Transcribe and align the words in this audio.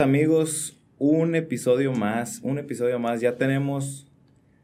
amigos, 0.00 0.78
un 0.98 1.34
episodio 1.34 1.92
más, 1.92 2.38
un 2.44 2.58
episodio 2.58 3.00
más. 3.00 3.20
Ya 3.20 3.34
tenemos 3.34 4.06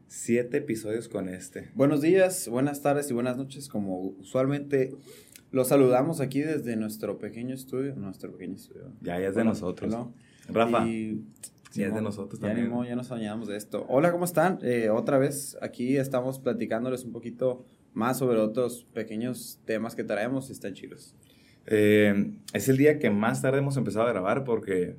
siete 0.07 0.59
episodios 0.59 1.09
con 1.09 1.27
este. 1.27 1.71
Buenos 1.75 1.99
días, 1.99 2.47
buenas 2.47 2.81
tardes 2.81 3.11
y 3.11 3.13
buenas 3.13 3.35
noches. 3.35 3.67
Como 3.67 3.99
usualmente 3.99 4.95
los 5.51 5.67
saludamos 5.67 6.21
aquí 6.21 6.39
desde 6.39 6.77
nuestro 6.77 7.17
pequeño 7.17 7.53
estudio. 7.53 7.97
Nuestro 7.97 8.31
pequeño 8.31 8.55
estudio. 8.55 8.93
Ya, 9.01 9.19
ya 9.19 9.27
es 9.27 9.35
de 9.35 9.43
nosotros. 9.43 9.93
Rafa. 10.47 10.87
Y, 10.87 11.25
ya 11.73 11.87
es 11.87 11.93
de 11.93 12.01
nosotros 12.01 12.39
también. 12.39 12.71
Ya, 12.71 12.87
ya 12.91 12.95
nos 12.95 13.07
soñamos 13.07 13.49
de 13.49 13.57
esto. 13.57 13.85
Hola, 13.89 14.13
¿cómo 14.13 14.23
están? 14.23 14.59
Eh, 14.61 14.89
otra 14.89 15.17
vez 15.17 15.57
aquí 15.61 15.97
estamos 15.97 16.39
platicándoles 16.39 17.03
un 17.03 17.11
poquito 17.11 17.65
más 17.93 18.19
sobre 18.19 18.39
otros 18.39 18.85
pequeños 18.93 19.59
temas 19.65 19.95
que 19.95 20.05
traemos 20.05 20.47
y 20.47 20.53
están 20.53 20.75
chilos. 20.75 21.13
Eh, 21.65 22.37
es 22.53 22.69
el 22.69 22.77
día 22.77 22.99
que 22.99 23.09
más 23.09 23.41
tarde 23.41 23.57
hemos 23.57 23.75
empezado 23.75 24.07
a 24.07 24.11
grabar 24.13 24.45
porque 24.45 24.95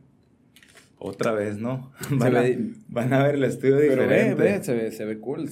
otra 0.99 1.33
vez, 1.33 1.59
¿no? 1.59 1.93
Van, 2.11 2.36
a, 2.36 2.43
van 2.89 3.13
a, 3.13 3.23
ver 3.23 3.35
el 3.37 3.45
estudio 3.45 3.79
diferente. 3.79 4.07
Pero 4.07 4.37
ve, 4.37 4.53
ve, 4.53 4.64
se 4.64 4.75
ve, 4.75 4.93
se 4.93 5.04
ve 5.04 5.18
cool. 5.18 5.49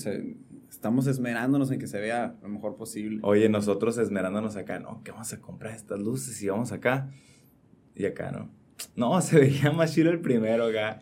estamos 0.70 1.06
esmerándonos 1.06 1.70
en 1.70 1.78
que 1.78 1.86
se 1.86 2.00
vea 2.00 2.36
lo 2.42 2.48
mejor 2.48 2.76
posible. 2.76 3.20
Oye, 3.22 3.48
nosotros 3.48 3.98
esmerándonos 3.98 4.56
acá, 4.56 4.80
¿no? 4.80 5.02
¿Qué 5.04 5.10
vamos 5.10 5.32
a 5.32 5.40
comprar 5.40 5.74
estas 5.74 6.00
luces 6.00 6.40
y 6.42 6.48
vamos 6.48 6.72
acá? 6.72 7.10
Y 7.94 8.06
acá, 8.06 8.30
¿no? 8.32 8.50
No, 8.96 9.20
se 9.22 9.38
veía 9.38 9.70
más 9.72 9.94
chido 9.94 10.10
el 10.10 10.20
primero 10.20 10.64
acá. 10.64 11.00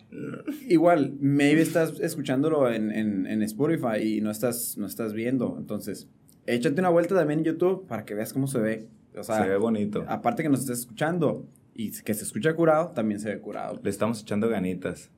Igual, 0.69 1.15
maybe 1.21 1.63
estás 1.63 1.99
escuchándolo 2.01 2.71
en, 2.71 2.91
en, 2.91 3.27
en 3.27 3.43
Spotify 3.43 4.03
y 4.03 4.21
no 4.21 4.31
estás, 4.31 4.77
no 4.77 4.87
estás 4.87 5.13
viendo. 5.13 5.57
Entonces, 5.59 6.09
échate 6.47 6.81
una 6.81 6.91
vuelta 6.91 7.15
también 7.15 7.41
en 7.41 7.45
YouTube 7.47 7.87
para 7.87 8.05
que 8.05 8.15
veas 8.15 8.33
cómo 8.33 8.47
se 8.47 8.59
ve. 8.59 8.89
O 9.17 9.23
sea, 9.23 9.43
se 9.43 9.49
ve 9.49 9.57
bonito. 9.57 10.05
Aparte 10.09 10.43
que 10.43 10.49
nos 10.49 10.61
estés 10.61 10.81
escuchando, 10.81 11.47
y 11.75 11.91
que 12.03 12.15
se 12.15 12.25
escucha 12.25 12.55
curado, 12.55 12.93
también 12.93 13.21
se 13.21 13.31
ve 13.35 13.41
curado. 13.41 13.81
Le 13.83 13.91
estamos 13.91 14.23
echando 14.23 14.49
ganitas. 14.49 15.11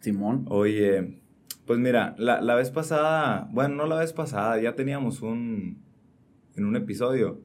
Simón. 0.00 0.44
Oye, 0.48 1.20
pues 1.64 1.78
mira, 1.78 2.14
la, 2.18 2.40
la 2.40 2.54
vez 2.54 2.70
pasada, 2.70 3.48
bueno, 3.52 3.74
no 3.74 3.86
la 3.86 3.96
vez 3.96 4.12
pasada, 4.12 4.60
ya 4.60 4.74
teníamos 4.74 5.22
un, 5.22 5.82
en 6.54 6.64
un 6.64 6.76
episodio, 6.76 7.40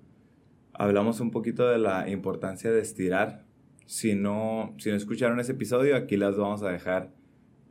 hablamos 0.73 1.20
un 1.20 1.31
poquito 1.31 1.67
de 1.70 1.78
la 1.78 2.09
importancia 2.09 2.72
de 2.72 2.81
estirar. 2.81 3.45
Si 3.86 4.16
no, 4.16 4.73
si 4.78 4.89
no 4.89 4.95
escucharon 4.95 5.39
ese 5.39 5.54
episodio, 5.54 5.95
aquí 5.95 6.17
las 6.17 6.38
vamos 6.38 6.64
a 6.64 6.70
dejar, 6.70 7.11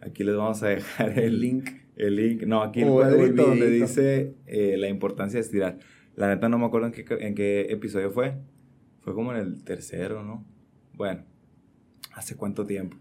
aquí 0.00 0.24
les 0.24 0.36
vamos 0.36 0.62
a 0.62 0.68
dejar 0.68 1.18
el 1.18 1.40
link. 1.40 1.70
El 1.96 2.16
link, 2.16 2.42
no, 2.44 2.62
aquí 2.62 2.80
el 2.80 2.88
cuadrito 2.88 3.46
donde 3.46 3.68
dice 3.68 4.34
eh, 4.46 4.77
la 4.78 4.88
importancia 4.88 5.38
de 5.38 5.42
estirar. 5.42 5.78
La 6.14 6.28
neta 6.28 6.48
no 6.48 6.58
me 6.58 6.64
acuerdo 6.64 6.86
en 6.86 6.92
qué, 6.92 7.05
en 7.20 7.34
qué 7.34 7.66
episodio 7.70 8.10
fue. 8.10 8.38
Fue 9.00 9.14
como 9.14 9.33
en 9.33 9.38
el 9.38 9.64
tercero, 9.64 10.22
¿no? 10.22 10.46
Bueno, 11.00 11.22
¿hace 12.12 12.36
cuánto 12.36 12.66
tiempo? 12.66 12.98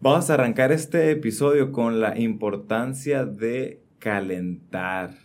Vamos 0.00 0.30
a 0.30 0.34
arrancar 0.34 0.72
este 0.72 1.10
episodio 1.10 1.70
con 1.70 2.00
la 2.00 2.18
importancia 2.18 3.26
de 3.26 3.82
calentar. 3.98 5.18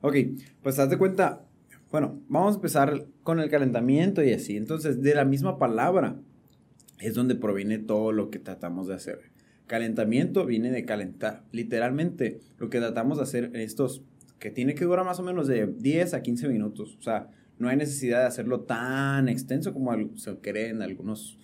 Ok, 0.00 0.16
pues 0.60 0.76
haz 0.80 0.90
de 0.90 0.98
cuenta, 0.98 1.44
bueno, 1.92 2.20
vamos 2.26 2.54
a 2.54 2.56
empezar 2.56 3.06
con 3.22 3.38
el 3.38 3.48
calentamiento 3.48 4.24
y 4.24 4.32
así. 4.32 4.56
Entonces, 4.56 5.02
de 5.02 5.14
la 5.14 5.24
misma 5.24 5.56
palabra 5.56 6.16
es 6.98 7.14
donde 7.14 7.36
proviene 7.36 7.78
todo 7.78 8.10
lo 8.10 8.28
que 8.28 8.40
tratamos 8.40 8.88
de 8.88 8.94
hacer. 8.94 9.20
Calentamiento 9.68 10.44
viene 10.46 10.72
de 10.72 10.84
calentar. 10.84 11.44
Literalmente, 11.52 12.40
lo 12.58 12.70
que 12.70 12.80
tratamos 12.80 13.18
de 13.18 13.22
hacer 13.22 13.44
en 13.44 13.60
estos, 13.60 14.02
que 14.40 14.50
tiene 14.50 14.74
que 14.74 14.84
durar 14.84 15.04
más 15.04 15.20
o 15.20 15.22
menos 15.22 15.46
de 15.46 15.68
10 15.68 16.12
a 16.12 16.22
15 16.22 16.48
minutos. 16.48 16.96
O 16.98 17.02
sea, 17.02 17.30
no 17.58 17.68
hay 17.68 17.76
necesidad 17.76 18.20
de 18.20 18.26
hacerlo 18.26 18.60
tan 18.60 19.28
extenso 19.28 19.72
como 19.72 20.16
se 20.16 20.36
cree 20.38 20.68
en 20.68 20.82
algunos... 20.82 21.38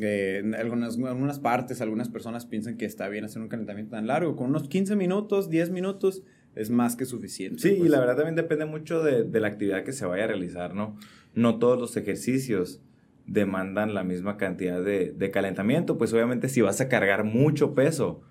Eh, 0.00 0.42
en 0.44 0.54
algunas, 0.54 0.96
algunas 0.96 1.40
partes, 1.40 1.80
algunas 1.80 2.08
personas 2.08 2.46
piensan 2.46 2.76
que 2.76 2.84
está 2.84 3.08
bien 3.08 3.24
hacer 3.24 3.42
un 3.42 3.48
calentamiento 3.48 3.96
tan 3.96 4.06
largo. 4.06 4.36
Con 4.36 4.50
unos 4.50 4.68
15 4.68 4.94
minutos, 4.94 5.50
10 5.50 5.70
minutos, 5.70 6.22
es 6.54 6.70
más 6.70 6.94
que 6.94 7.04
suficiente. 7.04 7.60
Sí, 7.60 7.70
y 7.70 7.78
pues. 7.78 7.90
la 7.90 7.98
verdad 7.98 8.16
también 8.16 8.36
depende 8.36 8.64
mucho 8.64 9.02
de, 9.02 9.24
de, 9.24 9.40
la 9.40 9.48
actividad 9.48 9.82
que 9.82 9.92
se 9.92 10.06
vaya 10.06 10.24
a 10.24 10.26
realizar, 10.28 10.72
¿no? 10.72 10.96
No 11.34 11.58
todos 11.58 11.80
los 11.80 11.96
ejercicios 11.96 12.80
demandan 13.26 13.92
la 13.92 14.04
misma 14.04 14.36
cantidad 14.36 14.82
de, 14.82 15.12
de, 15.16 15.30
calentamiento, 15.32 15.98
pues 15.98 16.12
obviamente 16.12 16.48
si 16.48 16.60
vas 16.60 16.80
a 16.80 16.88
cargar 16.88 17.24
mucho 17.24 17.74
peso, 17.74 18.22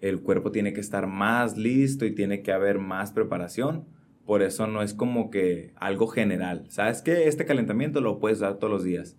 el 0.00 0.20
cuerpo 0.22 0.52
tiene 0.52 0.72
que 0.72 0.80
estar 0.80 1.06
más 1.06 1.58
listo 1.58 2.06
y 2.06 2.14
tiene 2.14 2.40
que 2.40 2.52
haber 2.52 2.78
más 2.78 3.12
preparación 3.12 3.84
por 4.30 4.42
eso 4.42 4.68
no 4.68 4.80
es 4.80 4.94
como 4.94 5.28
que 5.28 5.72
algo 5.74 6.06
general. 6.06 6.62
¿Sabes 6.68 7.02
que 7.02 7.26
Este 7.26 7.44
calentamiento 7.44 8.00
lo 8.00 8.20
puedes 8.20 8.38
dar 8.38 8.60
todos 8.60 8.72
los 8.72 8.84
días. 8.84 9.16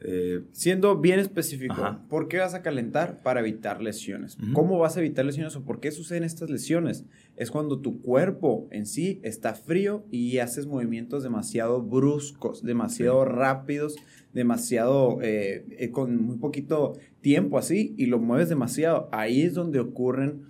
Eh, 0.00 0.42
Siendo 0.50 0.98
bien 0.98 1.20
específico, 1.20 2.00
¿por 2.08 2.26
qué 2.26 2.38
vas 2.38 2.54
a 2.54 2.60
calentar? 2.60 3.22
Para 3.22 3.38
evitar 3.38 3.80
lesiones. 3.80 4.36
¿Cómo 4.52 4.76
vas 4.80 4.96
a 4.96 4.98
evitar 4.98 5.24
lesiones 5.24 5.54
o 5.54 5.62
por 5.62 5.78
qué 5.78 5.92
suceden 5.92 6.24
estas 6.24 6.50
lesiones? 6.50 7.04
Es 7.36 7.52
cuando 7.52 7.78
tu 7.78 8.02
cuerpo 8.02 8.66
en 8.72 8.86
sí 8.86 9.20
está 9.22 9.54
frío 9.54 10.04
y 10.10 10.38
haces 10.38 10.66
movimientos 10.66 11.22
demasiado 11.22 11.80
bruscos, 11.80 12.64
demasiado 12.64 13.24
rápidos, 13.24 13.94
demasiado, 14.32 15.22
eh, 15.22 15.64
eh, 15.78 15.92
con 15.92 16.20
muy 16.20 16.38
poquito 16.38 16.94
tiempo 17.20 17.56
así, 17.56 17.94
y 17.96 18.06
lo 18.06 18.18
mueves 18.18 18.48
demasiado. 18.48 19.08
Ahí 19.12 19.42
es 19.42 19.54
donde 19.54 19.78
ocurren 19.78 20.42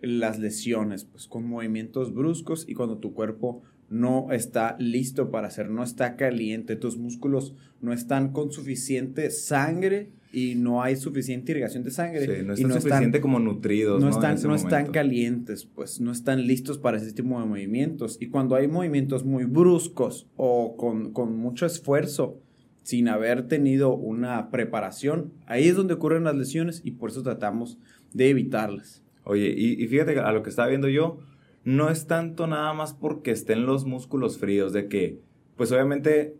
las 0.00 0.38
lesiones, 0.38 1.04
pues 1.04 1.26
con 1.26 1.46
movimientos 1.46 2.14
bruscos 2.14 2.64
y 2.68 2.74
cuando 2.74 2.98
tu 2.98 3.14
cuerpo 3.14 3.62
no 3.90 4.32
está 4.32 4.76
listo 4.78 5.30
para 5.30 5.48
hacer, 5.48 5.70
no 5.70 5.82
está 5.82 6.16
caliente, 6.16 6.76
tus 6.76 6.98
músculos 6.98 7.54
no 7.80 7.92
están 7.92 8.32
con 8.32 8.52
suficiente 8.52 9.30
sangre 9.30 10.10
y 10.30 10.56
no 10.56 10.82
hay 10.82 10.96
suficiente 10.96 11.52
irrigación 11.52 11.84
de 11.84 11.90
sangre. 11.90 12.42
no 12.42 12.52
están 12.52 12.72
suficiente 12.82 13.20
como 13.20 13.38
nutridos. 13.38 14.02
No, 14.02 14.10
Están, 14.10 14.36
no 14.42 14.54
están 14.54 14.92
calientes, 14.92 15.64
pues 15.64 16.00
no 16.00 16.12
están 16.12 16.46
listos 16.46 16.78
para 16.78 16.98
ese 16.98 17.12
tipo 17.12 17.40
de 17.40 17.46
movimientos. 17.46 18.18
Y 18.20 18.28
cuando 18.28 18.54
hay 18.54 18.68
movimientos 18.68 19.24
muy 19.24 19.44
bruscos 19.44 20.26
o 20.36 20.76
con, 20.76 21.12
con 21.12 21.36
mucho 21.38 21.64
esfuerzo, 21.64 22.42
sin 22.82 23.08
haber 23.08 23.48
tenido 23.48 23.94
una 23.94 24.50
preparación, 24.50 25.32
ahí 25.46 25.68
es 25.68 25.76
donde 25.76 25.94
ocurren 25.94 26.24
las 26.24 26.36
lesiones 26.36 26.80
y 26.84 26.92
por 26.92 27.10
eso 27.10 27.22
tratamos 27.22 27.78
de 28.12 28.30
evitarlas. 28.30 29.02
Oye, 29.28 29.52
y, 29.54 29.86
fíjate 29.88 30.18
a 30.18 30.32
lo 30.32 30.42
que 30.42 30.48
estaba 30.48 30.68
viendo 30.68 30.88
yo, 30.88 31.18
no 31.62 31.90
es 31.90 32.06
tanto 32.06 32.46
nada 32.46 32.72
más 32.72 32.94
porque 32.94 33.30
estén 33.30 33.66
los 33.66 33.84
músculos 33.84 34.38
fríos, 34.38 34.72
de 34.72 34.88
que, 34.88 35.20
pues 35.54 35.70
obviamente 35.70 36.38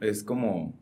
es 0.00 0.24
como, 0.24 0.72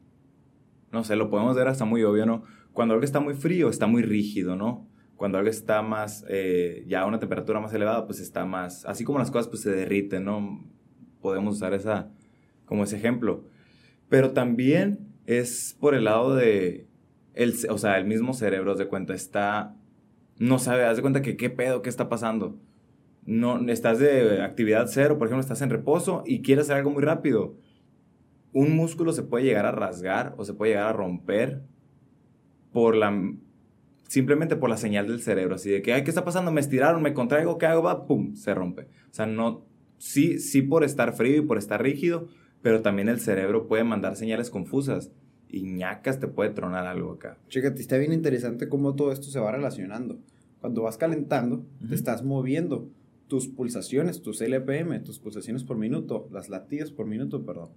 no 0.93 1.03
sé, 1.03 1.17
lo 1.17 1.31
podemos 1.31 1.57
ver 1.57 1.67
hasta 1.67 1.85
muy 1.85 2.05
obvio, 2.05 2.27
¿no? 2.27 2.45
Cuando 2.73 2.95
algo 2.95 3.05
está 3.05 3.19
muy 3.19 3.35
frío, 3.35 3.71
está 3.71 3.89
muy 3.89 4.05
rígido, 4.05 4.55
¿no? 4.55 4.87
Cuando 5.17 5.37
algo 5.37 5.51
está 5.51 5.83
más, 5.83 6.25
eh, 6.29 6.85
ya 6.87 7.01
a 7.01 7.07
una 7.07 7.19
temperatura 7.19 7.59
más 7.59 7.75
elevada, 7.75 8.07
pues 8.07 8.21
está 8.21 8.45
más, 8.45 8.85
así 8.85 9.03
como 9.03 9.19
las 9.19 9.33
cosas 9.33 9.49
pues 9.49 9.63
se 9.63 9.73
derriten, 9.73 10.25
¿no? 10.25 10.65
Podemos 11.21 11.57
usar 11.57 11.75
esa, 11.75 12.09
como 12.67 12.85
ese 12.85 12.99
ejemplo. 12.99 13.43
Pero 14.09 14.31
también 14.31 15.09
es 15.27 15.77
por 15.81 15.97
el 15.97 16.05
lado 16.05 16.37
de, 16.37 16.87
el, 17.35 17.53
o 17.69 17.79
sea, 17.79 17.99
el 17.99 18.05
mismo 18.05 18.33
cerebro, 18.33 18.77
de 18.77 18.87
cuenta, 18.87 19.13
está 19.13 19.75
no 20.43 20.59
sabe, 20.59 20.85
haz 20.85 20.97
de 20.97 21.03
cuenta 21.03 21.23
que 21.23 21.37
qué 21.37 21.51
pedo, 21.51 21.83
qué 21.83 21.89
está 21.89 22.09
pasando. 22.09 22.59
No, 23.25 23.61
estás 23.69 24.01
de 24.01 24.43
actividad 24.43 24.89
cero, 24.89 25.17
por 25.17 25.29
ejemplo, 25.29 25.41
estás 25.41 25.63
en 25.63 25.71
reposo 25.71 26.25
y 26.27 26.43
quieres 26.43 26.65
hacer 26.65 26.79
algo 26.79 26.91
muy 26.91 27.05
rápido. 27.05 27.55
Un 28.53 28.75
músculo 28.75 29.13
se 29.13 29.23
puede 29.23 29.45
llegar 29.45 29.67
a 29.67 29.71
rasgar 29.71 30.35
o 30.39 30.45
se 30.45 30.53
puede 30.53 30.73
llegar 30.73 30.89
a 30.89 30.93
romper 30.95 31.63
por 32.73 32.97
la 32.97 33.13
simplemente 34.09 34.57
por 34.57 34.69
la 34.69 34.77
señal 34.77 35.07
del 35.07 35.23
cerebro, 35.23 35.55
así 35.55 35.71
de 35.71 35.81
que, 35.81 35.93
ay, 35.93 36.03
¿qué 36.03 36.11
está 36.11 36.25
pasando? 36.25 36.51
Me 36.51 36.61
estiraron, 36.61 37.03
me 37.03 37.15
contraigo, 37.15 37.57
¿qué 37.57 37.67
hago? 37.67 37.85
Va, 37.85 38.07
pum, 38.07 38.35
se 38.35 38.53
rompe. 38.53 38.89
O 39.11 39.15
sea, 39.15 39.27
no, 39.27 39.65
sí, 39.99 40.41
sí 40.41 40.61
por 40.61 40.83
estar 40.83 41.13
frío 41.13 41.37
y 41.37 41.47
por 41.47 41.57
estar 41.57 41.81
rígido, 41.81 42.27
pero 42.63 42.83
también 42.83 43.09
el 43.09 43.21
cerebro 43.21 43.69
puede 43.69 43.85
mandar 43.85 44.17
señales 44.17 44.51
confusas 44.51 45.13
y 45.49 45.63
ñacas 45.63 46.19
te 46.19 46.27
puede 46.27 46.51
tronar 46.51 46.87
algo 46.87 47.13
acá. 47.13 47.39
Chécate, 47.49 47.81
está 47.81 47.97
bien 47.97 48.13
interesante 48.13 48.69
cómo 48.69 48.97
todo 48.97 49.13
esto 49.13 49.29
se 49.29 49.39
va 49.39 49.53
relacionando. 49.53 50.19
Cuando 50.63 50.83
vas 50.83 50.97
calentando, 50.97 51.67
te 51.89 51.97
estás 51.97 52.23
moviendo. 52.23 52.89
Tus 53.27 53.49
pulsaciones, 53.49 54.23
tus 54.23 54.41
LPM, 54.41 55.03
tus 55.03 55.19
pulsaciones 55.19 55.65
por 55.65 55.77
minuto, 55.77 56.29
las 56.31 56.49
latidas 56.51 56.93
por 56.93 57.07
minuto, 57.07 57.45
perdón, 57.45 57.71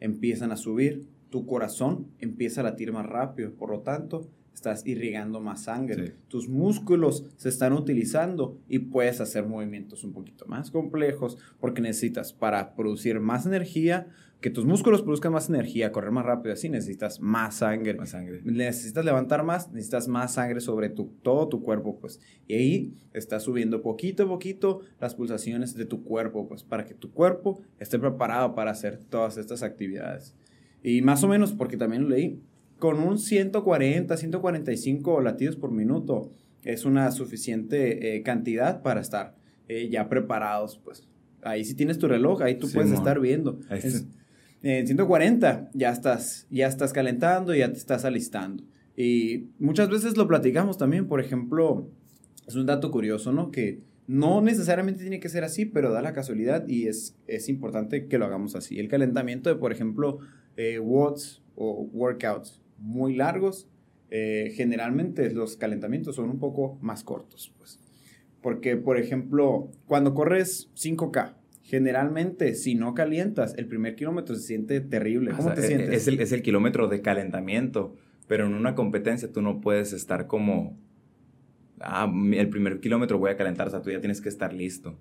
empiezan 0.00 0.50
a 0.50 0.56
subir. 0.56 1.06
Tu 1.30 1.46
corazón 1.46 2.08
empieza 2.18 2.60
a 2.60 2.64
latir 2.64 2.92
más 2.92 3.06
rápido. 3.06 3.52
Por 3.52 3.70
lo 3.70 3.82
tanto, 3.82 4.26
estás 4.54 4.86
irrigando 4.86 5.40
más 5.40 5.64
sangre. 5.64 6.14
Tus 6.28 6.48
músculos 6.48 7.26
se 7.36 7.48
están 7.48 7.72
utilizando 7.72 8.58
y 8.68 8.78
puedes 8.80 9.20
hacer 9.20 9.46
movimientos 9.46 10.04
un 10.04 10.12
poquito 10.12 10.46
más 10.46 10.70
complejos 10.70 11.38
porque 11.60 11.80
necesitas 11.80 12.32
para 12.32 12.74
producir 12.74 13.20
más 13.20 13.46
energía, 13.46 14.08
que 14.42 14.50
tus 14.50 14.66
músculos 14.66 15.02
produzcan 15.02 15.32
más 15.32 15.48
energía, 15.48 15.92
correr 15.92 16.10
más 16.10 16.26
rápido, 16.26 16.52
así 16.52 16.68
necesitas 16.68 17.20
más 17.20 17.58
sangre. 17.58 17.94
Más 17.94 18.10
sangre. 18.10 18.42
Necesitas 18.44 19.04
levantar 19.04 19.44
más, 19.44 19.70
necesitas 19.70 20.08
más 20.08 20.34
sangre 20.34 20.60
sobre 20.60 20.90
tu, 20.90 21.14
todo 21.22 21.48
tu 21.48 21.62
cuerpo, 21.62 21.98
pues. 21.98 22.20
Y 22.48 22.54
ahí 22.54 22.94
estás 23.14 23.44
subiendo 23.44 23.82
poquito 23.82 24.24
a 24.24 24.28
poquito 24.28 24.80
las 25.00 25.14
pulsaciones 25.14 25.74
de 25.74 25.86
tu 25.86 26.02
cuerpo, 26.02 26.48
pues, 26.48 26.64
para 26.64 26.84
que 26.84 26.94
tu 26.94 27.12
cuerpo 27.12 27.62
esté 27.78 27.98
preparado 27.98 28.54
para 28.54 28.72
hacer 28.72 28.98
todas 29.08 29.38
estas 29.38 29.62
actividades. 29.62 30.34
Y 30.82 31.00
más 31.02 31.22
o 31.22 31.28
menos, 31.28 31.52
porque 31.52 31.76
también 31.76 32.02
lo 32.02 32.08
leí, 32.08 32.42
con 32.82 32.98
un 32.98 33.16
140, 33.16 34.16
145 34.16 35.20
latidos 35.20 35.54
por 35.54 35.70
minuto 35.70 36.32
es 36.64 36.84
una 36.84 37.12
suficiente 37.12 38.16
eh, 38.16 38.24
cantidad 38.24 38.82
para 38.82 39.00
estar 39.00 39.36
eh, 39.68 39.88
ya 39.88 40.08
preparados, 40.08 40.80
pues. 40.82 41.06
Ahí 41.42 41.64
si 41.64 41.76
tienes 41.76 41.98
tu 41.98 42.08
reloj, 42.08 42.42
ahí 42.42 42.56
tú 42.58 42.68
puedes 42.68 42.90
estar 42.90 43.20
viendo. 43.20 43.60
en 44.64 44.86
140 44.88 45.70
ya 45.74 45.92
estás, 45.92 46.48
ya 46.50 46.66
estás 46.66 46.92
calentando, 46.92 47.54
ya 47.54 47.70
te 47.70 47.78
estás 47.78 48.04
alistando. 48.04 48.64
Y 48.96 49.50
muchas 49.60 49.88
veces 49.88 50.16
lo 50.16 50.26
platicamos 50.26 50.76
también, 50.76 51.06
por 51.06 51.20
ejemplo, 51.20 51.88
es 52.48 52.56
un 52.56 52.66
dato 52.66 52.90
curioso, 52.90 53.30
¿no? 53.30 53.52
Que 53.52 53.78
no 54.08 54.40
necesariamente 54.40 55.02
tiene 55.02 55.20
que 55.20 55.28
ser 55.28 55.44
así, 55.44 55.66
pero 55.66 55.92
da 55.92 56.02
la 56.02 56.14
casualidad 56.14 56.66
y 56.66 56.88
es, 56.88 57.14
es 57.28 57.48
importante 57.48 58.08
que 58.08 58.18
lo 58.18 58.24
hagamos 58.24 58.56
así. 58.56 58.80
El 58.80 58.88
calentamiento 58.88 59.50
de, 59.50 59.54
por 59.54 59.70
ejemplo, 59.70 60.18
eh, 60.56 60.80
watts 60.80 61.44
o 61.54 61.88
workouts 61.92 62.61
muy 62.82 63.14
largos, 63.14 63.68
eh, 64.10 64.52
generalmente 64.54 65.30
los 65.30 65.56
calentamientos 65.56 66.16
son 66.16 66.28
un 66.28 66.38
poco 66.38 66.78
más 66.82 67.02
cortos, 67.02 67.54
pues. 67.56 67.80
Porque, 68.42 68.76
por 68.76 68.98
ejemplo, 68.98 69.70
cuando 69.86 70.14
corres 70.14 70.70
5K, 70.74 71.34
generalmente 71.62 72.54
si 72.54 72.74
no 72.74 72.92
calientas, 72.92 73.54
el 73.56 73.66
primer 73.66 73.94
kilómetro 73.94 74.34
se 74.34 74.42
siente 74.42 74.80
terrible. 74.80 75.30
¿Cómo 75.30 75.54
te 75.54 75.60
e, 75.60 75.66
sientes? 75.68 75.90
Es 75.90 76.08
el, 76.08 76.20
es 76.20 76.32
el 76.32 76.42
kilómetro 76.42 76.88
de 76.88 77.00
calentamiento, 77.00 77.94
pero 78.26 78.46
en 78.46 78.54
una 78.54 78.74
competencia 78.74 79.30
tú 79.30 79.40
no 79.42 79.60
puedes 79.60 79.92
estar 79.92 80.26
como, 80.26 80.76
ah, 81.80 82.12
el 82.32 82.48
primer 82.48 82.80
kilómetro 82.80 83.18
voy 83.18 83.30
a 83.30 83.36
calentar, 83.36 83.68
o 83.68 83.70
sea, 83.70 83.80
tú 83.80 83.90
ya 83.90 84.00
tienes 84.00 84.20
que 84.20 84.28
estar 84.28 84.52
listo. 84.52 84.98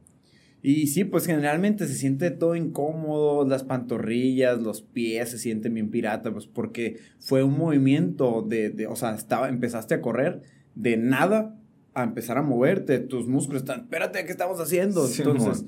Y 0.63 0.87
sí, 0.87 1.05
pues 1.05 1.25
generalmente 1.25 1.87
se 1.87 1.95
siente 1.95 2.29
todo 2.29 2.55
incómodo, 2.55 3.47
las 3.47 3.63
pantorrillas, 3.63 4.61
los 4.61 4.81
pies 4.81 5.29
se 5.31 5.39
sienten 5.39 5.73
bien 5.73 5.89
pirata, 5.89 6.31
pues 6.31 6.45
porque 6.45 6.99
fue 7.19 7.43
un 7.43 7.57
movimiento 7.57 8.45
de, 8.47 8.69
de 8.69 8.85
o 8.85 8.95
sea, 8.95 9.15
estaba, 9.15 9.49
empezaste 9.49 9.95
a 9.95 10.01
correr 10.01 10.41
de 10.75 10.97
nada 10.97 11.57
a 11.93 12.03
empezar 12.03 12.37
a 12.37 12.41
moverte, 12.41 12.99
tus 12.99 13.27
músculos 13.27 13.63
están, 13.63 13.81
espérate, 13.81 14.23
¿qué 14.23 14.31
estamos 14.31 14.59
haciendo? 14.59 15.05
Entonces, 15.05 15.65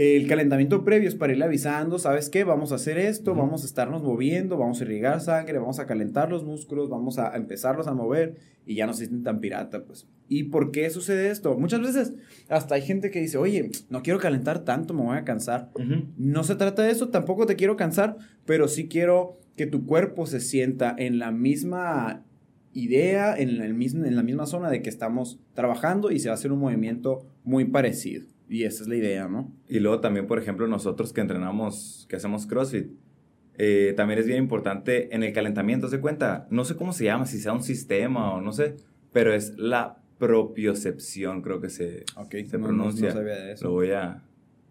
el 0.00 0.28
calentamiento 0.28 0.84
previo 0.84 1.08
es 1.08 1.16
para 1.16 1.32
ir 1.32 1.42
avisando, 1.42 1.98
¿sabes 1.98 2.30
qué? 2.30 2.44
Vamos 2.44 2.70
a 2.70 2.76
hacer 2.76 2.98
esto, 2.98 3.34
vamos 3.34 3.64
a 3.64 3.66
estarnos 3.66 4.00
moviendo, 4.04 4.56
vamos 4.56 4.80
a 4.80 4.84
irrigar 4.84 5.20
sangre, 5.20 5.58
vamos 5.58 5.80
a 5.80 5.86
calentar 5.86 6.30
los 6.30 6.44
músculos, 6.44 6.88
vamos 6.88 7.18
a 7.18 7.34
empezarlos 7.34 7.88
a 7.88 7.94
mover 7.94 8.36
y 8.64 8.76
ya 8.76 8.86
no 8.86 8.92
se 8.92 9.06
sienten 9.06 9.24
tan 9.24 9.40
pirata, 9.40 9.82
pues. 9.82 10.06
¿Y 10.28 10.44
por 10.44 10.70
qué 10.70 10.88
sucede 10.90 11.30
esto? 11.30 11.58
Muchas 11.58 11.80
veces 11.80 12.12
hasta 12.48 12.76
hay 12.76 12.82
gente 12.82 13.10
que 13.10 13.20
dice, 13.20 13.38
oye, 13.38 13.72
no 13.90 14.04
quiero 14.04 14.20
calentar 14.20 14.60
tanto, 14.60 14.94
me 14.94 15.02
voy 15.02 15.16
a 15.16 15.24
cansar. 15.24 15.72
No 16.16 16.44
se 16.44 16.54
trata 16.54 16.82
de 16.82 16.92
eso, 16.92 17.08
tampoco 17.08 17.46
te 17.46 17.56
quiero 17.56 17.76
cansar, 17.76 18.18
pero 18.46 18.68
sí 18.68 18.86
quiero 18.86 19.40
que 19.56 19.66
tu 19.66 19.84
cuerpo 19.84 20.26
se 20.26 20.38
sienta 20.38 20.94
en 20.96 21.18
la 21.18 21.32
misma 21.32 22.22
idea, 22.72 23.36
en, 23.36 23.48
el 23.48 23.74
mismo, 23.74 24.04
en 24.04 24.14
la 24.14 24.22
misma 24.22 24.46
zona 24.46 24.70
de 24.70 24.80
que 24.80 24.90
estamos 24.90 25.40
trabajando 25.54 26.12
y 26.12 26.20
se 26.20 26.28
va 26.28 26.34
a 26.34 26.38
hacer 26.38 26.52
un 26.52 26.60
movimiento 26.60 27.26
muy 27.42 27.64
parecido. 27.64 28.37
Y 28.48 28.64
esa 28.64 28.82
es 28.82 28.88
la 28.88 28.96
idea, 28.96 29.28
¿no? 29.28 29.52
Y 29.68 29.78
luego 29.78 30.00
también, 30.00 30.26
por 30.26 30.38
ejemplo, 30.38 30.66
nosotros 30.66 31.12
que 31.12 31.20
entrenamos, 31.20 32.06
que 32.08 32.16
hacemos 32.16 32.46
CrossFit, 32.46 32.90
eh, 33.58 33.92
también 33.96 34.18
es 34.20 34.26
bien 34.26 34.38
importante 34.38 35.14
en 35.14 35.22
el 35.22 35.32
calentamiento, 35.32 35.88
¿se 35.88 36.00
cuenta? 36.00 36.46
No 36.50 36.64
sé 36.64 36.76
cómo 36.76 36.92
se 36.92 37.04
llama, 37.04 37.26
si 37.26 37.38
sea 37.38 37.52
un 37.52 37.62
sistema 37.62 38.32
o 38.32 38.40
no 38.40 38.52
sé, 38.52 38.76
pero 39.12 39.34
es 39.34 39.58
la 39.58 39.98
propiocepción, 40.18 41.42
creo 41.42 41.60
que 41.60 41.68
se, 41.68 42.04
se 42.30 42.58
pronuncia. 42.58 43.08
No, 43.08 43.14
sabía 43.14 43.34
de 43.34 43.52
eso. 43.52 43.66
Lo 43.66 43.72
voy 43.72 43.90
a... 43.90 44.22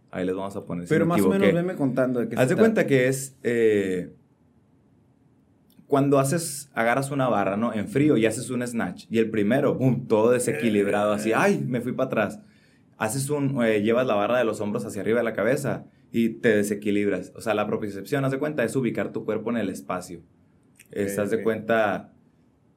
Ahí 0.10 0.26
les 0.26 0.36
vamos 0.36 0.56
a 0.56 0.66
poner. 0.66 0.88
Pero 0.88 1.06
más 1.06 1.22
o 1.22 1.30
menos 1.30 1.54
venme 1.54 1.76
contando 1.76 2.22
de 2.22 2.30
qué 2.30 2.36
Haz 2.36 2.50
de 2.50 2.56
cuenta 2.56 2.88
que 2.88 3.08
es... 3.08 3.36
Eh, 3.44 4.14
cuando 5.86 6.20
haces, 6.20 6.70
agarras 6.74 7.12
una 7.12 7.30
barra, 7.30 7.56
¿no? 7.56 7.74
En 7.74 7.88
frío 7.88 8.18
y 8.18 8.26
haces 8.26 8.50
un 8.50 8.66
snatch. 8.66 9.06
Y 9.10 9.20
el 9.20 9.30
primero, 9.30 9.76
boom, 9.76 10.08
todo 10.08 10.32
desequilibrado, 10.32 11.14
así, 11.14 11.32
¡ay! 11.34 11.64
Me 11.66 11.80
fui 11.80 11.94
para 11.94 12.08
atrás 12.08 12.40
haces 12.98 13.30
un, 13.30 13.64
eh, 13.64 13.82
llevas 13.82 14.08
la 14.08 14.16
barra 14.16 14.40
de 14.40 14.44
los 14.44 14.60
hombros 14.60 14.86
hacia 14.86 15.02
arriba 15.02 15.20
de 15.20 15.24
la 15.24 15.34
cabeza 15.34 15.86
y 16.12 16.30
te 16.30 16.56
desequilibras. 16.56 17.32
O 17.36 17.42
sea, 17.42 17.54
la 17.54 17.68
propiocepción, 17.68 18.26
haz 18.26 18.32
de 18.32 18.40
cuenta, 18.40 18.64
es 18.64 18.76
ubicar 18.76 19.12
tu 19.12 19.24
cuerpo 19.24 19.52
en 19.52 19.58
el 19.58 19.70
espacio. 19.70 20.22
Estás 20.92 21.30
de 21.30 21.44
cuenta, 21.44 22.14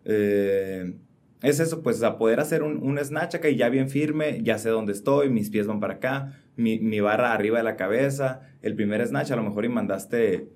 eh, 0.05 0.95
es 1.43 1.61
eso, 1.61 1.83
pues, 1.83 2.03
a 2.03 2.19
poder 2.19 2.41
hacer 2.41 2.63
un, 2.63 2.83
un, 2.83 2.99
snatch 2.99 3.37
acá 3.37 3.49
y 3.49 3.57
ya 3.57 3.69
bien 3.69 3.89
firme, 3.89 4.43
ya 4.43 4.59
sé 4.59 4.69
dónde 4.69 4.93
estoy, 4.93 5.31
mis 5.31 5.49
pies 5.49 5.67
van 5.67 5.81
para 5.81 5.95
acá, 5.95 6.33
mi, 6.57 6.81
mi, 6.81 7.01
barra 7.01 7.33
arriba 7.33 7.59
de 7.59 7.65
la 7.65 7.77
cabeza, 7.77 8.41
el 8.63 8.75
primer 8.75 9.07
snatch 9.07 9.31
a 9.31 9.37
lo 9.37 9.45
mejor 9.45 9.65
y 9.65 9.69
mandaste, 9.69 10.49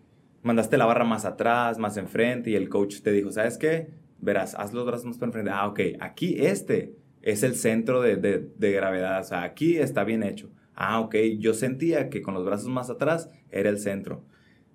mandaste 0.42 0.76
la 0.76 0.84
barra 0.84 1.04
más 1.04 1.24
atrás, 1.24 1.78
más 1.78 1.96
enfrente 1.96 2.50
y 2.50 2.56
el 2.56 2.68
coach 2.68 3.02
te 3.02 3.12
dijo, 3.12 3.30
¿sabes 3.30 3.56
qué? 3.56 3.92
Verás, 4.18 4.56
haz 4.56 4.72
los 4.74 4.84
brazos 4.84 5.06
más 5.06 5.16
para 5.16 5.28
enfrente. 5.28 5.50
Ah, 5.52 5.68
ok, 5.68 5.80
aquí 6.00 6.36
este 6.40 6.96
es 7.24 7.42
el 7.42 7.54
centro 7.54 8.02
de, 8.02 8.16
de, 8.16 8.72
gravedad. 8.72 9.18
O 9.18 9.24
sea, 9.24 9.44
aquí 9.44 9.78
está 9.78 10.04
bien 10.04 10.22
hecho. 10.22 10.50
Ah, 10.74 11.00
ok, 11.00 11.16
yo 11.38 11.54
sentía 11.54 12.10
que 12.10 12.20
con 12.20 12.34
los 12.34 12.44
brazos 12.44 12.68
más 12.68 12.90
atrás 12.90 13.30
era 13.50 13.70
el 13.70 13.78
centro. 13.78 14.26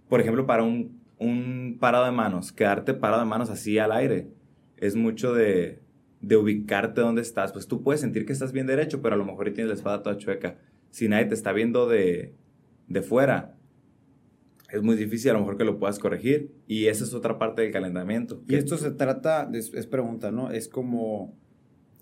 Por 0.08 0.20
ejemplo, 0.20 0.48
para 0.48 0.64
un, 0.64 1.00
un 1.20 1.78
parado 1.80 2.06
de 2.06 2.12
manos, 2.12 2.52
quedarte 2.52 2.96
parado 2.96 3.22
de 3.22 3.30
manos 3.30 3.52
así 3.52 3.78
al 3.78 3.92
aire, 3.92 4.30
es 4.78 4.96
mucho 4.96 5.36
de, 5.36 5.84
de 6.22 6.38
ubicarte 6.38 7.02
donde 7.02 7.22
estás. 7.22 7.54
Pues 7.54 7.68
tú 7.68 7.84
puedes 7.84 8.02
sentir 8.02 8.26
que 8.26 8.34
estás 8.34 8.52
bien 8.52 8.66
derecho, 8.66 9.00
pero 9.00 9.14
a 9.14 9.18
lo 9.20 9.26
mejor 9.26 9.46
tienes 9.52 9.68
la 9.68 9.76
espada 9.76 10.02
toda 10.02 10.18
chueca. 10.18 10.58
Si 10.90 11.08
nadie 11.08 11.26
te 11.26 11.36
está 11.36 11.54
viendo 11.54 11.88
de, 11.88 12.34
de 12.88 13.02
fuera, 13.04 13.58
es 14.72 14.82
muy 14.82 14.96
difícil 14.96 15.30
a 15.30 15.34
lo 15.34 15.42
mejor 15.42 15.58
que 15.58 15.66
lo 15.66 15.78
puedas 15.78 16.00
corregir. 16.00 16.52
Y 16.66 16.88
esa 16.88 17.04
es 17.04 17.14
otra 17.14 17.38
parte 17.38 17.62
del 17.62 17.72
calentamiento. 17.72 18.42
Y 18.48 18.56
esto 18.56 18.76
se 18.76 18.90
trata, 18.90 19.48
es 19.54 19.86
pregunta, 19.86 20.32
¿no? 20.32 20.50
Es 20.50 20.68
como 20.68 21.38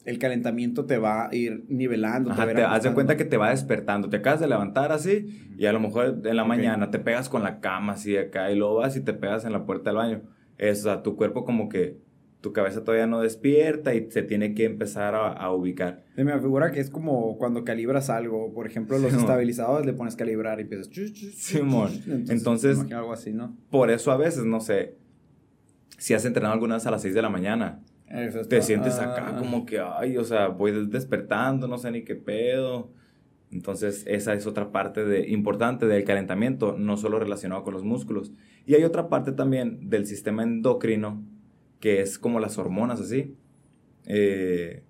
el 0.07 0.19
calentamiento 0.19 0.85
te 0.85 0.97
va 0.97 1.27
a 1.27 1.35
ir 1.35 1.65
nivelando. 1.67 2.31
Ajá, 2.31 2.47
te, 2.47 2.63
haz 2.63 2.83
de 2.83 2.93
cuenta 2.93 3.17
que 3.17 3.25
te 3.25 3.35
va 3.35 3.49
despertando. 3.49 4.07
Te 4.07 4.15
acabas 4.15 4.39
de 4.39 4.47
levantar 4.47 4.93
así 4.93 5.51
y 5.57 5.65
a 5.65 5.73
lo 5.73 5.81
mejor 5.81 6.21
en 6.23 6.35
la 6.37 6.45
mañana 6.45 6.89
te 6.89 6.97
pegas 6.97 7.27
con 7.27 7.43
la 7.43 7.59
cama 7.59 7.93
así 7.93 8.15
acá 8.15 8.49
y 8.49 8.55
luego 8.55 8.75
vas 8.75 8.95
y 8.95 9.01
te 9.01 9.13
pegas 9.13 9.43
en 9.43 9.51
la 9.51 9.65
puerta 9.65 9.89
del 9.89 9.97
baño. 9.97 10.21
Es, 10.57 10.79
o 10.79 10.83
sea, 10.83 11.03
tu 11.03 11.17
cuerpo 11.17 11.43
como 11.43 11.67
que 11.67 11.97
tu 12.39 12.53
cabeza 12.53 12.85
todavía 12.85 13.05
no 13.05 13.19
despierta 13.19 13.95
y 13.95 14.09
se 14.09 14.23
tiene 14.23 14.53
que 14.53 14.63
empezar 14.63 15.13
a, 15.13 15.51
ubicar. 15.51 16.05
Se 16.15 16.23
me 16.23 16.39
figura 16.39 16.71
que 16.71 16.79
es 16.79 16.89
como 16.89 17.37
cuando 17.37 17.65
calibras 17.65 18.09
algo. 18.09 18.53
Por 18.53 18.65
ejemplo, 18.65 18.97
los 18.99 19.13
estabilizadores 19.13 19.85
le 19.85 19.91
pones 19.91 20.15
calibrar 20.15 20.59
y 20.59 20.61
empiezas... 20.61 20.89
Simón. 21.35 21.91
Entonces, 22.29 22.79
algo 22.93 23.11
así, 23.11 23.33
¿no? 23.33 23.57
Por 23.69 23.91
eso 23.91 24.09
a 24.11 24.17
veces, 24.17 24.45
no 24.45 24.61
sé, 24.61 24.95
si 25.97 26.13
has 26.13 26.23
entrenado 26.23 26.53
alguna 26.53 26.75
vez 26.75 26.85
a 26.85 26.91
las 26.91 27.01
6 27.01 27.13
de 27.13 27.21
la 27.21 27.29
mañana 27.29 27.81
te 28.47 28.61
sientes 28.61 28.99
acá 28.99 29.33
ah. 29.33 29.37
como 29.37 29.65
que, 29.65 29.79
ay, 29.79 30.17
o 30.17 30.23
sea, 30.23 30.47
voy 30.47 30.87
despertando, 30.87 31.67
no 31.67 31.77
sé 31.77 31.91
ni 31.91 32.03
qué 32.03 32.15
pedo. 32.15 32.91
Entonces, 33.51 34.03
esa 34.07 34.33
es 34.33 34.45
otra 34.45 34.71
parte 34.71 35.05
de, 35.05 35.29
importante 35.29 35.85
del 35.85 36.03
calentamiento, 36.03 36.75
no 36.77 36.97
solo 36.97 37.19
relacionado 37.19 37.63
con 37.63 37.73
los 37.73 37.83
músculos. 37.83 38.33
Y 38.65 38.75
hay 38.75 38.83
otra 38.83 39.09
parte 39.09 39.31
también 39.31 39.89
del 39.89 40.05
sistema 40.05 40.43
endocrino, 40.43 41.23
que 41.79 42.01
es 42.01 42.19
como 42.19 42.39
las 42.39 42.57
hormonas, 42.57 42.99
así. 42.99 43.35
Eh, 44.05 44.83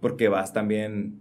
porque 0.00 0.28
vas 0.28 0.52
también, 0.52 1.20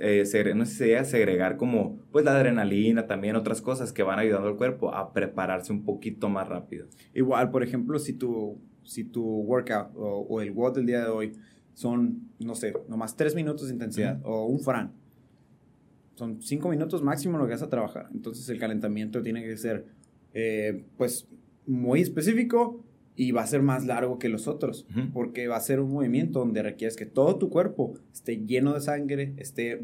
eh, 0.00 0.24
no 0.54 0.66
sé 0.66 0.98
si 0.98 1.10
segregar 1.10 1.56
como, 1.56 1.98
pues 2.12 2.24
la 2.24 2.36
adrenalina, 2.36 3.06
también 3.06 3.36
otras 3.36 3.62
cosas 3.62 3.92
que 3.92 4.02
van 4.02 4.18
ayudando 4.18 4.48
al 4.48 4.56
cuerpo 4.56 4.94
a 4.94 5.12
prepararse 5.12 5.72
un 5.72 5.84
poquito 5.84 6.28
más 6.28 6.48
rápido. 6.48 6.86
Igual, 7.14 7.50
por 7.50 7.62
ejemplo, 7.62 7.98
si 7.98 8.12
tú 8.12 8.60
si 8.84 9.04
tu 9.04 9.22
workout 9.22 9.90
o, 9.96 10.40
el 10.40 10.52
WOD 10.52 10.76
del 10.76 10.86
día 10.86 11.00
de 11.00 11.08
hoy 11.08 11.32
son, 11.74 12.30
no 12.38 12.54
sé, 12.54 12.72
nomás 12.88 13.16
tres 13.16 13.34
minutos 13.34 13.68
de 13.68 13.74
intensidad 13.74 14.20
o 14.24 14.46
un 14.46 14.60
Fran, 14.60 14.92
son 16.14 16.40
cinco 16.40 16.68
minutos 16.68 17.02
máximo 17.02 17.38
lo 17.38 17.46
que 17.46 17.52
vas 17.52 17.62
a 17.62 17.68
trabajar. 17.68 18.08
Entonces 18.14 18.48
el 18.48 18.58
calentamiento 18.58 19.22
tiene 19.22 19.42
que 19.42 19.56
ser, 19.56 19.86
eh, 20.32 20.84
pues, 20.96 21.26
muy 21.66 22.00
específico 22.00 22.84
y 23.16 23.30
va 23.32 23.42
a 23.42 23.46
ser 23.46 23.62
más 23.62 23.84
largo 23.86 24.18
que 24.18 24.28
los 24.28 24.48
otros, 24.48 24.86
porque 25.12 25.46
va 25.46 25.56
a 25.56 25.60
ser 25.60 25.78
un 25.78 25.92
movimiento 25.92 26.40
donde 26.40 26.62
requieres 26.62 26.96
que 26.96 27.06
todo 27.06 27.36
tu 27.36 27.48
cuerpo 27.48 27.94
esté 28.12 28.38
lleno 28.38 28.74
de 28.74 28.80
sangre, 28.80 29.34
esté, 29.36 29.80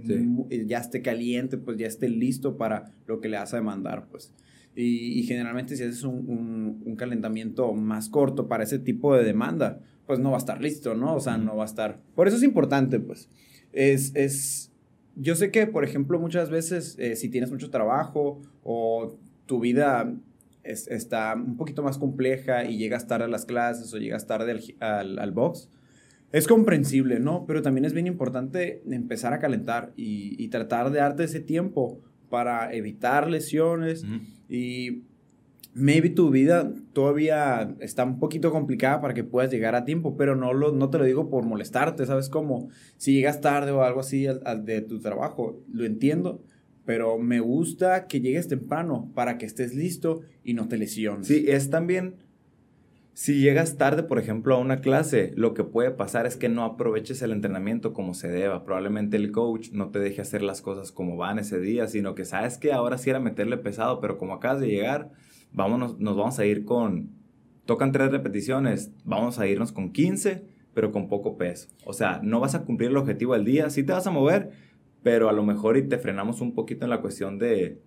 ya 0.67 0.79
esté 0.79 1.01
caliente, 1.01 1.57
pues 1.57 1.77
ya 1.77 1.87
esté 1.87 2.09
listo 2.09 2.57
para 2.57 2.93
lo 3.07 3.21
que 3.21 3.29
le 3.29 3.37
vas 3.37 3.55
a 3.55 3.59
demandar, 3.59 4.09
pues. 4.11 4.33
Y, 4.77 5.23
generalmente 5.25 5.77
si 5.77 5.83
haces 5.83 6.05
un, 6.05 6.83
un, 6.85 6.97
calentamiento 6.97 7.73
más 7.75 8.09
corto 8.09 8.49
para 8.49 8.63
ese 8.63 8.79
tipo 8.79 9.15
de 9.15 9.25
demanda, 9.25 9.81
pues 10.07 10.21
no 10.21 10.31
va 10.31 10.37
a 10.37 10.39
estar 10.39 10.61
listo, 10.61 10.95
¿no? 10.95 11.15
O 11.15 11.21
sea, 11.21 11.37
no 11.37 11.57
va 11.57 11.65
a 11.65 11.67
estar... 11.67 12.01
Por 12.15 12.29
eso 12.29 12.37
es 12.37 12.43
importante, 12.43 13.01
pues. 13.01 13.29
Es... 13.73 14.15
es 14.15 14.73
yo 15.17 15.35
sé 15.35 15.51
que, 15.51 15.67
por 15.67 15.85
ejemplo, 15.85 16.19
muchas 16.19 16.51
veces 16.51 16.97
eh, 16.99 17.17
si 17.17 17.29
tienes 17.29 17.51
mucho 17.51 17.69
trabajo 17.69 18.41
o 18.63 19.19
tu 19.47 19.61
vida 19.61 20.15
está 20.63 21.35
un 21.35 21.57
poquito 21.57 21.83
más 21.83 21.99
compleja 21.99 22.65
y 22.65 22.79
llegas 22.79 23.07
tarde 23.07 23.25
a 23.25 23.29
las 23.29 23.45
clases 23.45 23.93
o 23.93 23.99
llegas 23.99 24.27
tarde 24.27 24.53
al, 24.53 24.63
al, 24.81 25.19
al, 25.19 25.33
box, 25.33 25.69
es 26.33 26.47
comprensible, 26.47 27.19
¿no? 27.19 27.45
Pero 27.47 27.61
también 27.61 27.85
es 27.85 27.93
bien 27.93 28.07
importante 28.07 28.83
empezar 28.89 29.33
a 29.33 29.41
calentar 29.41 29.93
y, 29.97 30.43
y 30.43 30.49
tratar 30.49 30.91
de 30.91 31.01
darte 31.01 31.25
ese 31.25 31.41
tiempo 31.41 32.01
para 32.31 32.73
evitar 32.73 33.29
lesiones 33.29 34.05
y 34.51 35.05
maybe 35.75 36.11
tu 36.11 36.31
vida 36.31 36.75
todavía 36.93 37.77
está 37.79 38.05
un 38.05 38.19
poquito 38.19 38.51
complicada 38.51 39.01
para 39.01 39.15
que 39.15 39.23
puedas 39.23 39.51
llegar 39.51 39.77
a 39.77 39.85
tiempo, 39.85 40.17
pero 40.17 40.35
no, 40.35 40.53
lo, 40.53 40.73
no 40.73 40.91
te 40.91 40.99
lo 40.99 41.05
digo 41.05 41.31
por 41.31 41.45
molestarte, 41.45 42.05
¿sabes? 42.05 42.29
Como 42.29 42.69
si 42.97 43.15
llegas 43.15 43.41
tarde 43.41 43.71
o 43.71 43.83
algo 43.83 44.01
así 44.01 44.27
al, 44.27 44.65
de 44.65 44.81
tu 44.81 44.99
trabajo, 44.99 45.63
lo 45.73 45.85
entiendo, 45.85 46.43
pero 46.85 47.19
me 47.19 47.39
gusta 47.39 48.09
que 48.09 48.21
llegues 48.21 48.49
temprano 48.49 49.13
para 49.15 49.39
que 49.39 49.47
estés 49.47 49.75
listo 49.75 50.23
y 50.43 50.55
no 50.55 50.67
te 50.67 50.77
lesiones. 50.77 51.29
Sí, 51.29 51.45
es 51.47 51.71
también, 51.71 52.17
si 53.13 53.41
llegas 53.41 53.77
tarde, 53.77 54.03
por 54.03 54.19
ejemplo, 54.19 54.55
a 54.55 54.59
una 54.59 54.81
clase, 54.81 55.33
lo 55.37 55.53
que 55.53 55.65
puede 55.65 55.91
pasar 55.91 56.27
es 56.27 56.37
que 56.37 56.49
no 56.49 56.65
aproveches 56.65 57.21
el 57.23 57.33
entrenamiento 57.33 57.93
como 57.93 58.15
se 58.15 58.29
deba. 58.29 58.65
Probablemente 58.65 59.17
el 59.17 59.33
coach 59.33 59.71
no 59.73 59.91
te 59.91 59.99
deje 59.99 60.23
hacer 60.23 60.43
las 60.43 60.63
cosas 60.63 60.93
como 60.93 61.17
van 61.17 61.39
ese 61.39 61.61
día, 61.61 61.87
sino 61.87 62.15
que 62.15 62.25
sabes 62.25 62.57
que 62.57 62.73
ahora 62.73 62.99
sí 62.99 63.11
era 63.11 63.21
meterle 63.21 63.59
pesado, 63.59 64.01
pero 64.01 64.17
como 64.17 64.35
acabas 64.35 64.61
de 64.61 64.69
llegar 64.69 65.11
vámonos, 65.53 65.99
nos 65.99 66.17
vamos 66.17 66.39
a 66.39 66.47
ir 66.47 66.65
con, 66.65 67.11
tocan 67.65 67.93
tres 67.93 68.11
repeticiones, 68.11 68.93
vamos 69.05 69.39
a 69.39 69.47
irnos 69.47 69.73
con 69.73 69.93
15, 69.93 70.45
pero 70.75 70.93
con 70.93 71.09
poco 71.09 71.37
peso. 71.37 71.69
O 71.85 71.93
sea, 71.93 72.21
no 72.23 72.41
vas 72.41 72.55
a 72.55 72.65
cumplir 72.65 72.91
el 72.91 72.97
objetivo 72.97 73.35
del 73.35 73.45
día, 73.45 73.71
sí 73.71 73.83
te 73.83 73.93
vas 73.93 74.07
a 74.07 74.11
mover, 74.11 74.51
pero 75.03 75.29
a 75.29 75.33
lo 75.33 75.43
mejor 75.43 75.77
y 75.77 75.89
te 75.89 75.99
frenamos 75.99 76.41
un 76.41 76.55
poquito 76.55 76.85
en 76.85 76.91
la 76.91 77.01
cuestión 77.01 77.39
de, 77.39 77.83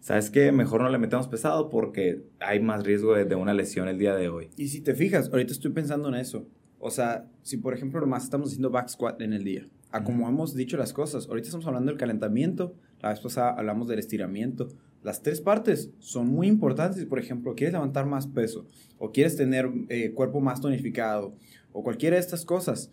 ¿sabes 0.00 0.30
qué? 0.30 0.50
Mejor 0.52 0.82
no 0.82 0.88
le 0.88 0.98
metemos 0.98 1.28
pesado 1.28 1.70
porque 1.70 2.22
hay 2.40 2.60
más 2.60 2.84
riesgo 2.84 3.14
de, 3.14 3.34
una 3.34 3.54
lesión 3.54 3.88
el 3.88 3.98
día 3.98 4.14
de 4.14 4.28
hoy. 4.28 4.50
Y 4.56 4.68
si 4.68 4.80
te 4.80 4.94
fijas, 4.94 5.28
ahorita 5.30 5.52
estoy 5.52 5.70
pensando 5.70 6.08
en 6.08 6.16
eso. 6.16 6.46
O 6.78 6.90
sea, 6.90 7.26
si 7.42 7.58
por 7.58 7.74
ejemplo 7.74 8.00
nomás 8.00 8.24
estamos 8.24 8.48
haciendo 8.48 8.70
back 8.70 8.88
squat 8.88 9.20
en 9.20 9.34
el 9.34 9.44
día, 9.44 9.68
a 9.90 10.02
como 10.02 10.28
hemos 10.28 10.54
dicho 10.54 10.76
las 10.76 10.92
cosas, 10.92 11.28
ahorita 11.28 11.48
estamos 11.48 11.66
hablando 11.66 11.90
del 11.90 11.98
calentamiento, 11.98 12.74
la 13.00 13.10
vez 13.10 13.20
pasada 13.20 13.50
hablamos 13.52 13.86
del 13.86 13.98
estiramiento, 13.98 14.68
las 15.02 15.22
tres 15.22 15.40
partes 15.40 15.90
son 15.98 16.28
muy 16.28 16.46
importantes. 16.46 17.04
Por 17.06 17.18
ejemplo, 17.18 17.54
quieres 17.54 17.72
levantar 17.72 18.06
más 18.06 18.26
peso 18.26 18.66
o 18.98 19.12
quieres 19.12 19.36
tener 19.36 19.70
eh, 19.88 20.12
cuerpo 20.12 20.40
más 20.40 20.60
tonificado 20.60 21.34
o 21.72 21.82
cualquiera 21.82 22.16
de 22.16 22.20
estas 22.20 22.44
cosas. 22.44 22.90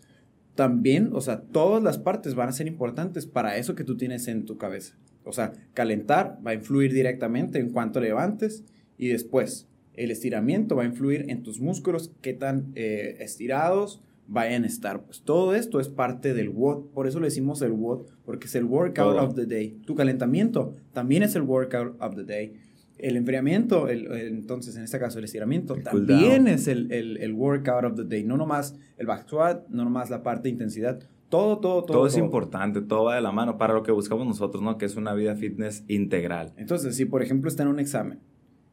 También, 0.54 1.10
o 1.12 1.20
sea, 1.20 1.42
todas 1.42 1.82
las 1.82 1.98
partes 1.98 2.34
van 2.34 2.48
a 2.48 2.52
ser 2.52 2.66
importantes 2.66 3.26
para 3.26 3.56
eso 3.58 3.74
que 3.74 3.84
tú 3.84 3.96
tienes 3.96 4.26
en 4.26 4.44
tu 4.44 4.56
cabeza. 4.56 4.96
O 5.24 5.32
sea, 5.32 5.52
calentar 5.74 6.38
va 6.46 6.52
a 6.52 6.54
influir 6.54 6.92
directamente 6.92 7.58
en 7.58 7.70
cuánto 7.70 8.00
levantes 8.00 8.64
y 8.96 9.08
después 9.08 9.68
el 9.94 10.10
estiramiento 10.10 10.76
va 10.76 10.84
a 10.84 10.86
influir 10.86 11.26
en 11.28 11.42
tus 11.42 11.60
músculos, 11.60 12.12
qué 12.22 12.32
tan 12.32 12.72
eh, 12.76 13.16
estirados 13.20 14.00
vayan 14.28 14.64
a 14.64 14.66
estar. 14.66 15.02
Pues 15.02 15.22
todo 15.22 15.54
esto 15.54 15.80
es 15.80 15.88
parte 15.88 16.34
del 16.34 16.50
WOD. 16.50 16.90
Por 16.92 17.08
eso 17.08 17.18
le 17.18 17.26
decimos 17.26 17.60
el 17.62 17.72
WOD, 17.72 18.06
porque 18.24 18.46
es 18.46 18.54
el 18.54 18.64
workout 18.64 19.18
of 19.18 19.34
the 19.34 19.46
day. 19.46 19.80
Tu 19.86 19.94
calentamiento 19.94 20.74
también 20.92 21.22
es 21.22 21.34
el 21.34 21.42
workout 21.42 21.96
of 22.00 22.14
the 22.14 22.24
day. 22.24 22.54
El 22.98 23.16
enfriamiento, 23.16 23.88
el, 23.88 24.06
entonces 24.12 24.76
en 24.76 24.82
este 24.82 24.98
caso 24.98 25.18
el 25.18 25.24
estiramiento, 25.24 25.76
también 25.76 26.48
es 26.48 26.66
el, 26.66 26.90
el, 26.92 27.32
workout 27.32 27.84
of 27.84 27.96
the 27.96 28.04
day. 28.04 28.24
No 28.24 28.36
nomás 28.36 28.76
el 28.96 29.06
back 29.06 29.26
squat, 29.26 29.68
no 29.68 29.84
nomás 29.84 30.10
la 30.10 30.22
parte 30.22 30.44
de 30.44 30.50
intensidad. 30.50 31.00
Todo, 31.28 31.58
todo, 31.58 31.84
todo. 31.84 31.98
Todo 31.98 32.06
es 32.06 32.16
importante, 32.16 32.80
todo 32.80 33.04
va 33.04 33.16
de 33.16 33.20
la 33.20 33.32
mano 33.32 33.58
para 33.58 33.74
lo 33.74 33.82
que 33.82 33.92
buscamos 33.92 34.26
nosotros, 34.26 34.62
¿no? 34.62 34.78
Que 34.78 34.86
es 34.86 34.96
una 34.96 35.12
vida 35.14 35.36
fitness 35.36 35.84
integral. 35.88 36.52
Entonces, 36.56 36.96
si 36.96 37.04
por 37.04 37.22
ejemplo 37.22 37.48
está 37.48 37.62
en 37.64 37.68
un 37.68 37.80
examen, 37.80 38.20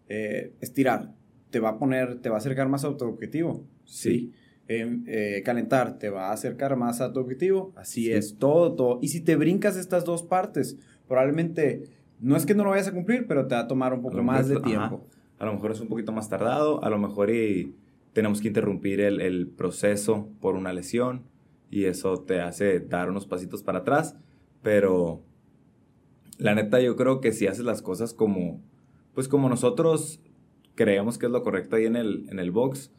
eh, 0.07 0.53
estirar, 0.61 1.13
te 1.49 1.59
va 1.59 1.69
a 1.69 1.77
poner, 1.77 2.21
te 2.21 2.29
va 2.29 2.35
a 2.35 2.37
acercar 2.39 2.69
más 2.69 2.85
a 2.85 2.95
tu 2.95 3.05
objetivo. 3.05 3.65
sí. 3.85 4.33
Eh, 4.67 5.43
calentar 5.45 5.99
te 5.99 6.09
va 6.09 6.29
a 6.29 6.33
acercar 6.33 6.75
más 6.75 6.99
a 6.99 7.13
tu 7.13 7.19
objetivo. 7.19 7.71
Así 7.75 8.11
es, 8.11 8.37
todo, 8.39 8.73
todo. 8.73 8.99
Y 8.99 9.09
si 9.09 9.21
te 9.21 9.35
brincas 9.35 9.77
estas 9.77 10.05
dos 10.05 10.23
partes, 10.23 10.79
probablemente 11.07 11.83
no 12.19 12.35
es 12.35 12.47
que 12.47 12.55
no 12.55 12.63
lo 12.63 12.71
vayas 12.71 12.87
a 12.87 12.91
cumplir, 12.91 13.27
pero 13.27 13.45
te 13.45 13.53
va 13.53 13.61
a 13.61 13.67
tomar 13.67 13.93
un 13.93 14.01
poco 14.01 14.23
más 14.23 14.47
de 14.47 14.59
tiempo. 14.59 15.05
A 15.37 15.45
lo 15.45 15.53
mejor 15.53 15.71
es 15.71 15.81
un 15.81 15.87
poquito 15.87 16.11
más 16.11 16.29
tardado, 16.29 16.83
a 16.83 16.89
lo 16.89 16.97
mejor 16.97 17.29
y 17.29 17.75
tenemos 18.13 18.41
que 18.41 18.47
interrumpir 18.47 19.01
el, 19.01 19.21
el, 19.21 19.47
proceso 19.47 20.29
por 20.39 20.55
una 20.55 20.73
lesión 20.73 21.23
y 21.69 21.85
eso 21.85 22.21
te 22.21 22.41
hace 22.41 22.79
dar 22.79 23.09
unos 23.09 23.25
pasitos 23.25 23.63
para 23.63 23.79
atrás, 23.79 24.15
pero 24.61 25.23
la 26.37 26.55
neta 26.55 26.79
yo 26.81 26.95
creo 26.95 27.21
que 27.21 27.31
si 27.31 27.47
haces 27.47 27.65
las 27.65 27.81
cosas 27.81 28.13
como, 28.13 28.61
pues 29.13 29.27
como 29.27 29.49
nosotros 29.49 30.21
creemos 30.75 31.17
que 31.17 31.25
es 31.25 31.31
lo 31.31 31.43
correcto 31.43 31.75
ahí 31.75 31.85
en 31.85 31.95
el, 31.95 32.27
en 32.29 32.39
el 32.39 32.51
box, 32.51 32.91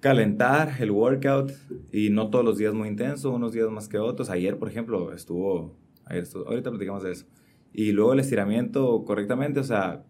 calentar 0.00 0.74
el 0.80 0.90
workout 0.90 1.52
y 1.92 2.10
no 2.10 2.30
todos 2.30 2.44
los 2.44 2.58
días 2.58 2.74
muy 2.74 2.88
intenso, 2.88 3.32
unos 3.32 3.52
días 3.52 3.70
más 3.70 3.88
que 3.88 3.98
otros. 3.98 4.30
Ayer, 4.30 4.58
por 4.58 4.68
ejemplo, 4.68 5.12
estuvo, 5.12 5.76
ahorita 6.04 6.70
platicamos 6.70 7.02
de 7.02 7.12
eso. 7.12 7.26
Y 7.72 7.92
luego 7.92 8.12
el 8.12 8.20
estiramiento 8.20 9.04
correctamente, 9.04 9.60
o 9.60 9.64
sea, 9.64 10.04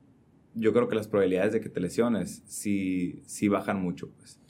yo 0.54 0.72
creo 0.72 0.88
que 0.88 0.96
las 0.96 1.08
probabilidades 1.08 1.52
de 1.52 1.60
que 1.60 1.68
te 1.68 1.80
lesiones 1.80 2.42
sí, 2.46 3.22
sí 3.26 3.48
bajan 3.48 3.80
mucho, 3.80 4.10
pues. 4.16 4.40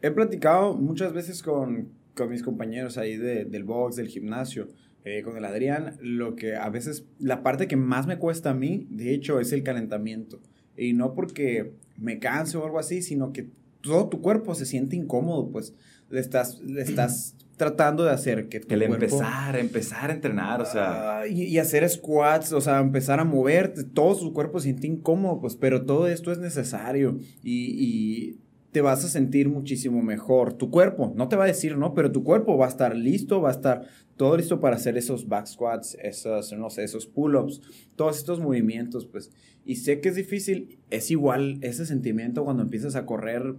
He 0.00 0.10
platicado 0.10 0.74
muchas 0.74 1.12
veces 1.12 1.42
con, 1.42 1.92
con 2.14 2.30
mis 2.30 2.42
compañeros 2.42 2.98
ahí 2.98 3.16
de, 3.16 3.44
del 3.44 3.64
box, 3.64 3.96
del 3.96 4.08
gimnasio, 4.08 4.68
eh, 5.04 5.22
con 5.22 5.36
el 5.36 5.44
Adrián, 5.44 5.96
lo 6.00 6.36
que 6.36 6.54
a 6.54 6.68
veces, 6.68 7.04
la 7.18 7.42
parte 7.42 7.66
que 7.66 7.76
más 7.76 8.06
me 8.06 8.18
cuesta 8.18 8.50
a 8.50 8.54
mí, 8.54 8.86
de 8.90 9.12
hecho, 9.12 9.40
es 9.40 9.52
el 9.52 9.62
calentamiento. 9.62 10.40
Y 10.76 10.92
no 10.92 11.14
porque 11.14 11.74
me 11.96 12.18
canse 12.18 12.56
o 12.56 12.64
algo 12.64 12.78
así, 12.78 13.02
sino 13.02 13.32
que 13.32 13.48
todo 13.80 14.08
tu 14.08 14.20
cuerpo 14.20 14.54
se 14.54 14.64
siente 14.64 14.96
incómodo, 14.96 15.50
pues 15.50 15.74
le 16.08 16.20
estás, 16.20 16.60
le 16.60 16.82
estás 16.82 17.34
tratando 17.56 18.04
de 18.04 18.10
hacer 18.10 18.48
que 18.48 18.60
tu 18.60 18.74
El 18.74 18.82
empezar, 18.82 19.56
empezar 19.56 20.10
a 20.10 20.14
entrenar, 20.14 20.60
o 20.60 20.64
sea. 20.64 21.26
y, 21.28 21.58
hacer 21.58 21.88
squats, 21.88 22.52
o 22.52 22.60
sea, 22.60 22.80
empezar 22.80 23.20
a 23.20 23.24
moverte, 23.24 23.84
todo 23.84 24.14
su 24.14 24.32
cuerpo 24.32 24.58
se 24.58 24.64
siente 24.64 24.86
incómodo, 24.86 25.40
pues, 25.40 25.56
pero 25.56 25.84
todo 25.84 26.08
esto 26.08 26.32
es 26.32 26.38
necesario 26.38 27.18
y, 27.42 27.66
y 27.76 28.40
te 28.72 28.80
vas 28.80 29.04
a 29.04 29.08
sentir 29.08 29.50
muchísimo 29.50 30.02
mejor. 30.02 30.54
Tu 30.54 30.70
cuerpo, 30.70 31.12
no 31.14 31.28
te 31.28 31.36
va 31.36 31.44
a 31.44 31.46
decir 31.46 31.76
no, 31.76 31.92
pero 31.92 32.10
tu 32.10 32.24
cuerpo 32.24 32.56
va 32.56 32.66
a 32.66 32.70
estar 32.70 32.96
listo, 32.96 33.42
va 33.42 33.50
a 33.50 33.52
estar 33.52 33.86
todo 34.16 34.36
listo 34.36 34.60
para 34.60 34.76
hacer 34.76 34.96
esos 34.96 35.28
back 35.28 35.46
squats, 35.46 35.96
esos, 36.02 36.52
no 36.54 36.70
sé, 36.70 36.82
esos 36.84 37.06
pull-ups, 37.06 37.60
todos 37.96 38.16
estos 38.16 38.40
movimientos, 38.40 39.04
pues. 39.06 39.30
Y 39.66 39.76
sé 39.76 40.00
que 40.00 40.08
es 40.08 40.16
difícil, 40.16 40.78
es 40.90 41.10
igual 41.10 41.58
ese 41.60 41.84
sentimiento 41.84 42.44
cuando 42.44 42.62
empiezas 42.62 42.96
a 42.96 43.04
correr 43.04 43.54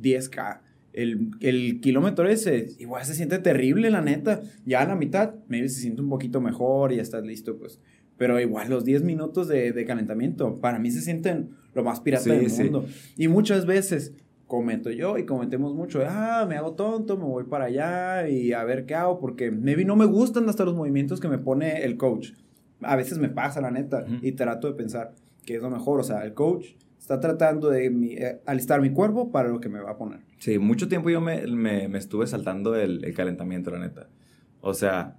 10K. 0.00 0.60
El, 0.94 1.32
el, 1.40 1.80
kilómetro 1.80 2.28
ese, 2.28 2.68
igual 2.78 3.04
se 3.04 3.14
siente 3.14 3.38
terrible, 3.40 3.90
la 3.90 4.00
neta. 4.00 4.42
Ya 4.64 4.80
a 4.80 4.86
la 4.86 4.96
mitad, 4.96 5.34
maybe 5.48 5.68
se 5.68 5.80
siente 5.80 6.00
un 6.00 6.08
poquito 6.08 6.40
mejor 6.40 6.92
y 6.92 6.96
ya 6.96 7.02
estás 7.02 7.24
listo, 7.24 7.58
pues. 7.58 7.80
Pero 8.16 8.40
igual 8.40 8.70
los 8.70 8.84
10 8.84 9.02
minutos 9.02 9.48
de, 9.48 9.72
de 9.72 9.84
calentamiento, 9.84 10.60
para 10.60 10.78
mí 10.78 10.90
se 10.90 11.00
sienten 11.02 11.50
lo 11.74 11.82
más 11.82 12.00
pirata 12.00 12.32
del 12.32 12.48
mundo. 12.48 12.86
Y 13.16 13.28
muchas 13.28 13.66
veces 13.66 14.14
comento 14.54 14.90
yo 14.90 15.18
y 15.18 15.26
comentemos 15.26 15.74
mucho, 15.74 16.00
ah, 16.06 16.46
me 16.48 16.56
hago 16.56 16.74
tonto, 16.74 17.16
me 17.16 17.24
voy 17.24 17.44
para 17.44 17.64
allá 17.64 18.28
y 18.28 18.52
a 18.52 18.62
ver 18.62 18.86
qué 18.86 18.94
hago, 18.94 19.18
porque 19.18 19.50
maybe 19.50 19.84
no 19.84 19.96
me 19.96 20.04
gustan 20.04 20.48
hasta 20.48 20.64
los 20.64 20.74
movimientos 20.74 21.18
que 21.18 21.28
me 21.28 21.38
pone 21.38 21.84
el 21.84 21.96
coach. 21.96 22.30
A 22.82 22.94
veces 22.94 23.18
me 23.18 23.28
pasa, 23.28 23.60
la 23.60 23.70
neta, 23.70 24.04
y 24.22 24.32
trato 24.32 24.68
de 24.68 24.74
pensar 24.74 25.14
que 25.44 25.56
es 25.56 25.62
lo 25.62 25.70
mejor. 25.70 25.98
O 25.98 26.04
sea, 26.04 26.24
el 26.24 26.34
coach 26.34 26.74
está 26.98 27.18
tratando 27.18 27.68
de 27.68 27.86
eh, 27.86 28.40
alistar 28.46 28.80
mi 28.80 28.90
cuerpo 28.90 29.32
para 29.32 29.48
lo 29.48 29.60
que 29.60 29.68
me 29.68 29.80
va 29.80 29.92
a 29.92 29.96
poner. 29.96 30.20
Sí, 30.38 30.58
mucho 30.58 30.88
tiempo 30.88 31.10
yo 31.10 31.20
me, 31.20 31.46
me, 31.46 31.98
estuve 31.98 32.26
saltando 32.26 32.76
el, 32.76 33.12
calentamiento, 33.14 33.70
la 33.70 33.80
neta. 33.80 34.08
O 34.60 34.72
sea, 34.72 35.16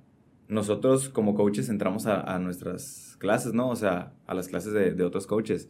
nosotros 0.47 1.09
como 1.09 1.35
coaches 1.35 1.67
entramos 1.69 2.05
a, 2.05 2.39
nuestras 2.39 3.17
clases, 3.19 3.53
¿no? 3.53 3.69
O 3.69 3.75
sea, 3.75 4.13
a 4.27 4.33
las 4.33 4.47
clases 4.47 4.73
de, 4.73 5.03
otros 5.03 5.27
coaches. 5.27 5.69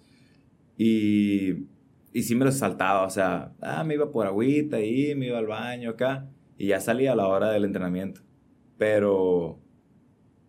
Y, 0.77 1.67
y 2.15 2.23
sí 2.23 2.33
me 2.33 2.45
los 2.45 2.55
saltaba, 2.55 3.03
o 3.03 3.09
sea, 3.09 3.51
ah, 3.59 3.83
me 3.83 3.95
iba 3.95 4.09
por 4.09 4.25
agüita 4.25 4.77
ahí, 4.77 5.13
me 5.15 5.27
iba 5.27 5.37
al 5.37 5.47
baño 5.47 5.89
acá, 5.89 6.29
y 6.57 6.67
ya 6.67 6.79
salía 6.79 7.11
a 7.11 7.15
la 7.15 7.27
hora 7.27 7.51
del 7.51 7.65
entrenamiento. 7.65 8.21
Pero, 8.77 9.59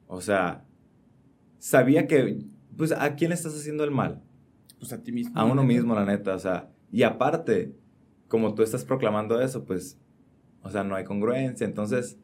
o 0.07 0.21
sea, 0.21 0.65
sabía 1.59 2.07
que, 2.07 2.39
pues, 2.77 2.93
¿a 2.93 3.17
quién 3.17 3.31
le 3.31 3.35
estás 3.35 3.53
haciendo 3.57 3.83
el 3.83 3.91
mal? 3.91 4.23
pues 4.79 4.93
a 4.93 5.03
ti 5.03 5.11
mismo. 5.11 5.37
A 5.37 5.45
uno 5.45 5.65
mismo, 5.65 5.93
la 5.97 6.05
neta, 6.05 6.37
o 6.37 6.39
sea, 6.39 6.71
y 6.93 7.03
aparte, 7.03 7.75
como 8.29 8.55
tú 8.55 8.63
estás 8.63 8.85
proclamando 8.85 9.41
eso, 9.41 9.65
pues, 9.65 9.99
o 10.63 10.71
sea, 10.71 10.85
no 10.85 10.95
hay 10.95 11.03
congruencia, 11.03 11.67
entonces, 11.67 12.17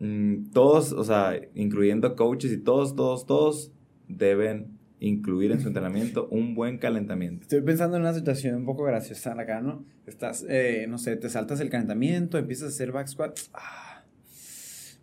mm, 0.00 0.50
todos, 0.50 0.92
o 0.92 1.04
sea, 1.04 1.40
incluyendo 1.54 2.16
coaches 2.16 2.50
y 2.50 2.58
todos, 2.58 2.96
todos, 2.96 3.24
todos, 3.24 3.72
deben 4.08 4.77
incluir 5.00 5.52
en 5.52 5.60
su 5.60 5.68
entrenamiento 5.68 6.28
un 6.30 6.54
buen 6.54 6.78
calentamiento. 6.78 7.42
Estoy 7.42 7.60
pensando 7.60 7.96
en 7.96 8.02
una 8.02 8.14
situación 8.14 8.56
un 8.56 8.64
poco 8.64 8.84
graciosa 8.84 9.32
acá, 9.38 9.60
¿no? 9.60 9.84
Estás, 10.06 10.44
eh, 10.48 10.86
no 10.88 10.98
sé, 10.98 11.16
te 11.16 11.28
saltas 11.28 11.60
el 11.60 11.70
calentamiento, 11.70 12.38
empiezas 12.38 12.66
a 12.66 12.68
hacer 12.68 12.92
back 12.92 13.08
squat. 13.08 13.38
Ah, 13.54 14.04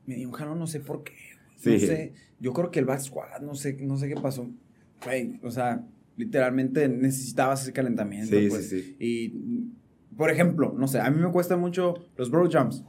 me 0.05 0.15
dio 0.15 0.27
un 0.27 0.33
jano, 0.33 0.55
no 0.55 0.67
sé 0.67 0.79
por 0.79 1.03
qué. 1.03 1.13
No 1.63 1.79
sé, 1.79 2.13
yo 2.39 2.53
creo 2.53 2.69
que 2.69 2.79
el 2.79 2.85
back 2.85 2.99
squat, 2.99 3.41
no 3.41 3.55
sé, 3.55 3.77
no 3.81 3.97
sé 3.97 4.07
qué 4.07 4.15
pasó. 4.15 4.49
Güey, 5.03 5.39
o 5.41 5.49
sea, 5.49 5.83
literalmente 6.17 6.87
necesitabas 6.87 7.63
ese 7.63 7.73
calentamiento. 7.73 8.37
Sí, 8.37 8.47
pues. 8.49 8.69
sí, 8.69 8.81
sí. 8.81 8.95
Y, 8.99 10.15
por 10.15 10.29
ejemplo, 10.29 10.73
no 10.77 10.87
sé, 10.87 10.99
a 10.99 11.09
mí 11.09 11.21
me 11.21 11.31
cuesta 11.31 11.57
mucho 11.57 11.95
los 12.17 12.29
bro 12.29 12.49
jumps. 12.51 12.83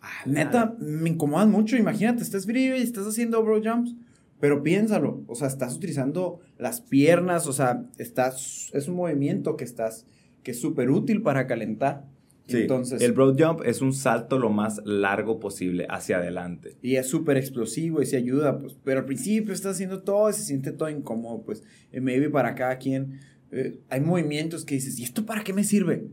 Ah, 0.00 0.22
neta, 0.26 0.76
me 0.80 1.10
incomodan 1.10 1.50
mucho. 1.50 1.76
Imagínate, 1.76 2.22
estás 2.22 2.46
frío 2.46 2.76
y 2.76 2.82
estás 2.82 3.06
haciendo 3.06 3.42
bro 3.42 3.60
jumps. 3.62 3.94
Pero 4.40 4.62
piénsalo, 4.62 5.24
o 5.26 5.34
sea, 5.34 5.48
estás 5.48 5.74
utilizando 5.76 6.40
las 6.58 6.80
piernas, 6.80 7.46
o 7.46 7.52
sea, 7.52 7.84
estás, 7.98 8.70
es 8.72 8.88
un 8.88 8.94
movimiento 8.94 9.56
que 9.56 9.64
estás, 9.64 10.06
que 10.42 10.52
es 10.52 10.60
súper 10.60 10.90
útil 10.90 11.22
para 11.22 11.46
calentar. 11.46 12.06
Sí, 12.46 12.62
Entonces, 12.62 13.02
el 13.02 13.12
broad 13.12 13.36
jump 13.38 13.60
es 13.66 13.82
un 13.82 13.92
salto 13.92 14.38
lo 14.38 14.48
más 14.48 14.80
largo 14.86 15.38
posible 15.38 15.86
hacia 15.90 16.16
adelante. 16.16 16.76
Y 16.80 16.96
es 16.96 17.06
súper 17.06 17.36
explosivo 17.36 18.00
y 18.00 18.06
se 18.06 18.16
ayuda, 18.16 18.58
pues, 18.58 18.74
pero 18.84 19.00
al 19.00 19.06
principio 19.06 19.52
estás 19.52 19.74
haciendo 19.74 20.02
todo 20.02 20.30
y 20.30 20.32
se 20.32 20.44
siente 20.44 20.72
todo 20.72 20.88
incómodo, 20.88 21.42
pues, 21.42 21.62
eh, 21.92 22.00
maybe 22.00 22.30
para 22.30 22.54
cada 22.54 22.78
quien. 22.78 23.20
Eh, 23.50 23.80
hay 23.90 24.00
movimientos 24.00 24.64
que 24.64 24.76
dices, 24.76 24.98
¿y 24.98 25.04
esto 25.04 25.26
para 25.26 25.44
qué 25.44 25.52
me 25.52 25.64
sirve? 25.64 26.08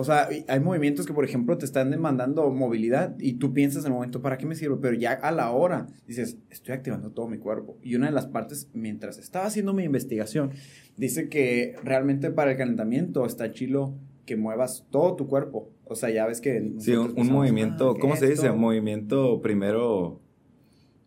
O 0.00 0.04
sea, 0.04 0.28
hay 0.46 0.60
movimientos 0.60 1.06
que, 1.06 1.12
por 1.12 1.24
ejemplo, 1.24 1.58
te 1.58 1.64
están 1.64 1.90
demandando 1.90 2.48
movilidad 2.50 3.16
y 3.18 3.32
tú 3.32 3.52
piensas 3.52 3.84
en 3.84 3.88
el 3.90 3.94
momento, 3.94 4.22
¿para 4.22 4.38
qué 4.38 4.46
me 4.46 4.54
sirve? 4.54 4.76
Pero 4.80 4.94
ya 4.94 5.10
a 5.10 5.32
la 5.32 5.50
hora 5.50 5.88
dices, 6.06 6.38
estoy 6.50 6.74
activando 6.74 7.10
todo 7.10 7.26
mi 7.26 7.38
cuerpo. 7.38 7.76
Y 7.82 7.96
una 7.96 8.06
de 8.06 8.12
las 8.12 8.28
partes, 8.28 8.70
mientras 8.74 9.18
estaba 9.18 9.46
haciendo 9.46 9.74
mi 9.74 9.82
investigación, 9.82 10.52
dice 10.96 11.28
que 11.28 11.74
realmente 11.82 12.30
para 12.30 12.52
el 12.52 12.56
calentamiento 12.56 13.26
está 13.26 13.50
chilo 13.50 13.98
que 14.24 14.36
muevas 14.36 14.86
todo 14.88 15.16
tu 15.16 15.26
cuerpo. 15.26 15.68
O 15.84 15.96
sea, 15.96 16.10
ya 16.10 16.28
ves 16.28 16.40
que... 16.40 16.74
Sí, 16.78 16.92
un, 16.92 17.32
movimiento, 17.32 17.96
ah, 17.96 18.00
¿cómo 18.00 18.14
se 18.14 18.28
dice? 18.28 18.50
Un 18.50 18.60
movimiento 18.60 19.42
primero, 19.42 20.20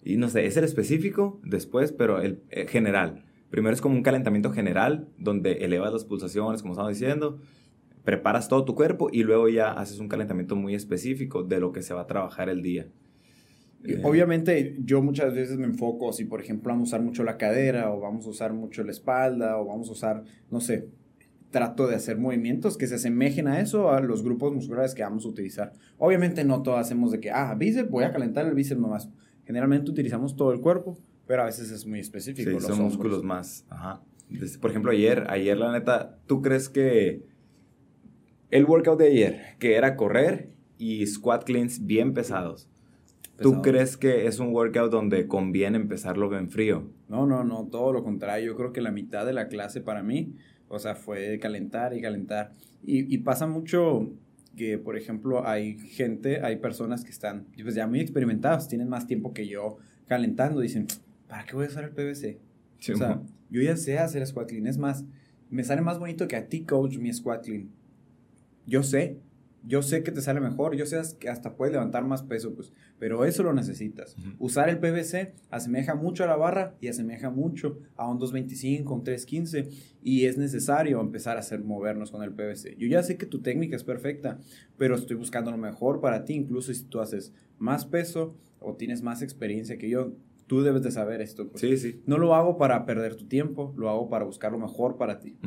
y 0.04 0.18
no 0.18 0.28
sé, 0.28 0.46
es 0.48 0.58
el 0.58 0.66
específico 0.66 1.40
después, 1.46 1.94
pero 1.94 2.20
el, 2.20 2.42
el 2.50 2.68
general. 2.68 3.24
Primero 3.52 3.74
es 3.74 3.80
como 3.80 3.96
un 3.96 4.04
calentamiento 4.04 4.52
general, 4.52 5.08
donde 5.18 5.64
elevas 5.64 5.94
las 5.94 6.04
pulsaciones, 6.04 6.62
como 6.62 6.74
estamos 6.74 6.92
diciendo 6.92 7.40
preparas 8.04 8.48
todo 8.48 8.66
tu 8.66 8.76
cuerpo 8.76 9.10
y 9.12 9.24
luego 9.24 9.50
ya 9.50 9.72
haces 9.72 10.00
un 10.00 10.08
calentamiento 10.08 10.56
muy 10.56 10.76
específico 10.76 11.44
de 11.44 11.60
lo 11.60 11.72
que 11.72 11.82
se 11.82 11.94
va 11.94 12.02
a 12.02 12.08
trabajar 12.08 12.50
el 12.50 12.62
día. 12.62 12.88
Eh, 13.84 14.00
obviamente 14.04 14.78
yo 14.84 15.02
muchas 15.02 15.34
veces 15.34 15.58
me 15.58 15.66
enfoco 15.66 16.14
si 16.14 16.26
por 16.26 16.40
ejemplo 16.40 16.72
vamos 16.72 16.90
a 16.90 16.96
usar 16.96 17.02
mucho 17.02 17.24
la 17.24 17.38
cadera 17.38 17.92
o 17.92 18.00
vamos 18.00 18.28
a 18.28 18.30
usar 18.30 18.54
mucho 18.54 18.84
la 18.84 18.92
espalda 18.92 19.58
o 19.58 19.66
vamos 19.66 19.90
a 19.90 19.92
usar, 19.92 20.24
no 20.52 20.62
sé, 20.62 20.90
trato 21.50 21.88
de 21.88 21.96
hacer 21.96 22.18
movimientos 22.18 22.78
que 22.78 22.88
se 22.88 22.96
asemejen 22.96 23.48
a 23.48 23.60
eso, 23.60 23.92
a 23.92 24.00
los 24.00 24.24
grupos 24.24 24.54
musculares 24.54 24.94
que 24.96 25.04
vamos 25.04 25.26
a 25.26 25.30
utilizar. 25.30 25.74
Obviamente 25.98 26.44
no 26.44 26.64
todos 26.64 26.80
hacemos 26.80 27.12
de 27.12 27.20
que, 27.20 27.32
ah, 27.32 27.54
bíceps, 27.56 27.90
voy 27.90 28.04
a 28.04 28.12
calentar 28.12 28.46
el 28.46 28.54
bíceps 28.54 28.80
nomás. 28.80 29.10
Generalmente 29.46 29.92
utilizamos 29.92 30.36
todo 30.36 30.54
el 30.54 30.62
cuerpo, 30.62 30.98
pero 31.28 31.42
a 31.42 31.46
veces 31.46 31.72
es 31.72 31.86
muy 31.86 32.00
específico. 32.00 32.60
Sí, 32.60 32.66
son 32.66 32.82
músculos 32.82 33.24
más, 33.24 33.66
ajá. 33.70 34.02
Por 34.62 34.70
ejemplo, 34.70 34.92
ayer, 34.92 35.26
ayer 35.28 35.58
la 35.58 35.74
neta, 35.74 36.18
¿tú 36.26 36.42
crees 36.42 36.70
que 36.70 37.26
el 38.52 38.66
workout 38.66 39.00
de 39.00 39.08
ayer, 39.08 39.42
que 39.60 39.76
era 39.76 39.96
correr 39.96 40.50
y 40.78 41.06
squat 41.08 41.46
cleans 41.46 41.86
bien 41.86 42.14
pesados. 42.14 42.70
¿Tú 43.42 43.64
crees 43.64 43.98
que 43.98 44.28
es 44.28 44.38
un 44.38 44.54
workout 44.54 44.92
donde 44.92 45.26
conviene 45.28 45.78
empezarlo 45.78 46.38
en 46.38 46.52
frío? 46.52 46.92
No, 47.08 47.26
no, 47.26 47.44
no, 47.44 47.68
todo 47.72 47.92
lo 47.92 48.04
contrario. 48.04 48.52
Yo 48.52 48.56
creo 48.56 48.72
que 48.72 48.82
la 48.82 48.92
mitad 48.92 49.26
de 49.26 49.34
la 49.34 49.48
clase 49.48 49.82
para 49.82 50.04
mí, 50.04 50.36
o 50.68 50.78
sea, 50.78 50.94
fue 50.94 51.40
calentar 51.40 51.96
y 51.96 52.02
calentar. 52.02 52.52
Y, 52.84 53.18
pasa 53.20 53.48
mucho 53.48 54.12
que, 54.56 54.78
por 54.78 54.98
ejemplo, 54.98 55.48
hay 55.48 55.80
gente, 55.80 56.42
hay 56.44 56.58
personas 56.58 57.04
que 57.04 57.12
están 57.12 57.48
pues, 57.60 57.74
ya 57.74 57.88
muy 57.88 58.00
experimentados, 58.00 58.68
tienen 58.68 58.90
más 58.90 59.08
tiempo 59.08 59.34
que 59.34 59.48
yo 59.48 59.78
calentando, 60.08 60.60
dicen, 60.60 60.88
¿para 61.28 61.46
qué 61.46 61.56
voy 61.56 61.66
a 61.66 61.70
usar 61.70 61.86
el 61.86 61.92
PVC? 61.92 62.38
o 62.94 62.98
sea, 62.98 63.22
yo 63.50 63.62
ya 63.62 63.76
sé 63.78 63.98
hacer 63.98 64.26
squat 64.28 64.50
clean. 64.50 64.68
Es 64.68 64.78
más, 64.78 65.06
me 65.50 65.64
sale 65.64 65.82
más 65.82 65.98
bonito 65.98 66.28
que 66.28 66.36
a 66.36 66.48
ti, 66.48 66.64
coach, 66.64 66.98
mi 66.98 67.12
squat 67.12 67.44
clean 67.46 67.70
yo 68.66 68.84
sé, 68.84 69.20
yo 69.64 69.82
sé 69.82 70.04
que 70.04 70.12
te 70.12 70.22
sale 70.22 70.40
mejor, 70.40 70.76
yo 70.76 70.86
sé 70.86 71.00
que 71.20 71.30
hasta 71.30 71.56
puedes 71.56 71.72
levantar 71.72 72.04
más 72.04 72.24
peso, 72.24 72.54
pues, 72.56 72.74
pero 72.98 73.26
eso 73.26 73.44
lo 73.44 73.54
necesitas. 73.54 74.16
Usar 74.40 74.70
el 74.70 74.80
PVC 74.80 75.34
asemeja 75.50 75.96
mucho 75.96 76.24
a 76.24 76.28
la 76.28 76.36
barra 76.36 76.76
y 76.82 76.88
asemeja 76.88 77.30
mucho 77.30 77.78
a 77.96 78.10
un 78.10 78.18
225, 78.18 78.94
un 78.94 79.04
315 79.04 79.70
y 80.02 80.26
es 80.26 80.38
necesario 80.38 81.00
empezar 81.00 81.38
a 81.38 81.42
hacer 81.42 81.64
movernos 81.64 82.12
con 82.12 82.24
el 82.24 82.32
PVC. 82.32 82.76
Yo 82.78 82.88
ya 82.88 83.04
sé 83.04 83.18
que 83.18 83.26
tu 83.26 83.42
técnica 83.42 83.76
es 83.76 83.84
perfecta, 83.84 84.40
pero 84.78 84.96
estoy 84.96 85.16
buscando 85.16 85.52
lo 85.52 85.58
mejor 85.58 86.02
para 86.02 86.26
ti, 86.26 86.34
incluso 86.34 86.74
si 86.74 86.84
tú 86.86 87.00
haces 87.00 87.34
más 87.60 87.86
peso 87.86 88.36
o 88.60 88.76
tienes 88.76 89.04
más 89.04 89.22
experiencia 89.22 89.78
que 89.78 89.90
yo, 89.90 90.14
tú 90.48 90.64
debes 90.64 90.82
de 90.82 90.92
saber 90.92 91.22
esto. 91.22 91.50
Pues. 91.50 91.62
Sí, 91.62 91.78
sí. 91.78 92.02
No 92.06 92.18
lo 92.18 92.36
hago 92.36 92.58
para 92.58 92.86
perder 92.86 93.16
tu 93.16 93.26
tiempo, 93.26 93.74
lo 93.78 93.90
hago 93.90 94.10
para 94.10 94.26
buscar 94.26 94.52
lo 94.52 94.60
mejor 94.60 94.98
para 94.98 95.20
ti. 95.20 95.38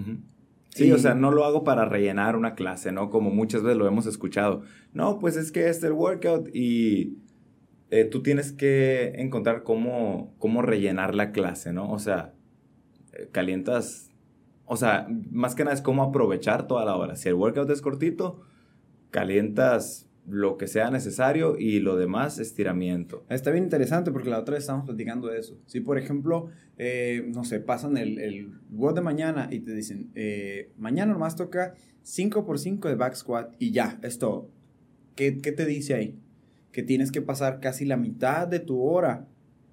Sí, 0.75 0.91
o 0.91 0.99
sea, 0.99 1.15
no 1.15 1.31
lo 1.31 1.45
hago 1.45 1.63
para 1.63 1.85
rellenar 1.85 2.35
una 2.35 2.57
clase, 2.57 2.91
¿no? 2.91 3.09
Como 3.09 3.31
muchas 3.31 3.63
veces 3.63 3.79
lo 3.79 3.87
hemos 3.87 4.07
escuchado. 4.07 4.63
No, 4.93 5.21
pues 5.21 5.37
es 5.37 5.53
que 5.53 5.69
es 5.69 5.81
el 5.85 5.93
workout 5.93 6.49
y 6.53 7.19
eh, 7.91 8.05
tú 8.05 8.25
tienes 8.25 8.51
que 8.51 9.13
encontrar 9.19 9.63
cómo, 9.63 10.35
cómo 10.39 10.63
rellenar 10.63 11.15
la 11.15 11.31
clase, 11.31 11.73
¿no? 11.73 11.93
O 11.93 12.01
sea, 12.01 12.35
eh, 13.13 13.29
calientas, 13.31 14.11
o 14.65 14.77
sea, 14.77 15.07
más 15.31 15.55
que 15.55 15.63
nada 15.63 15.75
es 15.75 15.81
cómo 15.81 16.03
aprovechar 16.03 16.67
toda 16.67 16.85
la 16.85 16.97
hora. 16.97 17.15
Si 17.15 17.29
el 17.29 17.35
workout 17.35 17.71
es 17.71 17.81
cortito, 17.81 18.43
calientas 19.13 20.04
lo 20.27 20.57
que 20.57 20.67
sea 20.67 20.91
necesario 20.91 21.59
y 21.59 21.81
lo 21.81 21.97
demás 21.97 22.39
estiramiento. 22.39 23.25
Está 23.29 23.51
bien 23.51 23.65
interesante 23.65 24.11
porque 24.11 24.31
la 24.31 24.39
otra 24.39 24.55
vez 24.55 24.65
estamos 24.65 24.87
platicando 24.87 25.29
de 25.29 25.39
eso. 25.39 25.59
Si 25.67 25.81
por 25.81 25.99
ejemplo, 25.99 26.49
eh, 26.79 27.25
no 27.35 27.45
sé, 27.45 27.61
pasan 27.61 27.97
el, 27.97 28.19
el 28.19 28.53
de 28.95 29.01
mañana 29.01 29.49
y 29.51 29.61
te 29.61 29.75
dicen, 29.75 30.11
eh, 30.15 30.73
mañana 30.77 31.13
nomás 31.13 31.37
toca 31.37 31.75
5x5 32.05 32.89
de 32.89 32.95
back 32.95 33.15
squat 33.15 33.55
y 33.59 33.73
ya, 33.73 33.99
es 34.03 34.19
todo. 34.19 34.51
¿Qué, 35.15 35.39
¿Qué 35.39 35.53
te 35.53 35.67
dice 35.67 35.95
ahí? 35.95 36.19
Que 36.73 36.83
tienes 36.83 37.13
que 37.13 37.23
pasar 37.23 37.61
casi 37.61 37.85
la 37.85 37.97
mitad 37.97 38.49
de 38.49 38.61
tu 38.61 38.83
hora 38.83 39.29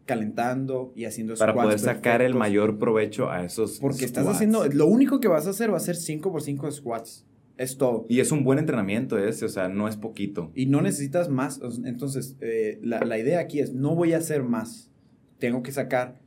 calentando 0.05 0.91
y 0.95 1.05
haciendo 1.05 1.35
Para 1.35 1.53
poder 1.53 1.79
sacar 1.79 2.21
el 2.21 2.35
mayor 2.35 2.77
provecho 2.77 3.29
a 3.29 3.45
esos 3.45 3.79
Porque 3.79 4.05
estás 4.05 4.27
haciendo, 4.27 4.67
lo 4.67 4.87
único 4.87 5.19
que 5.19 5.27
vas 5.27 5.47
a 5.47 5.51
hacer 5.51 5.71
va 5.71 5.77
a 5.77 5.81
ser 5.81 5.95
5x5 5.95 6.65
de 6.65 6.71
squats. 6.71 7.25
Es 7.57 7.77
todo. 7.77 8.05
Y 8.09 8.19
es 8.19 8.31
un 8.31 8.43
buen 8.43 8.59
entrenamiento 8.59 9.17
ese, 9.17 9.45
o 9.45 9.49
sea, 9.49 9.69
no 9.69 9.87
es 9.87 9.95
poquito. 9.95 10.51
Y 10.55 10.65
no 10.65 10.81
necesitas 10.81 11.29
más. 11.29 11.61
Entonces, 11.85 12.35
eh, 12.41 12.79
la, 12.81 13.17
idea 13.17 13.39
aquí 13.39 13.59
es, 13.59 13.73
no 13.73 13.95
voy 13.95 14.13
a 14.13 14.17
hacer 14.17 14.43
más. 14.43 14.89
Tengo 15.37 15.61
que 15.61 15.71
sacar 15.71 16.19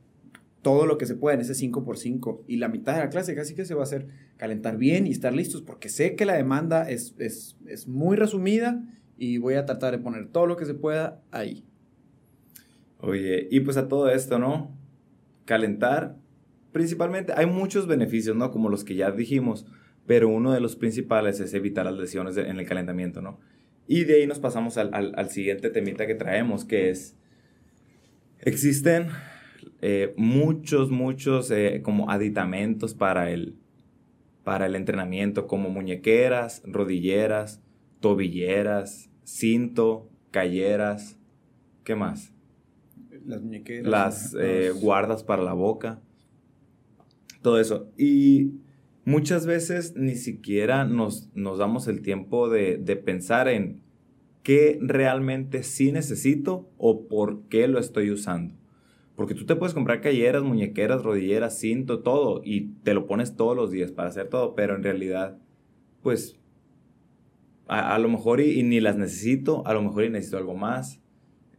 todo 0.61 0.85
lo 0.85 0.97
que 0.97 1.05
se 1.05 1.15
pueda 1.15 1.35
en 1.35 1.41
ese 1.41 1.53
5x5. 1.53 2.41
Y 2.47 2.57
la 2.57 2.69
mitad 2.69 2.93
de 2.93 2.99
la 2.99 3.09
clase 3.09 3.35
casi 3.35 3.53
que 3.53 3.65
se 3.65 3.73
va 3.73 3.81
a 3.81 3.83
hacer 3.83 4.07
calentar 4.37 4.77
bien 4.77 5.07
y 5.07 5.11
estar 5.11 5.33
listos, 5.33 5.61
porque 5.61 5.89
sé 5.89 6.15
que 6.15 6.25
la 6.25 6.33
demanda 6.33 6.89
es, 6.89 7.15
es, 7.17 7.57
es 7.67 7.87
muy 7.87 8.17
resumida 8.17 8.83
y 9.17 9.37
voy 9.37 9.55
a 9.55 9.65
tratar 9.65 9.91
de 9.91 9.99
poner 9.99 10.27
todo 10.27 10.45
lo 10.47 10.57
que 10.57 10.65
se 10.65 10.73
pueda 10.73 11.21
ahí. 11.31 11.63
Oye, 12.99 13.47
y 13.51 13.59
pues 13.59 13.77
a 13.77 13.87
todo 13.87 14.09
esto, 14.09 14.39
¿no? 14.39 14.75
Calentar, 15.45 16.17
principalmente, 16.71 17.33
hay 17.35 17.45
muchos 17.45 17.87
beneficios, 17.87 18.35
¿no? 18.35 18.51
Como 18.51 18.69
los 18.69 18.83
que 18.83 18.95
ya 18.95 19.11
dijimos 19.11 19.65
pero 20.05 20.29
uno 20.29 20.51
de 20.51 20.59
los 20.59 20.75
principales 20.75 21.39
es 21.39 21.53
evitar 21.53 21.85
las 21.85 21.95
lesiones 21.95 22.37
en 22.37 22.59
el 22.59 22.65
calentamiento, 22.65 23.21
¿no? 23.21 23.39
Y 23.87 24.03
de 24.03 24.15
ahí 24.15 24.27
nos 24.27 24.39
pasamos 24.39 24.77
al, 24.77 24.91
al, 24.93 25.29
siguiente 25.29 25.69
temita 25.69 26.07
que 26.07 26.15
traemos, 26.15 26.65
que 26.65 26.89
es, 26.89 27.15
existen 28.39 29.09
eh, 29.81 30.13
muchos, 30.17 30.89
muchos 30.89 31.51
eh, 31.51 31.81
como 31.83 32.09
aditamentos 32.09 32.95
para 32.95 33.29
el, 33.29 33.55
para 34.43 34.65
el 34.65 34.75
entrenamiento, 34.75 35.45
como 35.45 35.69
muñequeras, 35.69 36.63
rodilleras, 36.65 37.61
tobilleras, 37.99 39.11
cinto, 39.23 40.09
calleras, 40.31 41.19
¿qué 41.83 41.95
más? 41.95 42.33
Las 43.23 43.41
muñequeras. 43.41 43.87
Las 43.87 44.35
eh, 44.39 44.71
guardas 44.71 45.23
para 45.23 45.43
la 45.43 45.53
boca, 45.53 46.01
todo 47.43 47.59
eso. 47.59 47.91
Y 47.97 48.64
muchas 49.05 49.45
veces 49.45 49.95
ni 49.95 50.15
siquiera 50.15 50.83
nos, 50.83 51.29
nos 51.35 51.59
damos 51.59 51.87
el 51.87 52.01
tiempo 52.01 52.49
de, 52.49 52.77
pensar 53.05 53.47
en 53.47 53.81
qué 54.43 54.77
realmente 54.81 55.63
sí 55.63 55.91
necesito 55.91 56.67
o 56.77 57.07
por 57.07 57.43
qué 57.43 57.67
lo 57.67 57.79
estoy 57.79 58.11
usando. 58.11 58.55
Porque 59.15 59.33
tú 59.33 59.45
te 59.45 59.55
puedes 59.55 59.73
comprar 59.73 60.01
calleras, 60.01 60.43
muñequeras, 60.43 61.03
rodilleras, 61.03 61.57
cinto, 61.57 61.99
todo, 61.99 62.41
y 62.43 62.71
te 62.83 62.93
lo 62.93 63.07
pones 63.07 63.37
todos 63.37 63.55
los 63.55 63.71
días 63.71 63.91
para 63.91 64.09
hacer 64.09 64.27
todo, 64.27 64.55
pero 64.55 64.75
en 64.75 64.83
realidad, 64.83 65.37
pues, 66.03 66.37
a, 67.67 67.97
lo 67.97 68.09
mejor 68.09 68.41
y, 68.41 68.61
ni 68.63 68.81
las 68.81 68.97
necesito, 68.97 69.65
a 69.65 69.73
lo 69.73 69.81
mejor 69.81 70.03
y 70.03 70.09
necesito 70.09 70.37
algo 70.37 70.55
más. 70.55 70.99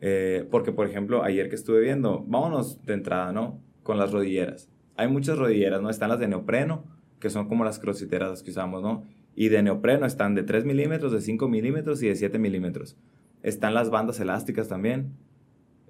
Eh, 0.00 0.46
porque, 0.50 0.70
por 0.70 0.86
ejemplo, 0.86 1.22
ayer 1.22 1.48
que 1.48 1.54
estuve 1.54 1.80
viendo, 1.80 2.24
vámonos 2.28 2.84
de 2.84 2.92
entrada, 2.92 3.32
¿no? 3.32 3.58
Con 3.82 3.96
las 3.96 4.12
rodilleras. 4.12 4.68
Hay 4.96 5.08
muchas 5.08 5.38
rodilleras, 5.38 5.80
¿no? 5.80 5.88
Están 5.88 6.10
las 6.10 6.20
de 6.20 6.28
neopreno, 6.28 6.84
que 7.20 7.30
son 7.30 7.48
como 7.48 7.64
las 7.64 7.78
crossfiteras 7.78 8.42
que 8.42 8.50
usamos, 8.50 8.82
¿no? 8.82 9.04
Y 9.34 9.48
de 9.48 9.62
neopreno 9.62 10.06
están 10.06 10.34
de 10.34 10.42
3 10.42 10.64
milímetros, 10.64 11.12
de 11.12 11.20
5 11.20 11.48
milímetros 11.48 12.02
y 12.02 12.08
de 12.08 12.16
7 12.16 12.38
milímetros. 12.38 12.96
Están 13.42 13.74
las 13.74 13.90
bandas 13.90 14.18
elásticas 14.20 14.68
también. 14.68 15.12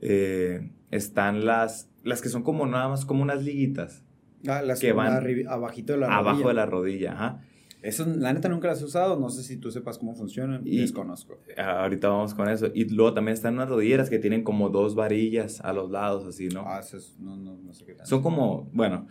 Eh, 0.00 0.70
están 0.90 1.44
las, 1.46 1.88
las 2.02 2.22
que 2.22 2.28
son 2.28 2.42
como 2.42 2.66
nada 2.66 2.88
más 2.88 3.04
como 3.04 3.22
unas 3.22 3.42
liguitas. 3.42 4.02
Ah, 4.46 4.62
las 4.62 4.80
que 4.80 4.92
van 4.92 5.24
abajito 5.48 5.92
de 5.94 6.00
la 6.00 6.16
abajo 6.16 6.48
de 6.48 6.54
la 6.54 6.66
rodilla. 6.66 7.12
Ajá. 7.12 7.40
Eso, 7.82 8.04
la 8.04 8.32
neta, 8.32 8.48
nunca 8.48 8.66
las 8.66 8.82
he 8.82 8.84
usado. 8.84 9.18
No 9.18 9.30
sé 9.30 9.44
si 9.44 9.58
tú 9.58 9.70
sepas 9.70 9.98
cómo 9.98 10.14
funcionan. 10.14 10.62
Y 10.66 10.78
desconozco. 10.78 11.38
Ahorita 11.56 12.08
vamos 12.08 12.34
con 12.34 12.48
eso. 12.48 12.66
Y 12.74 12.88
luego 12.88 13.14
también 13.14 13.34
están 13.34 13.54
unas 13.54 13.68
rodilleras 13.68 14.10
que 14.10 14.18
tienen 14.18 14.42
como 14.42 14.70
dos 14.70 14.96
varillas 14.96 15.60
a 15.60 15.72
los 15.72 15.90
lados, 15.90 16.26
así, 16.26 16.48
¿no? 16.48 16.64
Ah, 16.66 16.80
eso 16.80 16.96
es, 16.96 17.16
no, 17.20 17.36
no, 17.36 17.56
no 17.56 17.72
sé 17.72 17.84
qué 17.84 17.94
tal. 17.94 18.06
Son 18.06 18.22
como, 18.22 18.68
bueno, 18.72 19.06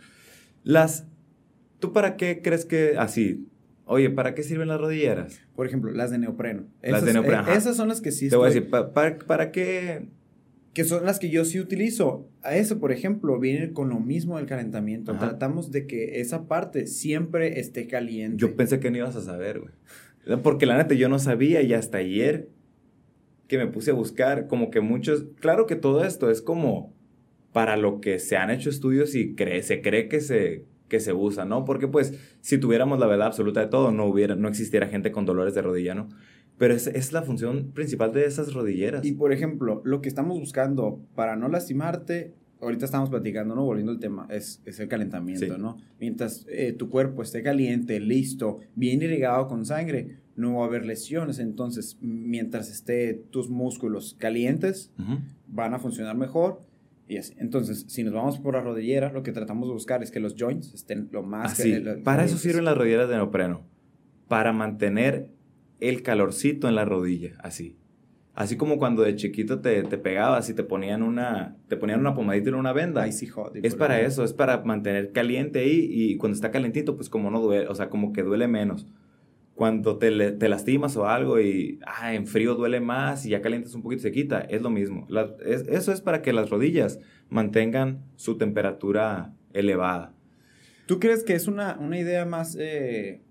las... 0.62 1.08
¿Tú 1.78 1.92
para 1.92 2.16
qué 2.16 2.40
crees 2.42 2.64
que 2.64 2.96
así? 2.98 3.46
Oye, 3.84 4.10
¿para 4.10 4.34
qué 4.34 4.42
sirven 4.42 4.68
las 4.68 4.80
rodilleras? 4.80 5.40
Por 5.54 5.66
ejemplo, 5.66 5.92
las 5.92 6.10
de 6.10 6.18
neopreno. 6.18 6.64
Las 6.82 7.04
de 7.04 7.12
neopreno. 7.12 7.48
Eh, 7.48 7.56
esas 7.56 7.76
son 7.76 7.88
las 7.88 8.00
que 8.00 8.10
sí. 8.10 8.28
Te 8.28 8.36
voy 8.36 8.46
a 8.46 8.54
decir, 8.54 8.68
¿para, 8.70 9.18
para 9.18 9.52
qué 9.52 10.08
que 10.76 10.84
son 10.84 11.06
las 11.06 11.18
que 11.18 11.30
yo 11.30 11.46
sí 11.46 11.58
utilizo. 11.58 12.28
A 12.42 12.54
eso, 12.54 12.78
por 12.78 12.92
ejemplo, 12.92 13.40
viene 13.40 13.72
con 13.72 13.88
lo 13.88 13.98
mismo 13.98 14.36
del 14.36 14.44
calentamiento. 14.44 15.16
Tratamos 15.16 15.72
de 15.72 15.86
que 15.86 16.20
esa 16.20 16.48
parte 16.48 16.86
siempre 16.86 17.60
esté 17.60 17.86
caliente. 17.86 18.36
Yo 18.36 18.56
pensé 18.56 18.78
que 18.78 18.90
no 18.90 18.98
ibas 18.98 19.16
a 19.16 19.22
saber, 19.22 19.60
güey. 19.60 20.42
Porque 20.42 20.66
la 20.66 20.76
neta 20.76 20.94
yo 20.94 21.08
no 21.08 21.18
sabía 21.18 21.62
y 21.62 21.72
hasta 21.72 21.96
ayer 21.96 22.50
que 23.48 23.56
me 23.56 23.68
puse 23.68 23.92
a 23.92 23.94
buscar, 23.94 24.48
como 24.48 24.70
que 24.70 24.82
muchos, 24.82 25.24
claro 25.40 25.66
que 25.66 25.76
todo 25.76 26.04
esto 26.04 26.30
es 26.30 26.42
como 26.42 26.92
para 27.54 27.78
lo 27.78 28.02
que 28.02 28.18
se 28.18 28.36
han 28.36 28.50
hecho 28.50 28.68
estudios 28.68 29.14
y 29.14 29.34
cree, 29.34 29.62
se 29.62 29.80
cree 29.80 30.08
que 30.08 30.20
se, 30.20 30.66
que 30.88 31.00
se 31.00 31.12
usa, 31.12 31.44
¿no? 31.44 31.64
Porque 31.64 31.88
pues 31.88 32.14
si 32.40 32.58
tuviéramos 32.58 32.98
la 32.98 33.06
verdad 33.06 33.28
absoluta 33.28 33.60
de 33.60 33.66
todo, 33.66 33.90
no, 33.90 34.06
hubiera, 34.06 34.36
no 34.36 34.48
existiera 34.48 34.88
gente 34.88 35.12
con 35.12 35.26
dolores 35.26 35.54
de 35.54 35.62
rodilla, 35.62 35.94
¿no? 35.94 36.08
Pero 36.58 36.74
es, 36.74 36.86
es, 36.86 37.12
la 37.12 37.22
función 37.22 37.72
principal 37.72 38.12
de 38.12 38.24
esas 38.24 38.54
rodilleras. 38.54 39.04
Y 39.04 39.12
por 39.12 39.32
ejemplo, 39.32 39.82
lo 39.84 40.00
que 40.00 40.08
estamos 40.08 40.38
buscando 40.38 41.00
para 41.14 41.36
no 41.36 41.48
lastimarte, 41.48 42.34
ahorita 42.60 42.84
estamos 42.84 43.10
platicando, 43.10 43.54
¿no? 43.54 43.64
Volviendo 43.64 43.92
al 43.92 43.98
tema, 43.98 44.26
es, 44.30 44.62
es 44.64 44.80
el 44.80 44.88
calentamiento, 44.88 45.58
¿no? 45.58 45.76
Mientras 46.00 46.46
eh, 46.48 46.72
tu 46.72 46.88
cuerpo 46.88 47.22
esté 47.22 47.42
caliente, 47.42 48.00
listo, 48.00 48.60
bien 48.74 49.02
irrigado 49.02 49.48
con 49.48 49.66
sangre, 49.66 50.18
no 50.36 50.56
va 50.56 50.64
a 50.64 50.66
haber 50.66 50.86
lesiones. 50.86 51.38
Entonces, 51.38 51.98
mientras 52.00 52.70
esté 52.70 53.14
tus 53.30 53.48
músculos 53.50 54.16
calientes, 54.18 54.92
van 55.46 55.74
a 55.74 55.78
funcionar 55.78 56.16
mejor. 56.16 56.60
Y 57.08 57.18
así. 57.18 57.34
Entonces, 57.38 57.84
si 57.88 58.02
nos 58.02 58.14
vamos 58.14 58.38
por 58.38 58.54
las 58.54 58.64
rodilleras, 58.64 59.12
lo 59.12 59.22
que 59.22 59.32
tratamos 59.32 59.68
de 59.68 59.74
buscar 59.74 60.02
es 60.02 60.10
que 60.10 60.20
los 60.20 60.34
joints 60.36 60.74
estén 60.74 61.08
lo 61.12 61.22
más... 61.22 61.52
Así. 61.52 61.82
para 62.04 62.24
eso 62.24 62.36
sirven 62.38 62.64
las 62.64 62.76
rodilleras 62.76 63.08
de 63.08 63.16
neopreno. 63.16 63.64
Para 64.28 64.52
mantener 64.52 65.28
el 65.80 66.02
calorcito 66.02 66.68
en 66.68 66.74
la 66.74 66.84
rodilla, 66.84 67.36
así. 67.38 67.76
Así 68.34 68.58
como 68.58 68.76
cuando 68.78 69.02
de 69.02 69.16
chiquito 69.16 69.60
te, 69.60 69.82
te 69.82 69.96
pegabas 69.96 70.50
y 70.50 70.54
te 70.54 70.62
ponían 70.62 71.02
una, 71.02 71.56
te 71.68 71.76
ponían 71.78 72.00
una 72.00 72.14
pomadita 72.14 72.50
en 72.50 72.56
una 72.56 72.74
venda. 72.74 73.06
es 73.06 73.74
para 73.76 74.02
eso, 74.02 74.24
es 74.24 74.34
para 74.34 74.62
mantener 74.62 75.12
caliente 75.12 75.60
ahí 75.60 75.88
y 75.90 76.16
cuando 76.18 76.34
está 76.34 76.50
calentito, 76.50 76.96
pues 76.96 77.08
como 77.08 77.30
no 77.30 77.40
duele, 77.40 77.66
o 77.68 77.74
sea, 77.74 77.88
como 77.88 78.12
que 78.12 78.22
duele 78.22 78.46
menos. 78.46 78.86
Cuando 79.56 79.98
te, 79.98 80.32
te 80.32 80.48
lastimas 80.48 80.96
o 80.96 81.08
algo 81.08 81.40
y 81.40 81.80
ah, 81.84 82.14
en 82.14 82.28
frío 82.28 82.54
duele 82.54 82.78
más 82.78 83.26
y 83.26 83.30
ya 83.30 83.42
calientas 83.42 83.74
un 83.74 83.82
poquito 83.82 84.02
se 84.02 84.12
quita, 84.12 84.40
es 84.42 84.62
lo 84.62 84.70
mismo. 84.70 85.08
eso 85.44 85.92
es 85.92 86.00
para 86.00 86.22
que 86.22 86.32
las 86.32 86.50
rodillas 86.50 87.00
mantengan 87.30 88.04
su 88.14 88.38
temperatura 88.38 89.34
elevada. 89.52 90.12
¿Tú 90.86 91.00
crees 91.00 91.24
que 91.24 91.34
es 91.34 91.48
una, 91.48 91.76
una 91.80 91.98
idea 91.98 92.24
más 92.24 92.56
eh, 92.60 93.22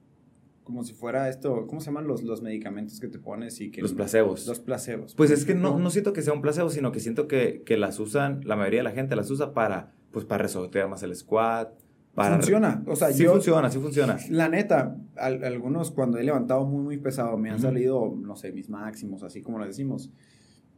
como 0.66 0.84
si 0.84 0.94
fuera 0.94 1.30
esto, 1.30 1.68
¿cómo 1.68 1.80
se 1.80 1.86
llaman 1.86 2.08
los, 2.08 2.24
los 2.24 2.42
medicamentos 2.42 3.00
que 3.00 3.08
te 3.08 3.20
pones 3.20 3.62
y 3.62 3.70
que... 3.70 3.82
Los 3.82 3.94
placebos. 3.94 4.48
Los 4.48 4.60
placebos. 4.60 5.14
Pues 5.14 5.30
es 5.30 5.46
que 5.46 5.54
no, 5.54 5.78
no 5.78 5.92
siento 5.92 6.12
que 6.12 6.24
sea 6.24 6.34
un 6.34 6.42
placebo, 6.42 6.72
sino 6.72 6.92
que 6.92 7.00
siento 7.00 7.28
que, 7.28 7.62
que, 7.64 7.78
las 7.78 8.00
usan, 8.00 8.42
la 8.44 8.56
mayoría 8.56 8.80
de 8.80 8.86
la 8.86 8.92
gente 8.92 9.16
las 9.16 9.30
usa 9.30 9.54
para, 9.54 9.94
pues 10.12 10.26
para 10.26 10.42
resolver 10.42 10.88
más 10.88 11.04
el 11.04 11.16
squat. 11.16 11.72
Para 12.16 12.38
funciona, 12.38 12.82
o 12.88 12.96
sea, 12.96 13.12
sí 13.12 13.26
funciona, 13.26 13.70
sí 13.70 13.78
funciona. 13.78 14.18
La 14.30 14.48
neta, 14.48 14.96
algunos 15.18 15.92
cuando 15.92 16.18
he 16.18 16.24
levantado 16.24 16.66
muy, 16.66 16.82
muy 16.82 16.98
pesado, 16.98 17.38
me 17.38 17.50
han 17.50 17.60
salido, 17.60 18.16
no 18.18 18.38
sé, 18.38 18.54
mis 18.54 18.70
máximos, 18.70 19.22
así 19.24 19.42
como 19.42 19.60
lo 19.60 19.66
decimos. 19.66 20.12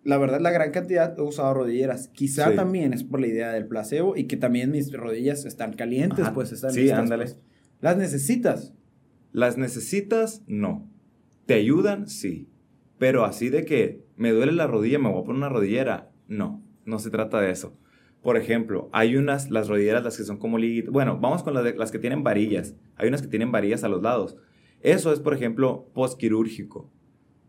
La 0.04 0.17
verdad, 0.17 0.39
la 0.41 0.52
gran 0.52 0.71
cantidad 0.71 1.17
he 1.17 1.21
usado 1.21 1.54
rodilleras. 1.54 2.08
Quizá 2.08 2.56
también 2.56 2.93
es 2.93 3.04
por 3.04 3.19
la 3.19 3.28
idea 3.28 3.52
del 3.52 3.67
placebo 3.67 4.15
y 4.15 4.23
que 4.23 4.38
también 4.38 4.71
mis 4.71 4.91
rodillas 4.91 5.45
están 5.45 5.73
calientes, 5.73 6.28
pues 6.34 6.52
están 6.52 6.71
Sí, 6.71 6.89
ándale. 6.89 7.26
Pues. 7.26 7.38
Las 7.82 7.97
necesitas. 7.97 8.73
¿Las 9.32 9.58
necesitas? 9.58 10.43
No. 10.47 10.89
¿Te 11.45 11.54
ayudan? 11.54 12.08
Sí. 12.08 12.50
Pero 12.97 13.26
así 13.26 13.50
de 13.50 13.65
que 13.65 14.06
me 14.15 14.32
duele 14.32 14.54
la 14.54 14.65
rodilla, 14.65 14.97
me 14.97 15.10
voy 15.10 15.21
a 15.21 15.26
poner 15.26 15.38
una 15.38 15.50
rodillera. 15.50 16.10
No, 16.28 16.63
no 16.86 16.97
se 16.97 17.12
trata 17.12 17.39
de 17.41 17.52
eso. 17.52 17.78
Por 18.28 18.36
ejemplo, 18.36 18.90
hay 18.92 19.16
unas, 19.16 19.52
las 19.52 19.70
rodilleras, 19.70 20.04
las 20.04 20.18
que 20.18 20.26
son 20.26 20.36
como 20.36 20.58
liguitas. 20.58 20.92
Bueno, 20.92 21.18
vamos 21.18 21.44
con 21.44 21.54
las, 21.54 21.78
las 21.78 21.92
que 21.92 21.98
tienen 21.98 22.26
varillas. 22.26 22.76
Hay 22.98 23.08
unas 23.08 23.22
que 23.22 23.30
tienen 23.30 23.54
varillas 23.54 23.86
a 23.86 23.88
los 23.88 24.02
lados. 24.02 24.36
Eso 24.82 25.13
es, 25.13 25.22
por 25.22 25.34
ejemplo, 25.34 25.88
postquirúrgico. 25.94 26.92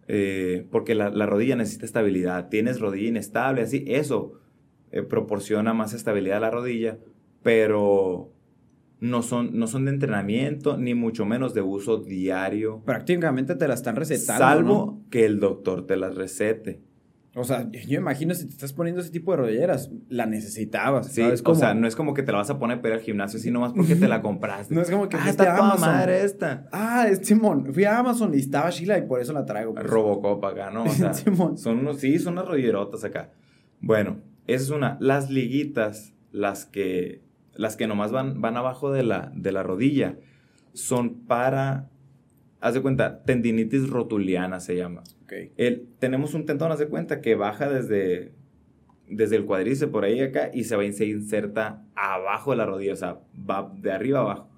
Eh, 0.07 0.69
porque 0.71 0.95
la, 0.95 1.11
rodilla 1.27 1.57
necesita 1.57 1.85
estabilidad. 1.85 2.49
Tienes 2.49 2.79
rodilla 2.79 3.09
inestable, 3.09 3.63
así. 3.63 3.83
Eso 3.89 4.35
eh, 4.93 5.03
proporciona 5.03 5.75
más 5.75 5.95
estabilidad 5.95 6.37
a 6.37 6.43
la 6.43 6.51
rodilla. 6.53 7.01
Pero 7.43 8.33
no 9.01 9.23
son, 9.23 9.59
no 9.59 9.67
son 9.67 9.87
de 9.87 9.91
entrenamiento, 9.91 10.77
ni 10.77 10.95
mucho 10.95 11.27
menos 11.27 11.55
de 11.55 11.63
uso 11.63 11.97
diario. 11.97 12.83
Prácticamente 12.85 13.57
te 13.57 13.67
las 13.67 13.81
están 13.81 13.97
recetando. 13.97 14.45
Salvo 14.45 15.01
que 15.11 15.27
el 15.27 15.41
doctor 15.41 15.89
te 15.89 15.97
las 15.97 16.15
recete. 16.15 16.83
O 17.39 17.45
sea, 17.45 17.71
yo 17.71 17.99
imagino 17.99 18.35
si 18.35 18.47
te 18.47 18.53
estás 18.53 18.73
poniendo 18.73 19.01
ese 19.01 19.11
tipo 19.11 19.31
de 19.31 19.39
rodilleras, 19.39 19.91
la 20.09 20.27
necesitabas. 20.27 21.09
Sí, 21.09 21.23
o 21.23 21.55
sea, 21.55 21.75
no 21.75 21.87
es 21.87 21.97
como 21.97 22.15
que 22.15 22.23
te 22.23 22.33
la 22.33 22.39
vas 22.39 22.51
a 22.51 22.59
poner 22.59 22.81
para 22.81 22.95
ir 22.95 23.01
al 23.01 23.05
gimnasio, 23.05 23.39
sino 23.39 23.61
más 23.61 23.73
porque 23.73 23.97
te 23.97 24.09
la 24.09 24.23
compraste. 24.23 24.75
no 24.75 24.83
es 24.83 24.91
como 24.91 25.09
que 25.09 25.17
ah, 25.17 25.29
está 25.29 25.57
Amazon. 25.57 25.81
madre 25.81 26.25
esta. 26.25 26.67
Ah, 26.73 27.07
es 27.09 27.27
Simón. 27.27 27.73
Fui 27.73 27.85
a 27.85 27.99
Amazon 27.99 28.35
y 28.35 28.39
estaba 28.39 28.71
Sheila 28.71 28.99
y 28.99 29.03
por 29.03 29.21
eso 29.21 29.33
la 29.33 29.45
traigo. 29.45 29.75
Pues. 29.75 29.87
Robocop 29.87 30.45
acá, 30.45 30.71
¿no? 30.71 30.85
O 30.85 30.89
sea, 30.91 31.15
Son 31.15 31.79
unos, 31.79 31.99
sí, 32.01 32.19
son 32.19 32.35
unas 32.35 32.47
rodillerotas 32.47 33.05
acá. 33.05 33.33
Bueno, 33.81 34.19
esa 34.47 34.65
es 34.65 34.71
una. 34.71 34.97
Las 35.01 35.31
liguitas, 35.31 36.15
las 36.33 36.67
que 36.67 37.23
las 37.59 37.77
que 37.77 37.89
nomás 37.89 38.13
van, 38.13 38.41
van 38.41 38.57
abajo 38.57 38.93
de 38.93 39.03
la, 39.03 39.33
de 39.35 39.53
la 39.53 39.65
rodilla, 39.65 40.17
son 40.73 41.27
para, 41.27 41.91
haz 42.61 42.75
de 42.75 42.83
cuenta, 42.83 43.23
tendinitis 43.23 43.89
rotuliana 43.89 44.61
se 44.61 44.77
llama. 44.77 45.03
El, 45.57 45.89
tenemos 45.99 46.35
un 46.35 46.47
tendón, 46.47 46.73
haz 46.73 46.79
de 46.79 46.89
cuenta, 46.89 47.21
que 47.21 47.35
baja 47.35 47.69
desde, 47.69 48.33
desde 49.09 49.37
el 49.37 49.45
cuadriceps 49.45 49.93
por 49.93 50.05
ahí 50.05 50.21
acá 50.21 50.51
y 50.53 50.65
se 50.65 50.77
va 50.77 50.85
y 50.85 50.93
se 50.93 51.07
inserta 51.07 51.85
abajo 51.95 52.53
de 52.53 52.57
la 52.57 52.67
rodilla, 52.67 52.93
o 52.93 52.97
sea, 52.97 53.21
va 53.39 53.73
de 53.77 53.93
arriba 53.93 54.21
abajo. 54.21 54.49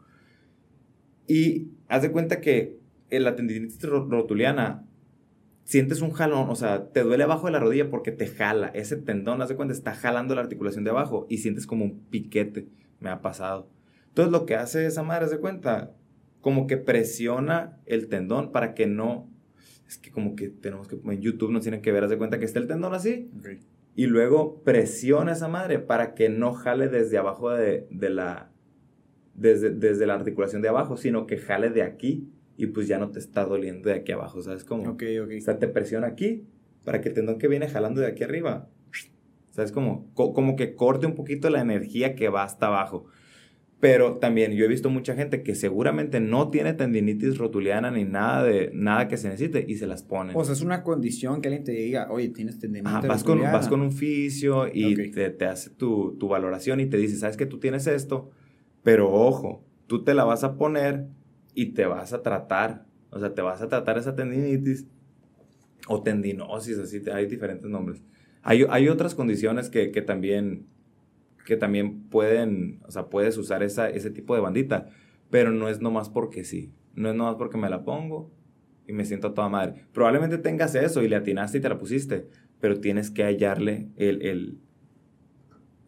Y 1.26 1.68
haz 1.88 2.02
de 2.02 2.10
cuenta 2.10 2.40
que 2.40 2.78
en 3.10 3.24
la 3.24 3.36
tendinitis 3.36 3.82
rotuliana 3.82 4.86
sientes 5.64 6.00
un 6.00 6.10
jalón, 6.10 6.50
o 6.50 6.56
sea, 6.56 6.88
te 6.88 7.02
duele 7.02 7.24
abajo 7.24 7.46
de 7.46 7.52
la 7.52 7.60
rodilla 7.60 7.90
porque 7.90 8.10
te 8.10 8.26
jala. 8.26 8.68
Ese 8.74 8.96
tendón, 8.96 9.40
haz 9.42 9.48
de 9.48 9.56
cuenta, 9.56 9.72
está 9.72 9.94
jalando 9.94 10.34
la 10.34 10.40
articulación 10.40 10.84
de 10.84 10.90
abajo 10.90 11.26
y 11.28 11.38
sientes 11.38 11.66
como 11.66 11.84
un 11.84 12.00
piquete 12.10 12.66
me 12.98 13.10
ha 13.10 13.20
pasado. 13.22 13.68
Entonces 14.08 14.32
lo 14.32 14.46
que 14.46 14.56
hace 14.56 14.86
esa 14.86 15.02
madre, 15.02 15.28
se 15.28 15.38
cuenta, 15.38 15.92
como 16.40 16.66
que 16.66 16.76
presiona 16.76 17.78
el 17.86 18.08
tendón 18.08 18.52
para 18.52 18.74
que 18.74 18.86
no, 18.86 19.30
es 19.86 19.98
que 19.98 20.10
como 20.10 20.36
que 20.36 20.48
tenemos 20.48 20.88
que, 20.88 20.96
en 20.96 21.20
YouTube 21.20 21.50
nos 21.50 21.62
tienen 21.62 21.82
que 21.82 21.92
ver, 21.92 22.04
haz 22.04 22.10
de 22.10 22.18
cuenta 22.18 22.38
que 22.38 22.44
está 22.44 22.58
el 22.58 22.66
tendón 22.66 22.94
así. 22.94 23.30
Y 23.96 24.06
luego 24.06 24.62
presiona 24.62 25.32
esa 25.32 25.48
madre 25.48 25.78
para 25.78 26.14
que 26.14 26.28
no 26.28 26.52
jale 26.52 26.88
desde 26.88 27.18
abajo 27.18 27.50
de, 27.50 27.86
la, 27.90 28.50
desde, 29.34 29.70
desde 29.70 30.06
la 30.06 30.14
articulación 30.14 30.62
de 30.62 30.68
abajo, 30.68 30.96
sino 30.96 31.26
que 31.26 31.38
jale 31.38 31.70
de 31.70 31.82
aquí 31.82 32.28
y 32.56 32.66
pues 32.66 32.88
ya 32.88 32.98
no 32.98 33.10
te 33.10 33.18
está 33.18 33.44
doliendo 33.44 33.88
de 33.88 33.96
aquí 33.96 34.12
abajo, 34.12 34.42
¿sabes 34.42 34.64
cómo? 34.64 34.90
Ok, 34.90 35.02
ok. 35.22 35.32
O 35.38 35.40
sea, 35.40 35.58
te 35.58 35.66
presiona 35.66 36.06
aquí 36.06 36.46
para 36.84 37.00
que 37.00 37.08
el 37.08 37.14
tendón 37.14 37.38
que 37.38 37.48
viene 37.48 37.68
jalando 37.68 38.00
de 38.00 38.06
aquí 38.06 38.22
arriba 38.22 38.68
¿Sabes? 39.50 39.72
Como, 39.72 40.12
como 40.14 40.56
que 40.56 40.74
corte 40.74 41.06
un 41.06 41.14
poquito 41.14 41.50
la 41.50 41.60
energía 41.60 42.14
que 42.14 42.28
va 42.28 42.44
hasta 42.44 42.66
abajo. 42.66 43.06
Pero 43.80 44.18
también 44.18 44.52
yo 44.52 44.66
he 44.66 44.68
visto 44.68 44.90
mucha 44.90 45.14
gente 45.14 45.42
que 45.42 45.54
seguramente 45.54 46.20
no 46.20 46.50
tiene 46.50 46.74
tendinitis 46.74 47.38
rotuliana 47.38 47.90
ni 47.90 48.04
nada 48.04 48.44
de 48.44 48.70
nada 48.74 49.08
que 49.08 49.16
se 49.16 49.28
necesite 49.28 49.64
y 49.66 49.76
se 49.76 49.86
las 49.86 50.02
pone. 50.02 50.32
O 50.36 50.44
sea, 50.44 50.52
es 50.52 50.60
una 50.60 50.82
condición 50.82 51.40
que 51.40 51.48
alguien 51.48 51.64
te 51.64 51.72
diga, 51.72 52.08
oye, 52.10 52.28
tienes 52.28 52.58
tendinitis 52.58 52.92
vas 53.08 53.22
rotuliana. 53.22 53.52
Con, 53.52 53.60
vas 53.60 53.68
con 53.68 53.80
un 53.80 53.92
fisio 53.92 54.66
y 54.72 55.10
te, 55.12 55.30
te, 55.30 55.46
hace 55.46 55.70
tu, 55.70 56.16
tu, 56.18 56.28
valoración 56.28 56.80
y 56.80 56.86
te 56.86 56.98
dice, 56.98 57.16
sabes 57.16 57.38
que 57.38 57.46
tú 57.46 57.58
tienes 57.58 57.86
esto, 57.86 58.30
pero 58.82 59.10
ojo, 59.10 59.64
tú 59.86 60.04
te 60.04 60.12
la 60.12 60.24
vas 60.24 60.44
a 60.44 60.56
poner 60.56 61.06
y 61.54 61.72
te 61.72 61.86
vas 61.86 62.12
a 62.12 62.22
tratar. 62.22 62.86
O 63.10 63.18
sea, 63.18 63.34
te 63.34 63.40
vas 63.40 63.62
a 63.62 63.68
tratar 63.68 63.96
esa 63.98 64.14
tendinitis 64.14 64.86
o 65.88 66.02
tendinosis, 66.02 66.78
así, 66.78 67.02
hay 67.12 67.26
diferentes 67.26 67.68
nombres. 67.68 68.02
Hay, 68.42 68.88
otras 68.88 69.14
condiciones 69.14 69.68
que, 69.68 69.88
también, 70.02 70.66
que 71.50 71.56
también 71.56 72.04
pueden, 72.04 72.78
o 72.86 72.92
sea, 72.92 73.06
puedes 73.06 73.36
usar 73.36 73.64
esa, 73.64 73.90
ese 73.90 74.12
tipo 74.12 74.36
de 74.36 74.40
bandita, 74.40 74.86
pero 75.30 75.50
no 75.50 75.68
es 75.68 75.80
nomás 75.80 76.08
porque 76.08 76.44
sí, 76.44 76.72
no 76.94 77.10
es 77.10 77.16
nomás 77.16 77.34
porque 77.34 77.58
me 77.58 77.68
la 77.68 77.82
pongo 77.82 78.30
y 78.86 78.92
me 78.92 79.04
siento 79.04 79.32
toda 79.32 79.48
madre. 79.48 79.84
Probablemente 79.92 80.38
tengas 80.38 80.76
eso 80.76 81.02
y 81.02 81.08
le 81.08 81.16
atinaste 81.16 81.58
y 81.58 81.60
te 81.60 81.68
la 81.68 81.76
pusiste, 81.76 82.28
pero 82.60 82.78
tienes 82.78 83.10
que 83.10 83.24
hallarle 83.24 83.88
el, 83.96 84.60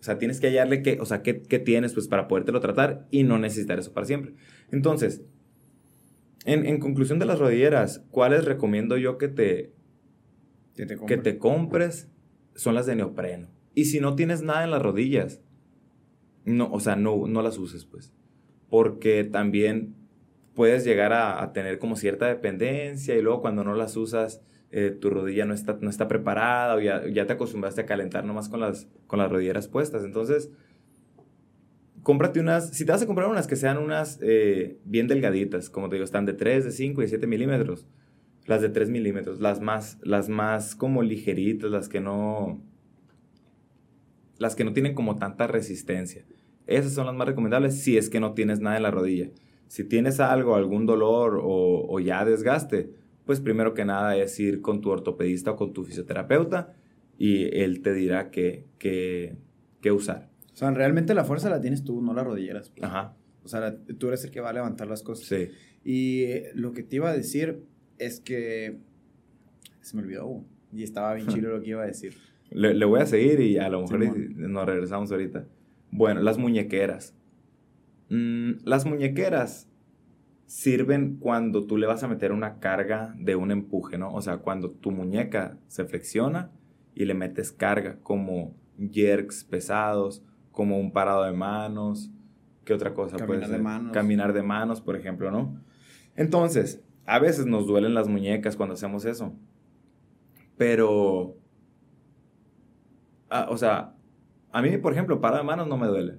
o 0.00 0.02
sea, 0.02 0.18
tienes 0.18 0.40
que 0.40 0.48
hallarle 0.48 0.82
que, 0.82 0.98
o 1.00 1.04
sea, 1.06 1.22
qué, 1.22 1.42
qué 1.42 1.60
tienes 1.60 1.94
pues 1.94 2.08
para 2.08 2.26
podértelo 2.26 2.58
tratar 2.58 3.06
y 3.12 3.22
no 3.22 3.38
necesitar 3.38 3.78
eso 3.78 3.92
para 3.92 4.06
siempre. 4.06 4.34
Entonces, 4.72 5.22
En, 6.44 6.80
conclusión 6.80 7.20
de 7.20 7.26
las 7.26 7.38
rodilleras, 7.38 8.04
¿cuáles 8.10 8.46
recomiendo 8.46 8.96
yo 8.96 9.16
que 9.16 9.28
te, 9.28 9.74
que 10.74 10.86
te, 10.86 10.96
que 11.06 11.18
te 11.18 11.38
compres? 11.38 12.08
Son 12.56 12.74
las 12.74 12.86
de 12.86 12.96
neopreno. 12.96 13.48
Y 13.74 13.84
si 13.84 14.00
no 14.00 14.16
tienes 14.16 14.42
nada 14.42 14.64
en 14.64 14.72
las 14.72 14.82
rodillas, 14.82 15.40
no, 16.44 16.70
o 16.72 16.80
sea, 16.80 16.96
no, 16.96 17.26
no 17.26 17.42
las 17.42 17.58
uses, 17.58 17.84
pues. 17.84 18.12
Porque 18.68 19.24
también 19.24 19.94
puedes 20.54 20.84
llegar 20.84 21.12
a, 21.12 21.52
tener 21.52 21.78
como 21.78 21.96
cierta 21.96 22.26
dependencia 22.26 23.16
y 23.16 23.22
luego 23.22 23.40
cuando 23.40 23.64
no 23.64 23.74
las 23.74 23.96
usas, 23.96 24.42
eh, 24.70 24.90
tu 24.90 25.10
rodilla 25.10 25.44
no 25.44 25.54
está, 25.54 25.78
no 25.80 25.90
está 25.90 26.08
preparada 26.08 26.74
o 26.74 26.80
ya, 26.80 27.06
ya, 27.08 27.26
te 27.26 27.34
acostumbraste 27.34 27.82
a 27.82 27.86
calentar 27.86 28.24
nomás 28.24 28.48
con 28.48 28.60
las, 28.60 28.88
con 29.06 29.18
las 29.18 29.30
rodilleras 29.30 29.68
puestas. 29.68 30.04
Entonces, 30.04 30.50
cómprate 32.02 32.40
unas, 32.40 32.70
si 32.70 32.84
te 32.84 32.92
vas 32.92 33.02
a 33.02 33.06
comprar 33.06 33.28
unas 33.28 33.46
que 33.46 33.56
sean 33.56 33.78
unas 33.78 34.18
eh, 34.22 34.78
bien 34.84 35.08
delgaditas, 35.08 35.70
como 35.70 35.88
te 35.88 35.96
digo, 35.96 36.04
están 36.04 36.26
de 36.26 36.34
3, 36.34 36.64
de 36.64 36.70
5 36.70 37.02
y 37.02 37.08
7 37.08 37.26
milímetros. 37.26 37.86
Las 38.46 38.60
de 38.60 38.70
3 38.70 38.90
milímetros, 38.90 39.40
las 39.40 39.60
más, 39.60 39.98
las 40.02 40.28
más 40.28 40.74
como 40.74 41.02
ligeritas, 41.02 41.70
las 41.70 41.88
que 41.88 42.00
no, 42.00 42.60
las 44.38 44.56
que 44.56 44.64
no 44.64 44.72
tienen 44.72 44.94
como 44.94 45.16
tanta 45.16 45.46
resistencia. 45.46 46.24
Esas 46.66 46.92
son 46.92 47.06
las 47.06 47.14
más 47.14 47.26
recomendables 47.26 47.80
si 47.80 47.96
es 47.96 48.08
que 48.08 48.20
no 48.20 48.34
tienes 48.34 48.60
nada 48.60 48.76
en 48.76 48.82
la 48.82 48.90
rodilla. 48.90 49.30
Si 49.68 49.84
tienes 49.84 50.20
algo, 50.20 50.54
algún 50.54 50.86
dolor 50.86 51.40
o, 51.42 51.98
ya 52.00 52.24
desgaste, 52.24 52.90
pues 53.24 53.40
primero 53.40 53.74
que 53.74 53.84
nada 53.84 54.16
es 54.16 54.38
ir 54.38 54.60
con 54.60 54.80
tu 54.80 54.90
ortopedista 54.90 55.52
o 55.52 55.56
con 55.56 55.72
tu 55.72 55.84
fisioterapeuta 55.84 56.74
y 57.18 57.44
él 57.58 57.82
te 57.82 57.94
dirá 57.94 58.30
qué, 58.30 58.66
qué, 58.78 59.36
qué 59.80 59.92
usar. 59.92 60.28
O 60.52 60.56
sea, 60.56 60.70
realmente 60.70 61.14
la 61.14 61.24
fuerza 61.24 61.48
la 61.48 61.60
tienes 61.60 61.84
tú, 61.84 62.02
no 62.02 62.12
las 62.12 62.24
rodilleras. 62.24 62.70
Pues. 62.70 62.84
Ajá. 62.84 63.16
O 63.44 63.48
sea, 63.48 63.76
tú 63.98 64.08
eres 64.08 64.24
el 64.24 64.30
que 64.30 64.40
va 64.40 64.50
a 64.50 64.52
levantar 64.52 64.88
las 64.88 65.02
cosas. 65.02 65.26
Sí. 65.26 65.48
Y 65.84 66.24
eh, 66.24 66.50
lo 66.54 66.72
que 66.72 66.82
te 66.82 66.96
iba 66.96 67.10
a 67.10 67.16
decir 67.16 67.64
es 67.98 68.20
que... 68.20 68.78
Se 69.80 69.96
me 69.96 70.02
olvidó, 70.02 70.44
y 70.72 70.82
estaba 70.82 71.14
bien 71.14 71.26
chido 71.28 71.50
lo 71.50 71.60
que 71.60 71.70
iba 71.70 71.82
a 71.82 71.86
decir. 71.86 72.14
Le, 72.54 72.84
voy 72.84 73.00
a 73.00 73.06
seguir 73.06 73.40
y 73.40 73.58
a 73.58 73.68
lo 73.68 73.82
mejor 73.82 74.18
nos 74.18 74.66
regresamos 74.66 75.10
ahorita. 75.10 75.46
Bueno, 75.90 76.20
las 76.20 76.38
muñequeras. 76.38 77.16
Mm, 78.08 78.64
las 78.64 78.86
muñequeras 78.86 79.68
sirven 80.46 81.16
cuando 81.16 81.66
tú 81.66 81.78
le 81.78 81.86
vas 81.86 82.02
a 82.02 82.08
meter 82.08 82.30
una 82.32 82.58
carga 82.58 83.14
de 83.18 83.36
un 83.36 83.50
empuje, 83.50 83.96
¿no? 83.96 84.12
O 84.12 84.20
sea, 84.20 84.38
cuando 84.38 84.70
tu 84.70 84.90
muñeca 84.90 85.58
se 85.66 85.84
flexiona 85.84 86.50
y 86.94 87.06
le 87.06 87.14
metes 87.14 87.52
carga, 87.52 87.98
como 88.02 88.54
jerks 88.92 89.44
pesados, 89.44 90.22
como 90.50 90.78
un 90.78 90.92
parado 90.92 91.24
de 91.24 91.32
manos. 91.32 92.10
¿Qué 92.64 92.74
otra 92.74 92.94
cosa 92.94 93.16
Caminar 93.16 93.26
puede 93.26 93.46
ser? 93.46 93.56
de 93.56 93.62
manos. 93.62 93.92
Caminar 93.92 94.32
de 94.32 94.42
manos, 94.42 94.80
por 94.80 94.96
ejemplo, 94.96 95.30
¿no? 95.30 95.60
Entonces, 96.16 96.84
a 97.06 97.18
veces 97.18 97.46
nos 97.46 97.66
duelen 97.66 97.94
las 97.94 98.08
muñecas 98.08 98.56
cuando 98.56 98.74
hacemos 98.74 99.04
eso. 99.04 99.34
Pero 100.56 101.36
Ah, 103.34 103.46
o 103.48 103.56
sea, 103.56 103.94
a 104.50 104.60
mí, 104.60 104.76
por 104.76 104.92
ejemplo, 104.92 105.22
para 105.22 105.38
de 105.38 105.42
manos 105.42 105.66
no 105.66 105.78
me 105.78 105.86
duele. 105.86 106.18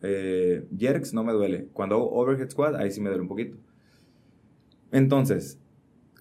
Eh, 0.00 0.66
jerks 0.74 1.12
no 1.12 1.22
me 1.22 1.34
duele. 1.34 1.68
Cuando 1.74 1.96
hago 1.96 2.10
overhead 2.10 2.48
squat, 2.48 2.74
ahí 2.74 2.90
sí 2.90 3.02
me 3.02 3.10
duele 3.10 3.20
un 3.20 3.28
poquito. 3.28 3.58
Entonces, 4.92 5.60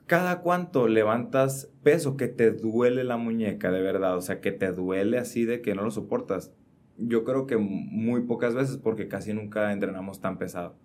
¿cada 0.06 0.41
cuánto 0.41 0.89
levantas 0.89 1.71
peso 1.82 2.17
que 2.17 2.28
te 2.28 2.52
duele 2.52 3.06
la 3.06 3.15
muñeca 3.15 3.71
de 3.71 3.82
verdad? 3.82 4.17
O 4.17 4.21
sea, 4.21 4.41
que 4.41 4.52
te 4.52 4.73
duele 4.73 5.17
así 5.17 5.45
de 5.45 5.62
que 5.62 5.76
no 5.76 5.84
lo 5.84 5.91
soportas. 5.91 6.52
Yo 6.97 7.23
creo 7.23 7.47
que 7.47 7.56
muy 7.56 8.23
pocas 8.23 8.56
veces 8.56 8.76
porque 8.76 9.08
casi 9.08 9.34
nunca 9.34 9.71
entrenamos 9.71 10.19
tan 10.19 10.38
pesado. 10.38 10.76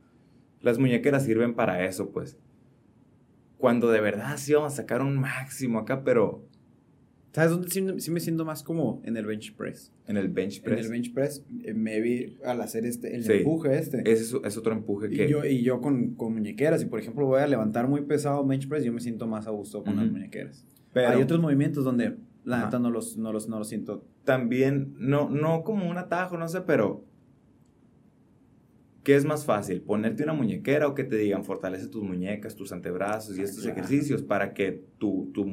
Las 0.60 0.78
muñequeras 0.78 1.24
sirven 1.24 1.54
para 1.54 1.84
eso, 1.84 2.10
pues. 2.10 2.38
Cuando 3.56 3.90
de 3.90 4.00
verdad 4.00 4.36
sí 4.36 4.54
vamos 4.54 4.74
a 4.74 4.76
sacar 4.76 5.02
un 5.02 5.18
máximo 5.18 5.80
acá, 5.80 6.04
pero 6.04 6.47
¿Sabes 7.32 7.50
dónde 7.50 8.00
sí, 8.00 8.10
me 8.10 8.20
siento 8.20 8.44
más 8.44 8.62
como 8.62 9.02
en 9.04 9.16
el 9.16 9.26
bench 9.26 9.54
press? 9.54 9.92
En 10.06 10.16
el 10.16 10.28
bench 10.28 10.62
press. 10.62 10.78
En 10.78 10.84
el 10.84 10.90
bench 10.90 11.12
press, 11.12 11.44
eh, 11.62 11.74
me 11.74 12.00
vi 12.00 12.38
al 12.44 12.60
hacer 12.60 12.86
este, 12.86 13.14
el 13.14 13.30
empuje 13.30 13.78
este. 13.78 14.10
Ese 14.10 14.36
es, 14.42 14.56
otro 14.56 14.72
empuje 14.72 15.10
que... 15.10 15.26
Y 15.26 15.28
yo, 15.28 15.44
y 15.44 15.62
yo 15.62 15.80
con, 15.80 16.14
con, 16.14 16.32
muñequeras, 16.32 16.82
y 16.82 16.86
por 16.86 17.00
ejemplo 17.00 17.26
voy 17.26 17.40
a 17.40 17.46
levantar 17.46 17.86
muy 17.86 18.02
pesado 18.02 18.46
bench 18.46 18.68
press, 18.68 18.82
yo 18.82 18.92
me 18.92 19.00
siento 19.00 19.26
más 19.26 19.46
a 19.46 19.50
gusto 19.50 19.84
con 19.84 19.96
las 19.96 20.10
muñequeras. 20.10 20.64
Pero, 20.92 21.08
Hay 21.10 21.22
otros 21.22 21.38
movimientos 21.38 21.84
donde 21.84 22.16
la 22.44 22.64
neta 22.64 22.78
no 22.78 22.90
los, 22.90 23.18
no, 23.18 23.32
los, 23.32 23.48
no 23.48 23.58
los 23.58 23.68
siento. 23.68 24.04
También, 24.24 24.94
no, 24.98 25.28
no 25.28 25.64
como 25.64 25.88
un 25.88 25.98
atajo, 25.98 26.38
no 26.38 26.48
sé, 26.48 26.62
pero... 26.62 27.04
¿Qué 29.04 29.16
es 29.16 29.24
más 29.24 29.46
fácil? 29.46 29.80
¿Ponerte 29.80 30.22
una 30.22 30.34
muñequera 30.34 30.86
o 30.86 30.94
que 30.94 31.04
te 31.04 31.16
digan 31.16 31.42
fortalece 31.42 31.86
tus 31.86 32.02
muñecas, 32.02 32.56
tus 32.56 32.72
antebrazos 32.72 33.38
y 33.38 33.42
estos 33.42 33.64
ejercicios 33.64 34.22
para 34.22 34.52
que 34.52 34.84
tu, 34.98 35.30
tu 35.32 35.46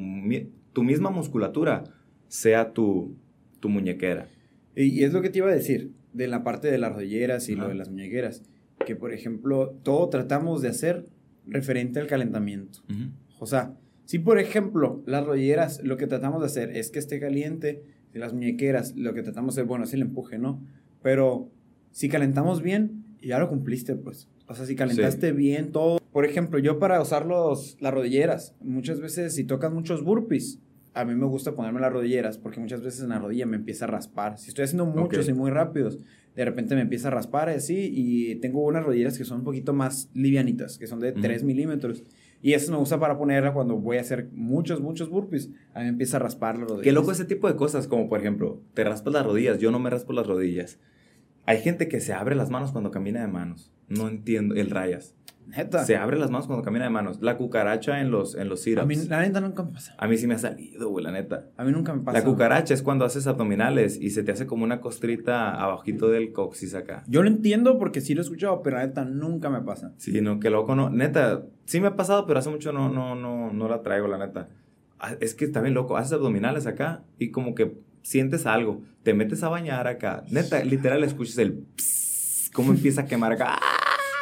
tu 0.76 0.84
misma 0.84 1.08
musculatura 1.08 1.84
sea 2.28 2.74
tu, 2.74 3.16
tu 3.60 3.70
muñequera. 3.70 4.28
Y, 4.74 5.04
es 5.04 5.14
lo 5.14 5.22
que 5.22 5.30
te 5.30 5.38
iba 5.38 5.48
a 5.48 5.54
decir, 5.54 5.92
de 6.12 6.28
la 6.28 6.44
parte 6.44 6.70
de 6.70 6.76
las 6.76 6.92
rodilleras 6.92 7.48
y 7.48 7.54
lo 7.54 7.66
de 7.68 7.74
las 7.74 7.88
muñequeras, 7.88 8.42
que 8.84 8.94
por 8.94 9.14
ejemplo, 9.14 9.74
todo 9.82 10.10
tratamos 10.10 10.60
de 10.60 10.68
hacer 10.68 11.06
referente 11.46 11.98
al 11.98 12.06
calentamiento. 12.06 12.80
O 13.38 13.46
sea, 13.46 13.74
si 14.04 14.18
por 14.18 14.38
ejemplo 14.38 15.02
las 15.06 15.24
rodilleras 15.24 15.82
lo 15.82 15.96
que 15.96 16.06
tratamos 16.06 16.40
de 16.40 16.46
hacer 16.46 16.76
es 16.76 16.90
que 16.90 16.98
esté 16.98 17.20
caliente, 17.20 17.82
y 18.12 18.18
las 18.18 18.34
muñequeras 18.34 18.94
lo 18.96 19.14
que 19.14 19.22
tratamos 19.22 19.54
de 19.54 19.62
hacer, 19.62 19.68
bueno, 19.68 19.86
es 19.86 19.94
el 19.94 20.02
empuje, 20.02 20.36
¿no? 20.36 20.62
Pero 21.02 21.50
si 21.90 22.10
calentamos 22.10 22.60
bien, 22.60 23.02
ya 23.22 23.38
lo 23.38 23.48
cumpliste, 23.48 23.94
pues. 23.94 24.28
O 24.46 24.54
sea, 24.54 24.66
si 24.66 24.76
calentaste 24.76 25.32
bien 25.32 25.72
todo. 25.72 26.00
Por 26.12 26.26
ejemplo, 26.26 26.58
yo 26.58 26.78
para 26.78 27.00
usar 27.00 27.24
los, 27.24 27.78
las 27.80 27.94
rodilleras, 27.94 28.54
muchas 28.60 29.00
veces 29.00 29.34
si 29.34 29.44
tocas 29.44 29.72
muchos 29.72 30.04
burpees, 30.04 30.60
a 30.96 31.04
mí 31.04 31.14
me 31.14 31.26
gusta 31.26 31.54
ponerme 31.54 31.78
las 31.78 31.92
rodilleras 31.92 32.38
porque 32.38 32.58
muchas 32.58 32.80
veces 32.80 33.02
en 33.02 33.10
la 33.10 33.18
rodilla 33.18 33.44
me 33.44 33.56
empieza 33.56 33.84
a 33.84 33.88
raspar. 33.88 34.38
Si 34.38 34.48
estoy 34.48 34.64
haciendo 34.64 34.86
muchos 34.86 35.28
y 35.28 35.34
muy 35.34 35.50
rápidos, 35.50 35.98
de 36.34 36.44
repente 36.44 36.74
me 36.74 36.80
empieza 36.80 37.08
a 37.08 37.10
raspar 37.10 37.50
así 37.50 37.92
y 37.94 38.36
tengo 38.36 38.64
unas 38.64 38.82
rodilleras 38.82 39.18
que 39.18 39.24
son 39.24 39.38
un 39.38 39.44
poquito 39.44 39.74
más 39.74 40.10
livianitas, 40.14 40.78
que 40.78 40.86
son 40.86 41.00
de 41.00 41.12
3 41.12 41.44
milímetros. 41.44 42.02
Y 42.40 42.54
eso 42.54 42.72
me 42.72 42.78
gusta 42.78 42.98
para 42.98 43.18
ponerla 43.18 43.52
cuando 43.52 43.76
voy 43.76 43.98
a 43.98 44.00
hacer 44.00 44.30
muchos, 44.32 44.80
muchos 44.80 45.10
burpees. 45.10 45.50
A 45.74 45.80
mí 45.80 45.84
me 45.84 45.90
empieza 45.90 46.16
a 46.16 46.20
raspar 46.20 46.56
las 46.56 46.68
rodillas. 46.68 46.84
Qué 46.84 46.92
loco 46.92 47.12
ese 47.12 47.26
tipo 47.26 47.46
de 47.46 47.56
cosas, 47.56 47.88
como 47.88 48.08
por 48.08 48.18
ejemplo, 48.18 48.62
te 48.72 48.82
raspas 48.82 49.12
las 49.12 49.26
rodillas, 49.26 49.58
yo 49.58 49.70
no 49.70 49.78
me 49.78 49.90
raspo 49.90 50.14
las 50.14 50.26
rodillas. 50.26 50.78
Hay 51.44 51.60
gente 51.60 51.88
que 51.88 52.00
se 52.00 52.14
abre 52.14 52.36
las 52.36 52.48
manos 52.48 52.72
cuando 52.72 52.90
camina 52.90 53.20
de 53.20 53.28
manos. 53.28 53.70
No 53.88 54.08
entiendo, 54.08 54.54
el 54.54 54.70
rayas. 54.70 55.14
Se 55.84 55.96
abre 55.96 56.18
las 56.18 56.30
manos 56.30 56.46
cuando 56.46 56.64
camina 56.64 56.84
de 56.84 56.90
manos. 56.90 57.18
La 57.20 57.36
cucaracha 57.36 58.00
en 58.00 58.10
los, 58.10 58.34
en 58.34 58.48
los 58.48 58.66
A 58.66 58.84
mí, 58.84 58.96
la 58.96 59.20
neta 59.20 59.40
nunca 59.40 59.62
me 59.62 59.72
pasa. 59.72 59.94
A 59.98 60.08
mí 60.08 60.16
sí 60.16 60.26
me 60.26 60.34
ha 60.34 60.38
salido, 60.38 60.88
güey, 60.90 61.04
la 61.04 61.12
neta. 61.12 61.46
A 61.56 61.64
mí 61.64 61.72
nunca 61.72 61.94
me 61.94 62.02
pasa. 62.02 62.18
La 62.18 62.24
cucaracha 62.24 62.74
es 62.74 62.82
cuando 62.82 63.04
haces 63.04 63.26
abdominales 63.26 63.98
y 64.00 64.10
se 64.10 64.22
te 64.22 64.32
hace 64.32 64.46
como 64.46 64.64
una 64.64 64.80
costrita 64.80 65.50
abajito 65.50 66.08
del 66.08 66.32
coxis 66.32 66.74
acá. 66.74 67.04
Yo 67.06 67.22
lo 67.22 67.28
entiendo 67.28 67.78
porque 67.78 68.00
sí 68.00 68.14
lo 68.14 68.20
he 68.20 68.24
escuchado, 68.24 68.62
pero 68.62 68.76
la 68.76 68.86
neta 68.86 69.04
nunca 69.04 69.48
me 69.50 69.60
pasa. 69.60 69.92
Sí, 69.98 70.20
no, 70.20 70.40
que 70.40 70.50
loco 70.50 70.74
no. 70.74 70.90
Neta, 70.90 71.44
sí 71.64 71.80
me 71.80 71.88
ha 71.88 71.96
pasado, 71.96 72.26
pero 72.26 72.38
hace 72.40 72.50
mucho 72.50 72.72
no, 72.72 72.90
no, 72.90 73.14
no, 73.14 73.52
no 73.52 73.68
la 73.68 73.82
traigo, 73.82 74.08
la 74.08 74.18
neta. 74.18 74.48
Ah, 74.98 75.14
es 75.20 75.34
que 75.34 75.44
está 75.44 75.60
bien 75.60 75.74
loco. 75.74 75.96
Haces 75.96 76.14
abdominales 76.14 76.66
acá 76.66 77.04
y 77.18 77.30
como 77.30 77.54
que 77.54 77.78
sientes 78.02 78.46
algo. 78.46 78.82
Te 79.02 79.14
metes 79.14 79.42
a 79.42 79.48
bañar 79.48 79.86
acá. 79.86 80.24
Neta, 80.30 80.62
literal, 80.64 81.04
escuchas 81.04 81.38
el 81.38 81.64
cómo 82.52 82.72
empieza 82.72 83.02
a 83.02 83.06
quemar 83.06 83.32
acá. 83.32 83.58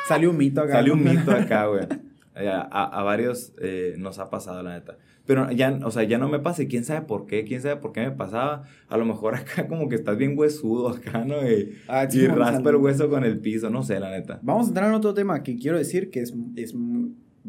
Salió 0.09 0.31
un 0.31 0.37
mito 0.37 0.61
acá. 0.61 0.75
Salió 0.75 0.95
un 0.95 1.05
mito 1.05 1.31
acá, 1.33 1.67
güey. 1.67 1.87
A, 2.35 3.03
varios 3.05 3.53
eh, 3.61 3.95
nos 3.99 4.19
ha 4.19 4.29
pasado, 4.31 4.63
la 4.63 4.75
neta. 4.75 4.99
Pero 5.27 5.51
ya, 5.53 5.79
o 5.85 5.91
sea, 5.91 6.03
ya 6.03 6.19
no 6.19 6.29
me 6.29 6.39
pasa 6.39 6.63
y 6.63 6.69
quién 6.69 6.85
sabe 6.85 7.07
por 7.07 7.27
qué, 7.27 7.45
quién 7.45 7.63
sabe 7.63 7.77
por 7.77 7.93
qué 7.93 8.01
me 8.01 8.11
pasaba. 8.11 8.65
A 8.89 8.97
lo 8.99 9.07
mejor 9.07 9.35
acá 9.35 9.67
como 9.69 9.89
que 9.89 9.95
estás 9.97 10.19
bien 10.19 10.37
huesudo 10.37 10.89
acá, 10.89 11.25
¿no? 11.25 11.49
Y, 11.49 11.77
ah, 11.89 12.07
raspa 12.35 12.71
el 12.71 12.77
hueso 12.77 13.09
con 13.09 13.25
el 13.25 13.39
piso, 13.39 13.71
no 13.71 13.83
sé, 13.83 14.01
la 14.01 14.11
neta. 14.11 14.41
Vamos 14.43 14.67
a 14.67 14.69
entrar 14.69 14.89
en 14.89 14.95
otro 14.95 15.15
tema 15.15 15.43
que 15.43 15.57
quiero 15.57 15.79
decir 15.79 16.11
que 16.11 16.21
es, 16.21 16.35
es 16.57 16.75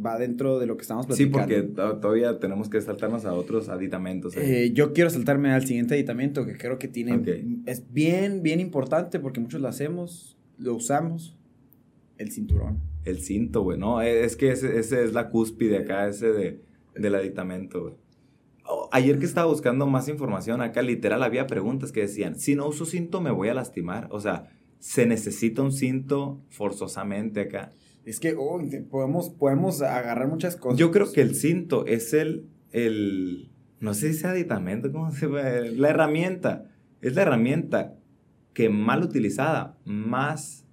va 0.04 0.18
dentro 0.18 0.60
de 0.60 0.68
lo 0.68 0.78
que 0.78 0.82
estamos 0.82 1.06
platicando. 1.06 1.40
Sí, 1.40 1.48
porque 1.48 2.00
todavía 2.02 2.40
tenemos 2.40 2.70
que 2.70 2.82
saltarnos 2.82 3.26
a 3.26 3.34
otros 3.34 3.70
aditamentos. 3.70 4.36
¿eh? 4.36 4.66
Eh, 4.66 4.74
yo 4.74 4.94
quiero 4.94 5.10
saltarme 5.10 5.52
al 5.52 5.66
siguiente 5.66 5.94
aditamento 5.94 6.46
que 6.46 6.58
creo 6.58 6.78
que 6.78 6.88
tiene... 6.88 7.22
Es 7.66 7.92
bien, 7.92 8.42
bien 8.42 8.60
importante 8.60 9.20
porque 9.20 9.40
muchos 9.40 9.62
lo 9.62 9.68
hacemos, 9.68 10.38
lo 10.58 10.76
usamos, 10.76 11.38
el 12.18 12.32
cinturón. 12.32 12.82
El 13.04 13.20
cinto, 13.20 13.62
güey, 13.62 13.78
no, 13.78 14.02
e, 14.02 14.26
es 14.26 14.36
que 14.36 14.52
ese, 14.52 14.80
es 14.80 15.14
la 15.14 15.30
cúspide 15.30 15.80
acá, 15.80 16.08
ese 16.08 16.32
de, 16.32 16.62
del 16.96 17.16
aditamento, 17.16 17.82
güey. 17.82 17.96
Oh, 18.68 18.90
ayer 18.92 19.20
que 19.20 19.26
estaba 19.26 19.48
buscando 19.48 19.86
más 19.86 20.08
información 20.08 20.62
acá, 20.62 20.82
literal 20.82 21.22
había 21.22 21.46
preguntas 21.46 21.92
que 21.92 22.02
decían, 22.02 22.36
si 22.36 22.56
no 22.56 22.68
uso 22.68 22.86
cinto 22.86 23.22
me 23.22 23.30
voy 23.30 23.50
a 23.50 23.54
lastimar. 23.54 24.08
O 24.10 24.20
sea, 24.20 24.50
se 24.80 25.06
necesita 25.06 25.62
un 25.62 25.72
cinto 25.72 26.42
forzosamente 26.50 27.42
acá. 27.42 27.72
Es 28.06 28.20
que 28.20 28.36
oh, 28.38 28.60
podemos, 28.90 29.30
podemos 29.30 29.82
agarrar 29.82 30.28
muchas 30.28 30.56
cosas. 30.56 30.80
Yo 30.80 30.92
creo 30.92 31.12
que 31.12 31.22
el 31.22 31.36
cinto 31.36 31.86
es 31.86 32.14
el, 32.14 32.50
el 32.72 33.52
no 33.80 33.94
sé 33.94 34.12
si 34.14 34.18
es 34.18 34.26
aditamento, 34.26 34.92
¿cómo 34.92 35.12
se 35.12 35.28
ve? 35.28 35.72
La 35.72 35.90
herramienta. 35.90 36.72
Es 37.02 37.16
la 37.16 37.22
herramienta 37.22 37.98
que 38.54 38.70
mal 38.70 39.04
utilizada, 39.04 39.78
más 39.86 40.65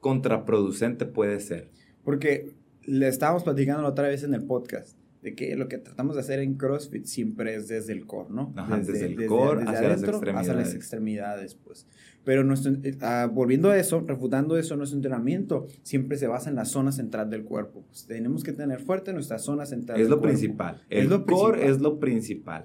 contraproducente 0.00 1.06
puede 1.06 1.40
ser. 1.40 1.70
Porque 2.04 2.54
le 2.84 3.08
estábamos 3.08 3.44
platicando 3.44 3.82
la 3.82 3.88
otra 3.88 4.08
vez 4.08 4.24
en 4.24 4.34
el 4.34 4.44
podcast 4.44 4.96
de 5.22 5.34
que 5.34 5.54
lo 5.54 5.68
que 5.68 5.78
tratamos 5.78 6.14
de 6.14 6.22
hacer 6.22 6.40
en 6.40 6.54
CrossFit 6.54 7.04
siempre 7.04 7.54
es 7.54 7.68
desde 7.68 7.92
el 7.92 8.06
core, 8.06 8.30
¿no? 8.30 8.54
desde, 8.78 9.04
el 9.06 9.26
core 9.26 9.64
hacia 9.64 9.88
las 9.88 10.02
extremidades. 10.02 10.40
Hacia 10.40 10.54
las 10.54 10.74
extremidades, 10.74 11.54
pues. 11.54 11.86
Pero 12.24 12.44
nuestro, 12.44 12.72
ah, 13.00 13.30
volviendo 13.32 13.70
a 13.70 13.78
eso, 13.78 14.00
refutando 14.00 14.56
eso, 14.56 14.76
nuestro 14.76 14.96
entrenamiento 14.96 15.66
siempre 15.82 16.16
se 16.16 16.26
basa 16.26 16.48
en 16.48 16.56
la 16.56 16.64
zona 16.64 16.92
central 16.92 17.28
del 17.28 17.44
cuerpo. 17.44 17.84
Pues 17.86 18.06
tenemos 18.06 18.44
que 18.44 18.52
tener 18.52 18.80
fuerte 18.80 19.12
nuestra 19.12 19.38
zona 19.38 19.66
central. 19.66 20.00
Es 20.00 20.08
lo 20.08 20.20
principal. 20.20 20.82
El 20.88 21.04
es 21.04 21.10
lo 21.10 21.26
core 21.26 21.66
es 21.66 21.80
lo 21.80 21.98
principal. 21.98 22.64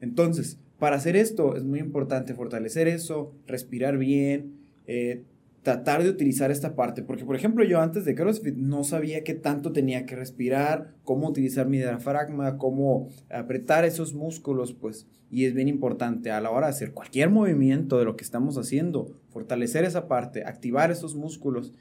Entonces, 0.00 0.58
para 0.78 0.96
hacer 0.96 1.16
esto 1.16 1.56
es 1.56 1.64
muy 1.64 1.80
importante 1.80 2.34
fortalecer 2.34 2.86
eso, 2.86 3.34
respirar 3.46 3.98
bien, 3.98 4.54
eh, 4.86 5.24
tratar 5.66 6.04
de 6.04 6.10
utilizar 6.10 6.52
esta 6.52 6.76
parte, 6.76 7.02
porque 7.02 7.24
por 7.24 7.34
ejemplo 7.34 7.64
yo 7.64 7.80
antes 7.80 8.04
de 8.04 8.14
CrossFit 8.14 8.54
no 8.54 8.84
sabía 8.84 9.24
qué 9.24 9.34
tanto 9.34 9.72
tenía 9.72 10.06
que 10.06 10.14
respirar, 10.14 10.94
cómo 11.02 11.28
utilizar 11.28 11.66
mi 11.68 11.78
diafragma, 11.78 12.56
cómo 12.56 13.08
apretar 13.30 13.84
esos 13.84 14.14
músculos, 14.14 14.74
pues, 14.74 15.08
y 15.28 15.44
es 15.44 15.54
bien 15.54 15.66
importante 15.66 16.30
a 16.30 16.40
la 16.40 16.52
hora 16.52 16.68
de 16.68 16.70
hacer 16.70 16.92
cualquier 16.92 17.30
movimiento 17.30 17.98
de 17.98 18.04
lo 18.04 18.14
que 18.14 18.22
estamos 18.22 18.56
haciendo, 18.58 19.10
fortalecer 19.30 19.84
esa 19.84 20.06
parte, 20.06 20.44
activar 20.44 20.92
esos 20.92 21.16
músculos, 21.16 21.72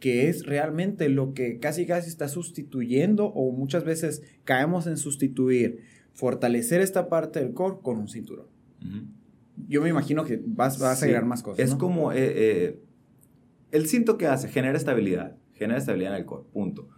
que 0.00 0.30
es 0.30 0.46
realmente 0.46 1.10
lo 1.10 1.34
que 1.34 1.58
casi 1.58 1.84
casi 1.84 2.08
está 2.08 2.28
sustituyendo 2.28 3.26
o 3.26 3.52
muchas 3.52 3.84
veces 3.84 4.22
caemos 4.44 4.86
en 4.86 4.96
sustituir, 4.96 5.80
fortalecer 6.14 6.80
esta 6.80 7.10
parte 7.10 7.40
del 7.40 7.52
core 7.52 7.76
con 7.82 7.98
un 7.98 8.08
cinturón. 8.08 8.46
Yo 9.68 9.82
me 9.82 9.90
imagino 9.90 10.24
que 10.24 10.42
vas, 10.46 10.80
a 10.80 10.92
agregar 10.92 11.26
más 11.26 11.42
cosas. 11.42 11.62
Es 11.62 11.74
como... 11.74 12.10
Eh, 12.10 12.16
eh, 12.20 12.80
el 13.74 13.88
cinto 13.88 14.16
que 14.18 14.28
hace 14.28 14.48
genera 14.48 14.78
estabilidad, 14.78 15.36
genera 15.52 15.78
estabilidad 15.78 16.12
en 16.12 16.20
el 16.20 16.24
core, 16.24 16.44
punto. 16.52 16.88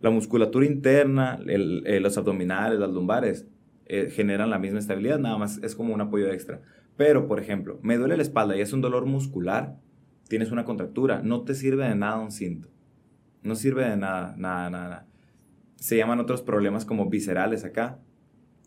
La 0.00 0.10
musculatura 0.10 0.64
interna, 0.64 1.40
eh, 1.48 1.98
los 1.98 2.16
abdominales, 2.16 2.78
las 2.78 2.90
lumbares, 2.90 3.48
eh, 3.86 4.08
generan 4.08 4.48
la 4.48 4.60
misma 4.60 4.78
estabilidad, 4.78 5.18
nada 5.18 5.36
más 5.36 5.58
es 5.64 5.74
como 5.74 5.92
un 5.92 6.00
apoyo 6.00 6.28
extra. 6.30 6.62
Pero, 6.96 7.26
por 7.26 7.40
ejemplo, 7.40 7.80
me 7.82 7.96
duele 7.96 8.16
la 8.16 8.22
espalda 8.22 8.56
y 8.56 8.60
es 8.60 8.72
un 8.72 8.80
dolor 8.80 9.04
muscular, 9.04 9.80
tienes 10.28 10.52
una 10.52 10.64
contractura, 10.64 11.22
no 11.24 11.42
te 11.42 11.56
sirve 11.56 11.88
de 11.88 11.96
nada 11.96 12.20
un 12.20 12.30
cinto. 12.30 12.68
No 13.42 13.56
sirve 13.56 13.84
de 13.84 13.96
nada, 13.96 14.36
nada, 14.38 14.70
nada. 14.70 15.06
Se 15.74 15.96
llaman 15.96 16.20
otros 16.20 16.42
problemas 16.42 16.84
como 16.84 17.10
viscerales 17.10 17.64
acá. 17.64 17.98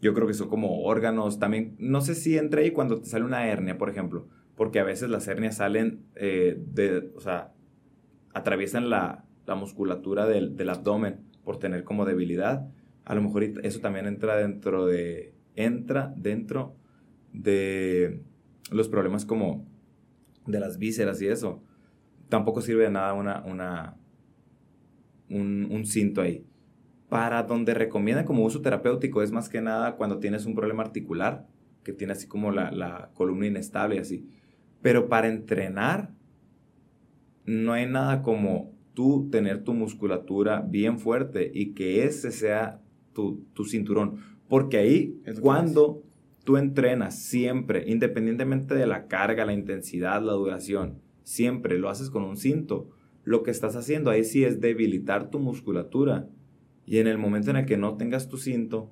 Yo 0.01 0.13
creo 0.13 0.27
que 0.27 0.33
son 0.33 0.49
como 0.49 0.83
órganos 0.83 1.39
también. 1.39 1.77
No 1.79 2.01
sé 2.01 2.15
si 2.15 2.37
entra 2.37 2.59
ahí 2.59 2.71
cuando 2.71 2.99
te 2.99 3.07
sale 3.07 3.23
una 3.23 3.47
hernia, 3.47 3.77
por 3.77 3.89
ejemplo 3.89 4.27
porque 4.55 4.79
a 4.79 4.83
veces 4.83 5.09
las 5.09 5.27
hernias 5.27 5.57
salen 5.57 6.05
eh, 6.15 6.57
de, 6.57 7.11
o 7.15 7.19
sea, 7.19 7.51
atraviesan 8.33 8.89
la, 8.89 9.25
la 9.45 9.55
musculatura 9.55 10.25
del, 10.27 10.55
del, 10.55 10.69
abdomen 10.69 11.19
por 11.43 11.57
tener 11.57 11.83
como 11.83 12.05
debilidad. 12.05 12.67
A 13.03 13.15
lo 13.15 13.21
mejor 13.21 13.43
eso 13.43 13.79
también 13.79 14.07
entra 14.07 14.37
dentro 14.37 14.85
de, 14.85 15.33
entra 15.55 16.13
dentro 16.15 16.75
de 17.33 18.21
los 18.71 18.87
problemas 18.87 19.25
como 19.25 19.65
de 20.47 20.59
las 20.59 20.77
vísceras 20.77 21.21
y 21.21 21.27
eso. 21.27 21.61
Tampoco 22.29 22.61
sirve 22.61 22.83
de 22.83 22.91
nada 22.91 23.13
una, 23.13 23.43
una, 23.45 23.97
un, 25.29 25.67
un 25.69 25.85
cinto 25.85 26.21
ahí. 26.21 26.45
Para 27.09 27.43
donde 27.43 27.73
recomienda 27.73 28.25
como 28.25 28.43
uso 28.43 28.61
terapéutico 28.61 29.21
es 29.21 29.31
más 29.31 29.49
que 29.49 29.61
nada 29.61 29.95
cuando 29.95 30.17
tienes 30.19 30.45
un 30.45 30.55
problema 30.55 30.81
articular, 30.81 31.45
que 31.83 31.93
tiene 31.93 32.13
así 32.13 32.27
como 32.27 32.51
la, 32.51 32.71
la 32.71 33.11
columna 33.13 33.45
inestable 33.45 33.97
y 33.97 33.99
así 33.99 34.27
pero 34.85 35.09
para 35.09 35.29
entrenar, 35.29 36.13
no 37.43 37.73
hay 37.73 37.87
nada 37.87 38.21
como 38.21 38.71
tú 38.93 39.29
tener 39.31 39.63
tu 39.63 39.73
musculatura 39.73 40.61
bien 40.61 40.99
fuerte 40.99 41.49
y 41.51 41.73
que 41.73 42.03
ese 42.03 42.29
sea 42.29 42.83
tu, 43.11 43.43
cinturón. 43.67 44.17
Porque 44.47 44.77
ahí, 44.77 45.19
cuando 45.41 46.03
tú 46.43 46.57
entrenas 46.57 47.17
siempre, 47.17 47.85
independientemente 47.87 48.75
de 48.75 48.85
la 48.85 49.07
carga, 49.07 49.47
la 49.47 49.53
intensidad, 49.53 50.21
la 50.21 50.33
duración, 50.33 50.99
siempre 51.23 51.79
lo 51.79 51.89
haces 51.89 52.11
con 52.11 52.21
un 52.21 52.37
cinto, 52.37 52.91
lo 53.23 53.41
que 53.41 53.49
estás 53.49 53.75
haciendo 53.75 54.11
ahí 54.11 54.23
sí 54.23 54.43
es 54.43 54.61
debilitar 54.61 55.31
tu 55.31 55.39
musculatura. 55.39 56.29
Y 56.85 56.99
en 56.99 57.07
el 57.07 57.17
momento 57.17 57.49
en 57.49 57.57
el 57.57 57.65
que 57.65 57.77
no 57.77 57.97
tengas 57.97 58.29
tu 58.29 58.37
cinto, 58.37 58.91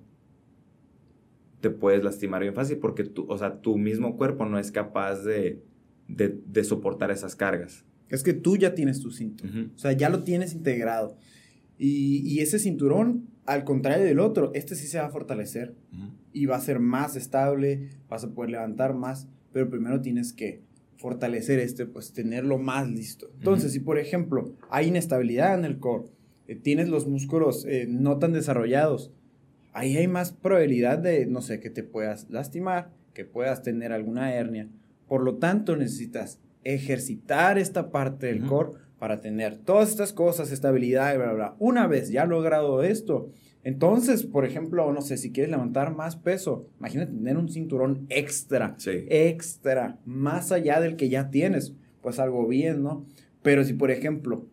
te 1.62 1.69
puedes 1.69 2.03
lastimar 2.03 2.41
bien 2.41 2.56
fácil 2.56 2.79
porque 2.79 3.03
tú, 3.03 3.27
o 3.29 3.38
sea, 3.38 3.62
tu 3.62 3.77
mismo 3.77 4.17
cuerpo 4.17 4.47
no 4.47 4.58
es 4.58 4.71
capaz 4.71 5.23
de, 5.23 5.62
de, 6.15 6.63
soportar 6.63 7.12
esas 7.12 7.36
cargas. 7.36 7.86
Es 8.10 8.23
que 8.23 8.34
tú 8.34 8.58
ya 8.58 8.76
tienes 8.76 8.99
tu 8.99 9.12
cinturón, 9.12 9.71
o 9.76 9.78
sea, 9.78 9.91
ya 9.93 10.10
lo 10.10 10.23
tienes 10.23 10.54
integrado. 10.54 11.17
Y, 11.78 12.39
ese 12.39 12.60
cinturón, 12.60 13.28
al 13.45 13.63
contrario 13.63 14.06
del 14.06 14.19
otro, 14.19 14.52
este 14.54 14.76
sí 14.76 14.88
se 14.88 14.99
va 14.99 15.08
a 15.08 15.10
fortalecer 15.10 15.76
y 16.32 16.45
va 16.45 16.56
a 16.56 16.62
ser 16.62 16.80
más 16.80 17.15
estable, 17.15 17.89
vas 18.10 18.23
a 18.23 18.32
poder 18.32 18.52
levantar 18.52 18.93
más, 18.93 19.28
pero 19.52 19.69
primero 19.69 20.02
tienes 20.02 20.34
que 20.34 20.62
fortalecer 20.97 21.60
este, 21.60 21.86
pues 21.86 22.13
tenerlo 22.13 22.58
más 22.58 22.89
listo. 22.89 23.30
Entonces, 23.38 23.73
si 23.73 23.80
por 23.80 23.99
ejemplo 23.99 24.56
hay 24.69 24.88
inestabilidad 24.88 25.58
en 25.58 25.65
el 25.65 25.80
core, 25.80 26.10
eh, 26.47 26.56
tienes 26.56 26.89
los 26.89 27.08
músculos 27.08 27.65
eh, 27.65 27.86
no 27.89 28.19
tan 28.19 28.32
desarrollados, 28.32 29.12
ahí 29.73 29.97
hay 29.97 30.08
más 30.08 30.32
probabilidad 30.32 30.99
de, 30.99 31.26
no 31.26 31.41
sé, 31.41 31.60
que 31.60 31.69
te 31.69 31.84
puedas 31.84 32.30
lastimar, 32.30 32.93
que 33.13 33.26
puedas 33.26 33.63
tener 33.63 33.91
alguna 33.91 34.34
hernia 34.34 34.69
por 35.08 35.24
lo 35.24 35.36
tanto, 35.36 35.76
necesitas 35.76 36.39
ejercitar 36.63 37.58
esta 37.58 37.92
parte 37.92 38.28
del 38.28 38.46
core 38.46 38.72
para 39.00 39.20
tener 39.20 39.58
todas 39.58 39.89
estas 39.89 40.13
cosas, 40.13 40.52
estabilidad 40.52 41.13
y 41.13 41.18
bla, 41.18 41.34
bla, 41.34 41.56
Una 41.60 41.88
vez 41.88 42.10
ya 42.10 42.26
logrado 42.26 42.84
esto, 42.84 43.30
entonces, 43.63 44.26
por 44.26 44.46
ejemplo, 44.46 44.92
no 44.92 45.02
sé, 45.02 45.18
si 45.18 45.32
quieres 45.32 45.52
levantar 45.52 45.96
más 45.96 46.18
peso, 46.18 46.68
imagínate 46.80 47.13
tener 47.13 47.38
un 47.38 47.50
cinturón 47.50 48.06
extra, 48.10 48.76
extra, 48.86 50.00
más 50.06 50.52
allá 50.52 50.82
del 50.82 50.98
que 50.98 51.10
ya 51.10 51.30
tienes, 51.30 51.74
pues 52.02 52.20
algo 52.20 52.46
bien, 52.46 52.84
¿no? 52.84 53.06
Pero 53.42 53.63
si, 53.63 53.74
por 53.74 53.89
ejemplo, 53.89 54.46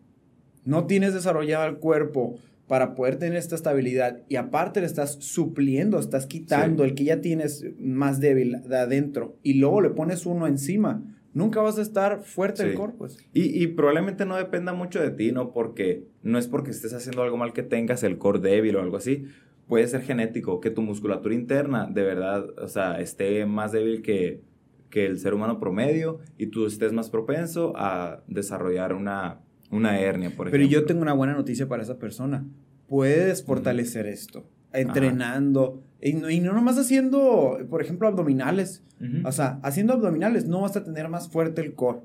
no 0.63 0.85
tienes 0.85 1.13
desarrollado 1.13 1.67
el 1.67 1.77
cuerpo 1.77 2.35
para 2.71 2.95
poder 2.95 3.17
tener 3.17 3.35
esta 3.37 3.55
estabilidad 3.55 4.21
y 4.29 4.37
aparte 4.37 4.79
le 4.79 4.85
estás 4.85 5.15
supliendo, 5.15 5.99
estás 5.99 6.25
quitando 6.25 6.85
el 6.85 6.95
que 6.95 7.03
ya 7.03 7.19
tienes 7.19 7.65
más 7.77 8.21
débil 8.21 8.61
de 8.65 8.77
adentro 8.77 9.35
y 9.43 9.55
luego 9.55 9.81
le 9.81 9.89
pones 9.89 10.25
uno 10.25 10.47
encima, 10.47 11.03
nunca 11.33 11.59
vas 11.59 11.77
a 11.77 11.81
estar 11.81 12.21
fuerte 12.21 12.63
el 12.63 12.75
cuerpo. 12.75 12.99
Pues. 12.99 13.17
Y, 13.33 13.67
probablemente 13.67 14.25
no 14.25 14.37
dependa 14.37 14.71
mucho 14.71 15.01
de 15.01 15.11
ti, 15.11 15.33
¿no? 15.33 15.51
Porque 15.51 16.05
no 16.23 16.37
es 16.37 16.47
porque 16.47 16.71
estés 16.71 16.93
haciendo 16.93 17.23
algo 17.23 17.35
mal 17.35 17.51
que 17.51 17.61
tengas 17.61 18.03
el 18.03 18.17
core 18.17 18.39
débil 18.39 18.77
o 18.77 18.81
algo 18.81 18.95
así. 18.95 19.25
Puede 19.67 19.85
ser 19.87 20.03
genético, 20.03 20.61
que 20.61 20.69
tu 20.69 20.81
musculatura 20.81 21.35
interna 21.35 21.89
de 21.91 22.03
verdad, 22.03 22.57
o 22.57 22.69
sea, 22.69 23.01
esté 23.01 23.45
más 23.45 23.73
débil 23.73 24.01
que, 24.01 24.43
que 24.89 25.05
el 25.05 25.19
ser 25.19 25.33
humano 25.33 25.59
promedio 25.59 26.19
y 26.37 26.47
tú 26.47 26.65
estés 26.65 26.93
más 26.93 27.09
propenso 27.09 27.73
a 27.75 28.23
desarrollar 28.29 28.93
una 28.93 29.41
una 29.71 29.99
hernia, 29.99 30.29
por 30.29 30.47
ejemplo. 30.47 30.51
Pero 30.51 30.65
yo 30.65 30.85
tengo 30.85 31.01
una 31.01 31.13
buena 31.13 31.33
noticia 31.33 31.67
para 31.67 31.83
esa 31.83 31.97
persona. 31.97 32.45
Puedes 32.87 33.43
fortalecer 33.43 34.05
esto 34.05 34.45
entrenando. 34.73 35.83
Y 36.01 36.13
no, 36.13 36.29
y 36.29 36.39
no, 36.39 36.53
nomás 36.53 36.77
haciendo, 36.77 37.59
por 37.69 37.81
ejemplo, 37.81 38.07
abdominales. 38.07 38.83
O 39.23 39.31
sea, 39.31 39.59
haciendo 39.63 39.93
abdominales 39.93 40.45
no 40.45 40.61
vas 40.61 40.75
a 40.77 40.83
tener 40.83 41.09
más 41.09 41.27
fuerte 41.27 41.61
el 41.61 41.73
core. 41.73 42.01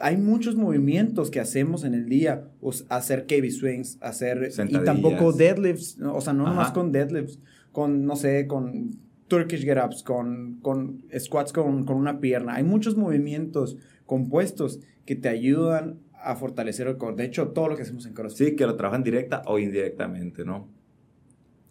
Hay 0.00 0.16
muchos 0.16 0.56
movimientos 0.56 1.30
que 1.30 1.38
hacemos 1.38 1.84
en 1.84 1.94
el 1.94 2.08
día. 2.08 2.48
hacer 2.88 3.26
KB 3.26 3.48
swings, 3.50 3.98
hacer... 4.00 4.50
Y 4.68 4.78
tampoco 4.78 5.32
deadlifts. 5.32 5.98
O 6.00 6.20
sea, 6.20 6.32
no 6.32 6.44
nomás 6.44 6.72
con 6.72 6.90
deadlifts. 6.90 7.38
Con, 7.70 8.06
no 8.06 8.16
sé, 8.16 8.46
con 8.48 8.90
Turkish 9.28 9.64
get-ups, 9.64 10.02
con, 10.02 10.58
con 10.62 11.04
squats 11.16 11.52
con, 11.52 11.84
con 11.84 11.96
una 11.96 12.20
pierna. 12.20 12.54
Hay 12.54 12.64
muchos 12.64 12.96
movimientos 12.96 13.76
compuestos 14.06 14.80
que 15.06 15.16
te 15.16 15.28
ayudan 15.28 15.98
a 16.24 16.36
fortalecer 16.36 16.86
el 16.86 16.96
core. 16.96 17.16
De 17.16 17.24
hecho, 17.24 17.48
todo 17.48 17.68
lo 17.68 17.76
que 17.76 17.82
hacemos 17.82 18.06
en 18.06 18.14
CrossFit. 18.14 18.48
Sí, 18.48 18.56
que 18.56 18.66
lo 18.66 18.76
trabajan 18.76 19.02
directa 19.02 19.42
o 19.46 19.58
indirectamente, 19.58 20.44
¿no? 20.44 20.68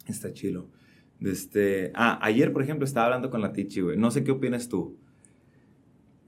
Está 0.07 0.31
chilo. 0.31 0.69
Este, 1.19 1.91
ah, 1.95 2.19
ayer, 2.21 2.53
por 2.53 2.63
ejemplo, 2.63 2.85
estaba 2.85 3.07
hablando 3.07 3.29
con 3.29 3.41
la 3.41 3.53
Tichi, 3.53 3.81
güey. 3.81 3.97
No 3.97 4.11
sé 4.11 4.23
qué 4.23 4.31
opinas 4.31 4.69
tú. 4.69 4.97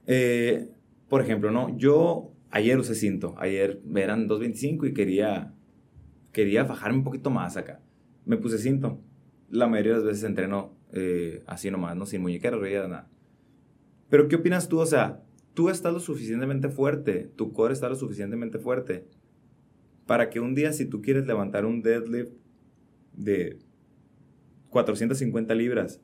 Eh, 0.07 0.69
por 1.09 1.21
ejemplo, 1.21 1.51
¿no? 1.51 1.77
Yo 1.77 2.31
ayer 2.51 2.77
usé 2.79 2.95
cinto. 2.95 3.35
Ayer 3.37 3.81
eran 3.95 4.27
2.25 4.27 4.89
y 4.89 4.93
quería, 4.93 5.53
quería 6.31 6.63
bajarme 6.63 6.99
un 6.99 7.03
poquito 7.03 7.29
más 7.29 7.57
acá. 7.57 7.81
Me 8.25 8.37
puse 8.37 8.57
cinto. 8.57 8.99
La 9.49 9.67
mayoría 9.67 9.93
de 9.93 9.97
las 9.99 10.07
veces 10.07 10.23
entreno 10.23 10.73
eh, 10.93 11.43
así 11.45 11.69
nomás, 11.69 11.95
¿no? 11.95 12.05
Sin 12.05 12.21
muñequera, 12.21 12.57
nada. 12.87 13.09
Pero, 14.09 14.27
¿qué 14.27 14.37
opinas 14.37 14.69
tú? 14.69 14.79
O 14.79 14.85
sea, 14.85 15.24
tú 15.55 15.69
estás 15.69 15.91
lo 15.91 15.99
suficientemente 15.99 16.69
fuerte, 16.69 17.31
tu 17.35 17.51
core 17.51 17.73
está 17.73 17.89
lo 17.89 17.95
suficientemente 17.95 18.59
fuerte 18.59 19.07
para 20.05 20.29
que 20.29 20.39
un 20.39 20.53
día 20.53 20.71
si 20.71 20.85
tú 20.85 21.01
quieres 21.01 21.25
levantar 21.25 21.65
un 21.65 21.81
deadlift 21.81 22.33
de 23.13 23.57
450 24.69 25.55
libras, 25.55 26.01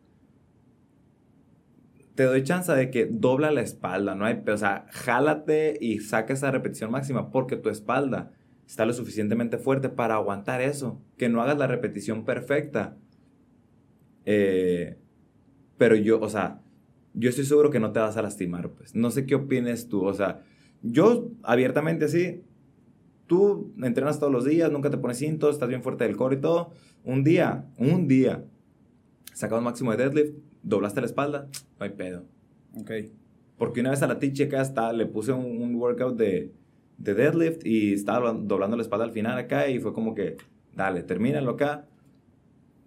te 2.15 2.23
doy 2.23 2.43
chance 2.43 2.71
de 2.71 2.89
que 2.89 3.05
dobla 3.05 3.51
la 3.51 3.61
espalda, 3.61 4.15
no 4.15 4.25
hay, 4.25 4.41
o 4.47 4.57
sea, 4.57 4.87
jálate 4.89 5.77
y 5.79 5.99
saca 5.99 6.33
esa 6.33 6.49
repetición 6.49 6.91
máxima 6.91 7.29
porque 7.29 7.57
tu 7.57 7.69
espalda 7.69 8.31
está 8.71 8.85
lo 8.85 8.93
suficientemente 8.93 9.57
fuerte 9.57 9.89
para 9.89 10.15
aguantar 10.15 10.61
eso. 10.61 11.01
Que 11.17 11.27
no 11.27 11.41
hagas 11.41 11.57
la 11.57 11.67
repetición 11.67 12.23
perfecta. 12.23 12.97
Eh, 14.25 14.97
pero 15.77 15.95
yo, 15.95 16.21
o 16.21 16.29
sea, 16.29 16.61
yo 17.13 17.29
estoy 17.29 17.45
seguro 17.45 17.69
que 17.69 17.79
no 17.79 17.91
te 17.91 17.99
vas 17.99 18.17
a 18.17 18.21
lastimar, 18.21 18.69
pues. 18.69 18.95
No 18.95 19.11
sé 19.11 19.25
qué 19.25 19.35
opines 19.35 19.89
tú, 19.89 20.03
o 20.05 20.13
sea, 20.13 20.43
yo 20.81 21.29
abiertamente 21.43 22.05
así, 22.05 22.43
tú 23.27 23.73
entrenas 23.81 24.19
todos 24.19 24.31
los 24.31 24.45
días, 24.45 24.71
nunca 24.71 24.89
te 24.89 24.97
pones 24.97 25.17
cintos, 25.17 25.55
estás 25.55 25.69
bien 25.69 25.83
fuerte 25.83 26.05
del 26.05 26.17
core 26.17 26.37
y 26.37 26.41
todo. 26.41 26.71
Un 27.03 27.23
día, 27.23 27.65
un 27.77 28.07
día, 28.07 28.45
sacas 29.33 29.57
un 29.57 29.63
máximo 29.63 29.91
de 29.91 29.97
deadlift, 29.97 30.35
doblaste 30.63 31.01
la 31.01 31.07
espalda, 31.07 31.47
no 31.79 31.85
hay 31.85 31.91
pedo. 31.91 32.25
Ok. 32.79 32.91
Porque 33.57 33.81
una 33.81 33.91
vez 33.91 34.01
a 34.01 34.07
la 34.07 34.19
teacher 34.19 34.47
acá 34.47 34.61
está, 34.61 34.91
le 34.91 35.05
puse 35.05 35.31
un, 35.33 35.75
workout 35.75 36.17
de, 36.17 36.51
de, 36.97 37.13
deadlift 37.13 37.65
y 37.65 37.93
estaba 37.93 38.33
doblando 38.33 38.75
la 38.75 38.83
espalda 38.83 39.05
al 39.05 39.11
final 39.11 39.37
acá 39.37 39.69
y 39.69 39.79
fue 39.79 39.93
como 39.93 40.15
que, 40.15 40.37
dale, 40.75 41.03
termínalo 41.03 41.51
acá. 41.51 41.87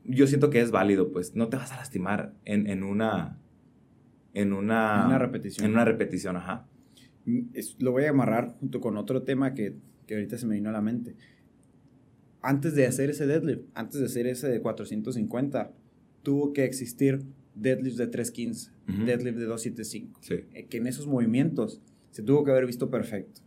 Yo 0.04 0.26
siento 0.26 0.50
que 0.50 0.60
es 0.60 0.70
válido, 0.70 1.12
pues 1.12 1.34
no 1.34 1.48
te 1.48 1.56
vas 1.56 1.72
a 1.72 1.76
lastimar 1.76 2.34
en, 2.44 2.66
en 2.66 2.82
una... 2.82 3.38
En 4.34 4.52
una, 4.52 5.06
una 5.06 5.18
repetición. 5.18 5.66
En 5.66 5.72
una 5.72 5.84
repetición, 5.84 6.36
ajá. 6.36 6.66
Mm, 7.24 7.40
lo 7.78 7.92
voy 7.92 8.04
a 8.04 8.10
amarrar 8.10 8.56
junto 8.60 8.80
con 8.80 8.96
otro 8.96 9.22
tema 9.22 9.54
que, 9.54 9.76
que 10.06 10.14
ahorita 10.14 10.36
se 10.36 10.46
me 10.46 10.56
vino 10.56 10.68
a 10.68 10.72
la 10.72 10.82
mente. 10.82 11.14
Antes 12.42 12.74
de 12.74 12.86
hacer 12.86 13.10
ese 13.10 13.26
deadlift, 13.26 13.62
antes 13.74 14.00
de 14.00 14.06
hacer 14.06 14.26
ese 14.26 14.48
de 14.48 14.60
450, 14.60 15.72
tuvo 16.22 16.52
que 16.52 16.64
existir 16.64 17.22
deadlift 17.54 17.96
de 17.96 18.06
315, 18.08 18.70
deadlift 19.06 19.38
de 19.38 19.44
275. 19.44 20.20
Eh, 20.52 20.66
que 20.66 20.76
en 20.78 20.86
esos 20.86 21.06
movimientos 21.06 21.80
se 22.10 22.22
tuvo 22.22 22.44
que 22.44 22.50
haber 22.50 22.66
visto 22.66 22.90
perfecto. 22.90 23.40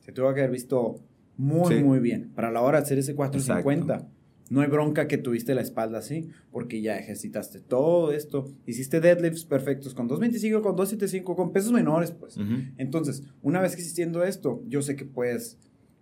Se 0.00 0.12
tuvo 0.12 0.34
que 0.34 0.40
haber 0.40 0.50
visto 0.50 1.00
muy, 1.36 1.82
muy 1.82 2.00
bien. 2.00 2.30
Para 2.34 2.50
la 2.50 2.60
hora 2.60 2.78
de 2.78 2.84
hacer 2.84 2.98
ese 2.98 3.14
450, 3.14 4.08
no 4.52 4.60
hay 4.60 4.68
bronca 4.68 5.08
que 5.08 5.16
tuviste 5.16 5.54
la 5.54 5.62
espalda 5.62 6.00
así, 6.00 6.28
porque 6.50 6.82
ya 6.82 6.98
ejercitaste 6.98 7.58
todo 7.58 8.12
esto. 8.12 8.52
Hiciste 8.66 9.00
deadlifts 9.00 9.46
perfectos 9.46 9.94
con 9.94 10.08
225, 10.08 10.60
con 10.60 10.76
275, 10.76 11.36
con 11.36 11.52
pesos 11.52 11.72
menores, 11.72 12.10
pues. 12.10 12.36
Entonces, 12.76 13.22
una 13.40 13.62
vez 13.62 13.74
que 13.74 13.80
existiendo 13.80 14.22
esto, 14.24 14.62
yo 14.68 14.82
sé 14.82 14.94
que 14.94 15.06
puedes 15.06 15.56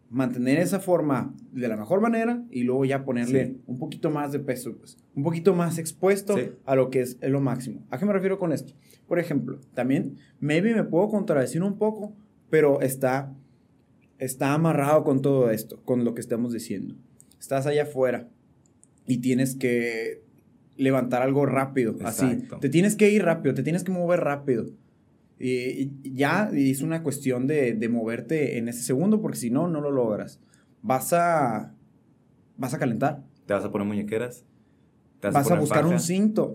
mantener 0.08 0.58
esa 0.58 0.80
forma 0.80 1.32
de 1.52 1.68
la 1.68 1.76
mejor 1.76 2.00
manera 2.00 2.42
y 2.50 2.64
luego 2.64 2.84
ya 2.84 3.04
ponerle 3.04 3.54
un 3.68 3.78
poquito 3.78 4.10
más 4.10 4.32
de 4.32 4.40
peso, 4.40 4.76
pues, 4.76 4.96
un 5.14 5.22
poquito 5.22 5.54
más 5.54 5.78
expuesto 5.78 6.34
a 6.64 6.74
lo 6.74 6.90
que 6.90 7.02
es, 7.02 7.18
lo 7.22 7.40
máximo. 7.40 7.86
¿A 7.88 7.98
qué 7.98 8.04
me 8.04 8.12
refiero 8.12 8.40
con 8.40 8.52
esto? 8.52 8.72
Por 9.06 9.20
ejemplo, 9.20 9.60
también, 9.74 10.16
maybe 10.40 10.74
me 10.74 10.82
puedo 10.82 11.08
contradecir 11.08 11.62
un 11.62 11.78
poco, 11.78 12.16
pero 12.50 12.80
está, 12.80 13.32
está 14.18 14.54
amarrado 14.54 15.04
con 15.04 15.22
todo 15.22 15.52
esto, 15.52 15.80
con 15.84 16.04
lo 16.04 16.14
que 16.14 16.20
estamos 16.20 16.52
diciendo. 16.52 16.96
Estás 17.38 17.66
allá 17.66 17.84
afuera 17.84 18.28
y 19.06 19.18
tienes 19.18 19.54
que 19.56 20.22
levantar 20.76 21.22
algo 21.22 21.46
rápido, 21.46 21.96
así. 22.04 22.44
Te 22.60 22.68
tienes 22.68 22.96
que 22.96 23.10
ir 23.10 23.24
rápido, 23.24 23.54
te 23.54 23.62
tienes 23.62 23.84
que 23.84 23.92
mover 23.92 24.20
rápido. 24.20 24.66
Y, 25.38 25.92
ya 26.02 26.50
es 26.52 26.82
una 26.82 27.02
cuestión 27.02 27.46
de, 27.46 27.74
de, 27.74 27.88
moverte 27.88 28.58
en 28.58 28.68
ese 28.68 28.82
segundo, 28.82 29.20
porque 29.20 29.38
si 29.38 29.50
no, 29.50 29.68
no 29.68 29.80
lo 29.80 29.90
logras. 29.90 30.40
Vas 30.82 31.12
a, 31.12 31.74
vas 32.56 32.74
a 32.74 32.78
calentar. 32.78 33.24
Te 33.46 33.54
vas 33.54 33.64
a 33.64 33.70
poner 33.70 33.86
muñequeras. 33.86 34.44
vas, 35.22 35.50
a, 35.50 35.58
buscar 35.58 35.86
un 35.86 35.98
cinto. 35.98 36.54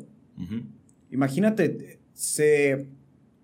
Imagínate, 1.12 2.00
se, 2.14 2.88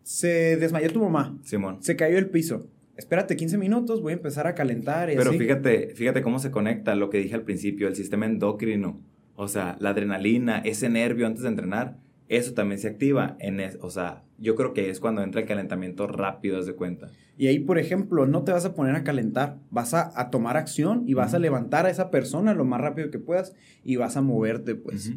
se 0.03 0.57
desmayó 0.57 0.91
tu 0.91 1.01
mamá. 1.01 1.37
Simón. 1.43 1.81
Se 1.81 1.95
cayó 1.95 2.17
el 2.17 2.29
piso. 2.29 2.67
Espérate 2.97 3.35
15 3.35 3.57
minutos, 3.57 4.01
voy 4.01 4.13
a 4.13 4.15
empezar 4.15 4.47
a 4.47 4.55
calentar. 4.55 5.09
Y 5.09 5.15
Pero 5.15 5.33
fíjate, 5.33 5.93
fíjate 5.95 6.21
cómo 6.21 6.39
se 6.39 6.51
conecta 6.51 6.95
lo 6.95 7.09
que 7.09 7.19
dije 7.19 7.35
al 7.35 7.43
principio, 7.43 7.87
el 7.87 7.95
sistema 7.95 8.25
endocrino. 8.25 9.01
O 9.35 9.47
sea, 9.47 9.77
la 9.79 9.89
adrenalina, 9.89 10.59
ese 10.59 10.89
nervio 10.89 11.25
antes 11.25 11.43
de 11.43 11.49
entrenar 11.49 11.97
eso 12.31 12.53
también 12.53 12.79
se 12.79 12.87
activa 12.87 13.35
en, 13.39 13.59
o 13.81 13.89
sea, 13.89 14.23
yo 14.37 14.55
creo 14.55 14.73
que 14.73 14.89
es 14.89 15.01
cuando 15.01 15.21
entra 15.21 15.41
el 15.41 15.47
calentamiento 15.47 16.07
rápido, 16.07 16.57
haz 16.57 16.65
de 16.65 16.75
cuenta. 16.75 17.11
Y 17.37 17.47
ahí, 17.47 17.59
por 17.59 17.77
ejemplo, 17.77 18.25
no 18.25 18.45
te 18.45 18.53
vas 18.53 18.63
a 18.63 18.73
poner 18.73 18.95
a 18.95 19.03
calentar, 19.03 19.57
vas 19.69 19.93
a, 19.93 20.29
tomar 20.29 20.55
acción 20.55 21.03
y 21.05 21.13
vas 21.13 21.33
a 21.33 21.39
levantar 21.39 21.87
a 21.87 21.89
esa 21.89 22.09
persona 22.09 22.53
lo 22.53 22.63
más 22.63 22.79
rápido 22.79 23.11
que 23.11 23.19
puedas 23.19 23.53
y 23.83 23.97
vas 23.97 24.15
a 24.15 24.21
moverte, 24.21 24.75
pues. 24.75 25.11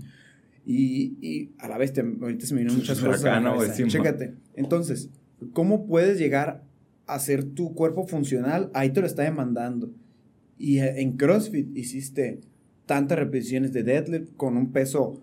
y, 0.67 1.53
a 1.61 1.69
la 1.69 1.79
vez, 1.79 1.93
te, 1.93 2.01
ahorita 2.01 2.47
se 2.47 2.55
me 2.57 2.65
muchas 2.65 3.01
cosas. 3.01 3.25
Acá, 3.25 3.39
no, 3.39 3.59
Chécate. 3.65 4.35
Entonces, 4.57 5.11
¿cómo 5.53 5.87
puedes 5.87 6.19
llegar 6.19 6.49
a 6.49 6.63
hacer 7.07 7.45
tu 7.45 7.75
cuerpo 7.75 8.07
funcional? 8.07 8.71
Ahí 8.75 8.91
te 8.91 9.01
lo 9.01 9.07
está 9.07 9.23
demandando. 9.23 9.91
Y 10.59 10.79
en 10.79 11.17
CrossFit 11.17 11.77
hiciste 11.77 12.41
tantas 12.87 13.19
repeticiones 13.19 13.73
de 13.73 13.83
deadlift 13.83 14.37
con 14.37 14.57
un 14.57 14.73
peso 14.73 15.23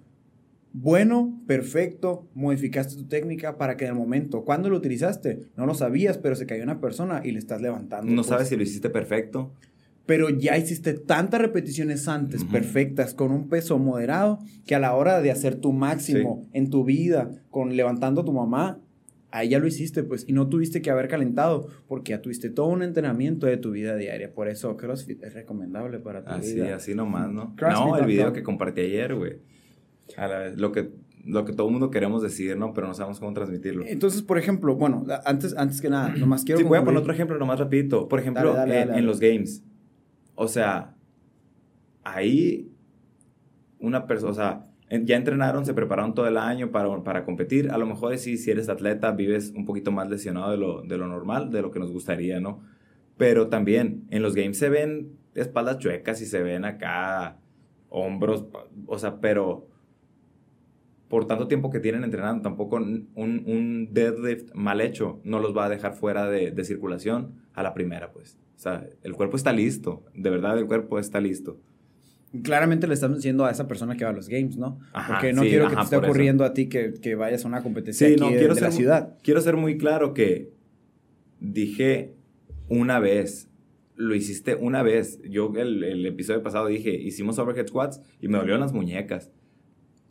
bueno, 0.73 1.37
perfecto, 1.47 2.29
modificaste 2.33 2.95
tu 2.95 3.05
técnica 3.05 3.57
para 3.57 3.75
que 3.75 3.85
en 3.85 3.91
el 3.91 3.97
momento, 3.97 4.45
cuando 4.45 4.69
lo 4.69 4.77
utilizaste, 4.77 5.47
no 5.57 5.65
lo 5.65 5.73
sabías, 5.73 6.17
pero 6.17 6.35
se 6.35 6.45
cayó 6.45 6.63
una 6.63 6.79
persona 6.79 7.21
y 7.23 7.31
le 7.31 7.39
estás 7.39 7.61
levantando. 7.61 8.09
No 8.09 8.21
pues. 8.21 8.27
sabes 8.27 8.47
si 8.47 8.55
lo 8.55 8.63
hiciste 8.63 8.89
perfecto. 8.89 9.51
Pero 10.05 10.29
ya 10.29 10.57
hiciste 10.57 10.93
tantas 10.93 11.41
repeticiones 11.41 12.07
antes, 12.07 12.43
perfectas, 12.43 13.13
con 13.13 13.31
un 13.31 13.49
peso 13.49 13.77
moderado, 13.77 14.39
que 14.65 14.75
a 14.75 14.79
la 14.79 14.95
hora 14.95 15.21
de 15.21 15.31
hacer 15.31 15.55
tu 15.55 15.73
máximo 15.73 16.47
en 16.53 16.69
tu 16.69 16.83
vida, 16.83 17.31
con 17.49 17.75
levantando 17.75 18.21
a 18.21 18.25
tu 18.25 18.33
mamá, 18.33 18.79
ahí 19.31 19.49
ya 19.49 19.59
lo 19.59 19.67
hiciste, 19.67 20.03
pues, 20.03 20.25
y 20.27 20.33
no 20.33 20.49
tuviste 20.49 20.81
que 20.81 20.91
haber 20.91 21.07
calentado, 21.07 21.67
porque 21.87 22.11
ya 22.11 22.21
tuviste 22.21 22.49
todo 22.49 22.67
un 22.67 22.83
entrenamiento 22.83 23.47
de 23.47 23.57
tu 23.57 23.71
vida 23.71 23.95
diaria. 23.95 24.33
Por 24.33 24.47
eso 24.47 24.77
CrossFit 24.77 25.23
es 25.23 25.33
recomendable 25.33 25.99
para 25.99 26.23
tu 26.23 26.31
así, 26.31 26.55
vida. 26.55 26.65
Así, 26.65 26.73
así 26.73 26.95
nomás, 26.95 27.31
¿no? 27.31 27.55
no, 27.59 27.97
el 27.97 28.05
video 28.05 28.33
que 28.33 28.43
compartí 28.43 28.81
ayer, 28.81 29.15
güey 29.15 29.39
a 30.17 30.27
la 30.27 30.39
vez, 30.39 30.57
lo 30.57 30.71
que, 30.71 30.91
lo 31.25 31.45
que 31.45 31.53
todo 31.53 31.67
el 31.67 31.73
mundo 31.73 31.91
queremos 31.91 32.21
decir, 32.21 32.57
¿no? 32.57 32.73
Pero 32.73 32.87
no 32.87 32.93
sabemos 32.93 33.19
cómo 33.19 33.33
transmitirlo. 33.33 33.85
Entonces, 33.85 34.21
por 34.21 34.37
ejemplo, 34.37 34.75
bueno, 34.75 35.05
antes, 35.25 35.55
antes 35.57 35.81
que 35.81 35.89
nada, 35.89 36.09
nomás 36.09 36.43
quiero... 36.43 36.59
Sí, 36.59 36.65
voy 36.65 36.77
a 36.77 36.83
poner 36.83 36.99
otro 36.99 37.13
ejemplo 37.13 37.37
nomás 37.37 37.59
rapidito. 37.59 38.07
Por 38.07 38.19
ejemplo, 38.19 38.55
en, 38.65 39.05
los 39.05 39.19
games. 39.19 39.63
O 40.35 40.47
sea, 40.47 40.95
ahí 42.03 42.71
una 43.79 44.07
persona, 44.07 44.31
o 44.31 44.35
sea, 44.35 44.67
ya 44.91 45.15
entrenaron, 45.15 45.65
se 45.65 45.73
prepararon 45.73 46.13
todo 46.13 46.27
el 46.27 46.37
año 46.37 46.71
para, 46.71 47.03
para 47.03 47.23
competir. 47.23 47.71
A 47.71 47.77
lo 47.77 47.85
mejor 47.85 48.17
sí, 48.17 48.37
si 48.37 48.51
eres 48.51 48.67
atleta, 48.67 49.11
vives 49.11 49.53
un 49.55 49.65
poquito 49.65 49.91
más 49.91 50.09
lesionado 50.09 50.51
de 50.51 50.57
lo, 50.57 50.81
de 50.81 50.97
lo 50.97 51.07
normal, 51.07 51.49
de 51.51 51.61
lo 51.61 51.71
que 51.71 51.79
nos 51.79 51.91
gustaría, 51.91 52.39
¿no? 52.39 52.61
Pero 53.17 53.47
también 53.47 54.05
en 54.09 54.21
los 54.21 54.35
games 54.35 54.57
se 54.57 54.69
ven 54.69 55.17
espaldas 55.33 55.77
chuecas 55.77 56.21
y 56.21 56.25
se 56.25 56.43
ven 56.43 56.65
acá 56.65 57.37
hombros, 57.89 58.45
o 58.87 58.97
sea, 58.97 59.21
pero 59.21 59.67
por 61.07 61.25
tanto 61.25 61.47
tiempo 61.47 61.69
que 61.69 61.79
tienen 61.79 62.03
entrenando, 62.03 62.41
tampoco 62.41 62.77
un, 62.77 63.09
un 63.15 63.89
deadlift 63.91 64.53
mal 64.53 64.79
hecho 64.79 65.19
no 65.23 65.39
los 65.39 65.55
va 65.55 65.65
a 65.65 65.69
dejar 65.69 65.93
fuera 65.93 66.29
de, 66.29 66.51
de, 66.51 66.63
circulación 66.63 67.33
a 67.53 67.63
la 67.63 67.73
primera, 67.73 68.11
pues. 68.11 68.37
O 68.55 68.59
sea, 68.59 68.87
el 69.03 69.13
cuerpo 69.13 69.35
está 69.35 69.51
listo, 69.51 70.03
de 70.13 70.29
verdad 70.29 70.57
el 70.57 70.67
cuerpo 70.67 70.99
está 70.99 71.19
listo. 71.19 71.57
Claramente 72.43 72.87
le 72.87 72.93
estamos 72.93 73.17
diciendo 73.17 73.45
a 73.45 73.51
esa 73.51 73.67
persona 73.67 73.97
que 73.97 74.05
va 74.05 74.11
a 74.11 74.13
los 74.13 74.29
games, 74.29 74.57
¿no? 74.57 74.79
Porque 75.07 75.33
no 75.33 75.41
quiero 75.41 75.69
que 75.69 75.75
te 75.75 75.81
esté 75.81 75.97
ocurriendo 75.97 76.45
a 76.45 76.53
ti 76.53 76.69
que, 76.69 76.93
que, 76.93 77.15
vayas 77.15 77.43
a 77.43 77.47
una 77.47 77.61
competencia 77.61 78.07
sí, 78.07 78.15
no, 78.15 78.29
quiero 78.29 78.53
ser, 78.53 78.63
la 78.63 78.71
ciudad. 78.71 79.17
Quiero 79.21 79.41
ser 79.41 79.57
muy 79.57 79.77
claro 79.77 80.13
que 80.13 80.53
dije 81.39 82.13
una 82.69 82.99
vez, 82.99 83.49
lo 83.95 84.15
hiciste 84.15 84.55
una 84.55 84.81
vez. 84.81 85.19
Yo 85.29 85.51
el, 85.57 85.83
el 85.83 86.05
episodio 86.05 86.41
pasado 86.41 86.67
dije, 86.67 86.91
hicimos 86.91 87.37
overhead 87.37 87.67
squats 87.67 88.01
y 88.21 88.29
me 88.29 88.37
dolieron 88.37 88.61
las 88.61 88.71
muñecas 88.71 89.31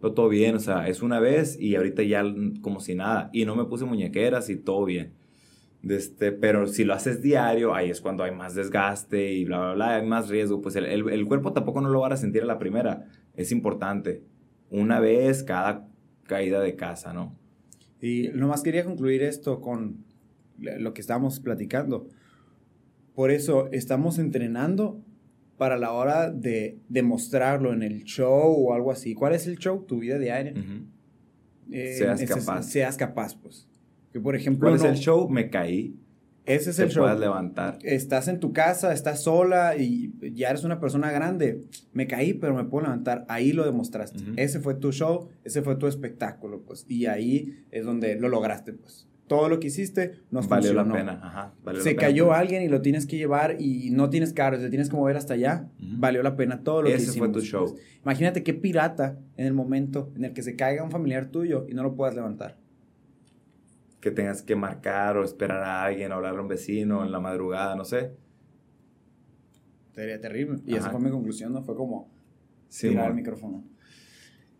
todo 0.08 0.30
bien, 0.30 0.56
o 0.56 0.60
sea, 0.60 0.88
es 0.88 1.02
una 1.02 1.20
vez 1.20 1.60
y 1.60 1.76
ahorita 1.76 2.02
ya 2.02 2.24
como 2.62 2.80
si 2.80 2.94
nada. 2.94 3.28
Y 3.32 3.44
no 3.44 3.54
me 3.54 3.66
puse 3.66 3.84
muñequeras 3.84 4.48
y 4.48 4.56
todo 4.56 4.84
bien. 4.86 5.12
Este, 5.88 6.30
pero 6.32 6.66
si 6.66 6.84
lo 6.84 6.92
haces 6.92 7.22
diario, 7.22 7.74
ahí 7.74 7.90
es 7.90 8.00
cuando 8.00 8.22
hay 8.22 8.32
más 8.32 8.54
desgaste 8.54 9.32
y 9.32 9.44
bla, 9.44 9.58
bla, 9.58 9.74
bla, 9.74 9.96
hay 9.96 10.06
más 10.06 10.28
riesgo. 10.28 10.60
Pues 10.60 10.76
el, 10.76 10.86
el, 10.86 11.26
cuerpo 11.26 11.52
tampoco 11.52 11.80
no 11.80 11.88
lo 11.88 12.00
va 12.00 12.08
a 12.08 12.16
sentir 12.16 12.42
a 12.42 12.46
la 12.46 12.58
primera. 12.58 13.06
Es 13.34 13.50
importante. 13.50 14.22
Una 14.70 15.00
vez 15.00 15.42
cada 15.42 15.88
caída 16.24 16.60
de 16.60 16.76
casa, 16.76 17.12
¿no? 17.12 17.36
Y 18.00 18.28
nomás 18.34 18.62
quería 18.62 18.84
concluir 18.84 19.22
esto 19.22 19.60
con 19.60 20.04
lo 20.58 20.92
que 20.94 21.00
estábamos 21.00 21.40
platicando. 21.40 22.08
Por 23.14 23.30
eso 23.30 23.68
estamos 23.72 24.18
entrenando 24.18 25.02
para 25.56 25.76
la 25.76 25.92
hora 25.92 26.30
de 26.30 26.78
demostrarlo 26.88 27.72
en 27.72 27.82
el 27.82 28.04
show 28.04 28.54
o 28.56 28.74
algo 28.74 28.90
así. 28.90 29.14
¿Cuál 29.14 29.34
es 29.34 29.46
el 29.46 29.58
show? 29.58 29.84
Tu 29.86 29.98
vida 29.98 30.18
diaria. 30.18 30.54
Eh, 31.70 31.94
seas 31.98 32.24
capaz. 32.24 32.62
seas 32.62 32.96
capaz, 32.96 33.34
pues. 33.36 33.69
Que 34.12 34.20
por 34.20 34.34
ejemplo. 34.36 34.68
¿Cuál 34.68 34.80
es 34.80 34.84
el 34.84 34.96
show? 34.96 35.28
Me 35.28 35.50
caí. 35.50 35.96
Ese 36.46 36.70
es 36.70 36.78
el 36.80 36.88
show. 36.90 37.04
puedes 37.04 37.20
levantar. 37.20 37.78
Estás 37.82 38.26
en 38.26 38.40
tu 38.40 38.52
casa, 38.52 38.92
estás 38.92 39.22
sola 39.22 39.76
y 39.76 40.12
ya 40.34 40.48
eres 40.50 40.64
una 40.64 40.80
persona 40.80 41.12
grande. 41.12 41.60
Me 41.92 42.06
caí, 42.08 42.34
pero 42.34 42.54
me 42.54 42.64
puedo 42.64 42.84
levantar. 42.84 43.24
Ahí 43.28 43.52
lo 43.52 43.64
demostraste. 43.64 44.18
Ese 44.36 44.58
fue 44.58 44.74
tu 44.74 44.90
show, 44.90 45.28
ese 45.44 45.62
fue 45.62 45.76
tu 45.76 45.86
espectáculo, 45.86 46.62
pues. 46.62 46.86
Y 46.88 47.06
ahí 47.06 47.64
es 47.70 47.84
donde 47.84 48.16
lo 48.16 48.28
lograste, 48.28 48.72
pues. 48.72 49.06
todo 49.28 49.48
lo 49.48 49.60
que 49.60 49.68
hiciste 49.68 50.22
no 50.32 50.42
valió 50.42 50.72
la 50.72 50.90
pena. 50.90 51.20
Ajá, 51.22 51.54
Se 51.80 51.94
cayó 51.94 52.32
alguien 52.32 52.62
y 52.62 52.68
lo 52.68 52.80
tienes 52.82 53.06
que 53.06 53.16
llevar 53.16 53.56
y 53.60 53.90
no 53.90 54.10
tienes 54.10 54.32
carro, 54.32 54.58
te 54.58 54.70
tienes 54.70 54.90
que 54.90 54.96
mover 54.96 55.16
hasta 55.16 55.34
allá. 55.34 55.68
Valió 55.78 56.20
la 56.24 56.34
pena 56.34 56.64
todo 56.64 56.82
lo 56.82 56.88
que 56.88 56.96
hicimos. 56.96 57.10
Ese 57.10 57.18
fue 57.20 57.28
tu 57.28 57.40
show. 57.42 57.76
Imagínate 58.02 58.42
qué 58.42 58.54
pirata 58.54 59.20
en 59.36 59.46
el 59.46 59.52
momento 59.52 60.10
en 60.16 60.24
el 60.24 60.32
que 60.32 60.42
se 60.42 60.56
caiga 60.56 60.82
un 60.82 60.90
familiar 60.90 61.26
tuyo 61.26 61.64
y 61.68 61.74
no 61.74 61.84
lo 61.84 61.94
puedas 61.94 62.16
levantar. 62.16 62.56
Que 64.00 64.10
tengas 64.10 64.42
que 64.42 64.56
marcar 64.56 65.16
o 65.16 65.24
esperar 65.24 65.62
a 65.62 65.84
alguien, 65.84 66.12
hablar 66.12 66.36
a 66.36 66.40
un 66.40 66.48
vecino 66.48 67.04
en 67.04 67.12
la 67.12 67.20
madrugada, 67.20 67.76
no 67.76 67.84
sé. 67.84 68.12
Sería 69.92 70.20
terrible. 70.20 70.60
Y 70.64 70.76
esa 70.76 70.90
fue 70.90 71.00
mi 71.00 71.10
conclusión, 71.10 71.52
¿no? 71.52 71.62
Fue 71.62 71.74
como 71.74 72.10
tirar 72.68 73.08
el 73.08 73.14
micrófono. 73.14 73.64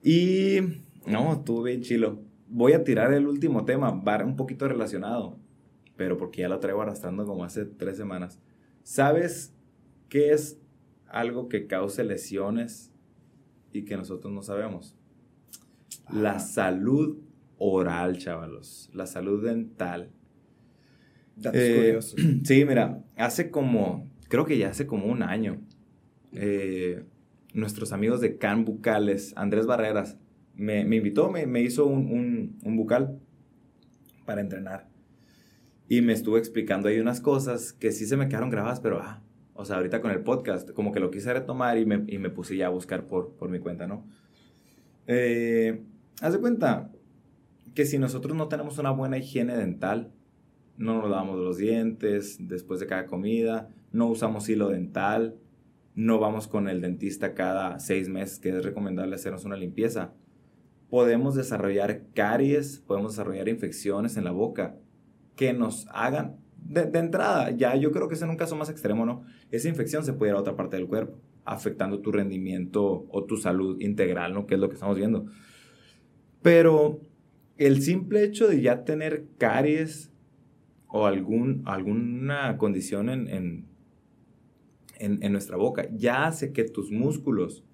Y 0.02 0.58
no, 1.06 1.32
estuvo 1.32 1.62
bien 1.62 1.80
chilo 1.82 2.30
voy 2.50 2.72
a 2.72 2.84
tirar 2.84 3.12
el 3.12 3.26
último 3.26 3.64
tema, 3.64 3.90
va 3.90 4.24
un 4.24 4.36
poquito 4.36 4.68
relacionado, 4.68 5.38
pero 5.96 6.18
porque 6.18 6.42
ya 6.42 6.48
lo 6.48 6.58
traigo 6.58 6.82
arrastrando 6.82 7.24
como 7.24 7.44
hace 7.44 7.64
tres 7.64 7.96
semanas. 7.96 8.40
¿Sabes 8.82 9.54
qué 10.08 10.32
es 10.32 10.60
algo 11.06 11.48
que 11.48 11.66
cause 11.66 12.02
lesiones 12.04 12.92
y 13.72 13.84
que 13.84 13.96
nosotros 13.96 14.32
no 14.32 14.42
sabemos? 14.42 14.96
La 16.12 16.40
salud 16.40 17.18
oral, 17.60 18.16
chavalos, 18.16 18.90
la 18.94 19.06
salud 19.06 19.44
dental. 19.44 20.10
Eh, 21.52 21.98
sí, 22.44 22.64
mira, 22.64 23.04
hace 23.16 23.50
como, 23.50 24.10
creo 24.28 24.46
que 24.46 24.58
ya 24.58 24.70
hace 24.70 24.86
como 24.86 25.06
un 25.06 25.22
año, 25.22 25.60
eh, 26.32 27.04
nuestros 27.52 27.92
amigos 27.92 28.20
de 28.22 28.38
Can 28.38 28.64
Bucales, 28.64 29.34
Andrés 29.36 29.66
Barreras, 29.66 30.16
me, 30.54 30.80
invitó, 30.80 31.30
me, 31.30 31.60
hizo 31.60 31.86
un, 31.86 32.58
bucal 32.62 33.18
para 34.24 34.40
entrenar. 34.40 34.88
Y 35.88 36.02
me 36.02 36.12
estuvo 36.12 36.38
explicando 36.38 36.88
ahí 36.88 36.98
unas 36.98 37.20
cosas 37.20 37.72
que 37.72 37.92
sí 37.92 38.06
se 38.06 38.16
me 38.16 38.28
quedaron 38.28 38.50
grabadas, 38.50 38.80
pero, 38.80 39.00
ah, 39.02 39.22
o 39.54 39.64
sea, 39.64 39.76
ahorita 39.76 40.00
con 40.00 40.12
el 40.12 40.20
podcast, 40.20 40.70
como 40.70 40.92
que 40.92 41.00
lo 41.00 41.10
quise 41.10 41.32
retomar 41.32 41.76
y 41.76 41.84
me, 41.84 42.04
y 42.06 42.18
me 42.18 42.30
puse 42.30 42.56
ya 42.56 42.66
a 42.66 42.70
buscar 42.70 43.06
por, 43.06 43.34
por 43.34 43.50
mi 43.50 43.58
cuenta, 43.58 43.86
¿no? 43.86 44.06
Eh, 45.06 45.82
haz 46.20 46.34
de 46.34 46.38
cuenta 46.38 46.90
que 47.74 47.86
si 47.86 47.98
nosotros 47.98 48.36
no 48.36 48.48
tenemos 48.48 48.78
una 48.78 48.90
buena 48.90 49.18
higiene 49.18 49.56
dental, 49.56 50.12
no 50.76 50.94
nos 50.94 51.10
lavamos 51.10 51.38
los 51.38 51.58
dientes 51.58 52.36
después 52.40 52.80
de 52.80 52.86
cada 52.86 53.06
comida, 53.06 53.68
no 53.92 54.08
usamos 54.08 54.48
hilo 54.48 54.68
dental, 54.68 55.36
no 55.94 56.18
vamos 56.18 56.48
con 56.48 56.68
el 56.68 56.80
dentista 56.80 57.34
cada 57.34 57.78
seis 57.80 58.08
meses, 58.08 58.38
que 58.38 58.50
es 58.50 58.64
recomendable 58.64 59.16
hacernos 59.16 59.44
una 59.44 59.56
limpieza 59.56 60.14
podemos 60.90 61.36
desarrollar 61.36 62.02
caries, 62.14 62.82
podemos 62.86 63.12
desarrollar 63.12 63.48
infecciones 63.48 64.16
en 64.16 64.24
la 64.24 64.32
boca 64.32 64.76
que 65.36 65.54
nos 65.54 65.86
hagan, 65.92 66.36
de, 66.62 66.82
entrada, 66.98 67.50
ya 67.52 67.74
yo 67.76 67.90
creo 67.90 68.08
que 68.08 68.16
es 68.16 68.22
en 68.22 68.28
un 68.28 68.36
caso 68.36 68.54
más 68.54 68.68
extremo, 68.68 69.06
¿no? 69.06 69.22
Esa 69.50 69.68
infección 69.68 70.04
se 70.04 70.12
puede 70.12 70.32
ir 70.32 70.36
a 70.36 70.40
otra 70.40 70.56
parte 70.56 70.76
del 70.76 70.86
cuerpo, 70.86 71.18
afectando 71.44 72.00
tu 72.00 72.12
rendimiento 72.12 73.06
o 73.08 73.24
tu 73.24 73.38
salud 73.38 73.80
integral, 73.80 74.34
¿no? 74.34 74.46
Que 74.46 74.54
es 74.54 74.60
lo 74.60 74.68
que 74.68 74.74
estamos 74.74 74.96
viendo. 74.96 75.24
Pero 76.42 77.00
el 77.60 77.82
simple 77.82 78.24
hecho 78.24 78.48
de 78.48 78.60
ya 78.60 78.84
tener 78.84 79.26
caries 79.38 80.10
o 80.88 81.06
algún, 81.06 81.62
alguna 81.66 82.56
condición 82.56 83.08
en, 83.10 83.28
en, 83.28 83.68
en 84.98 85.32
nuestra 85.32 85.56
boca 85.56 85.88
ya 85.92 86.26
hace 86.26 86.52
que 86.52 86.64
tus 86.64 86.90
músculos 86.90 87.64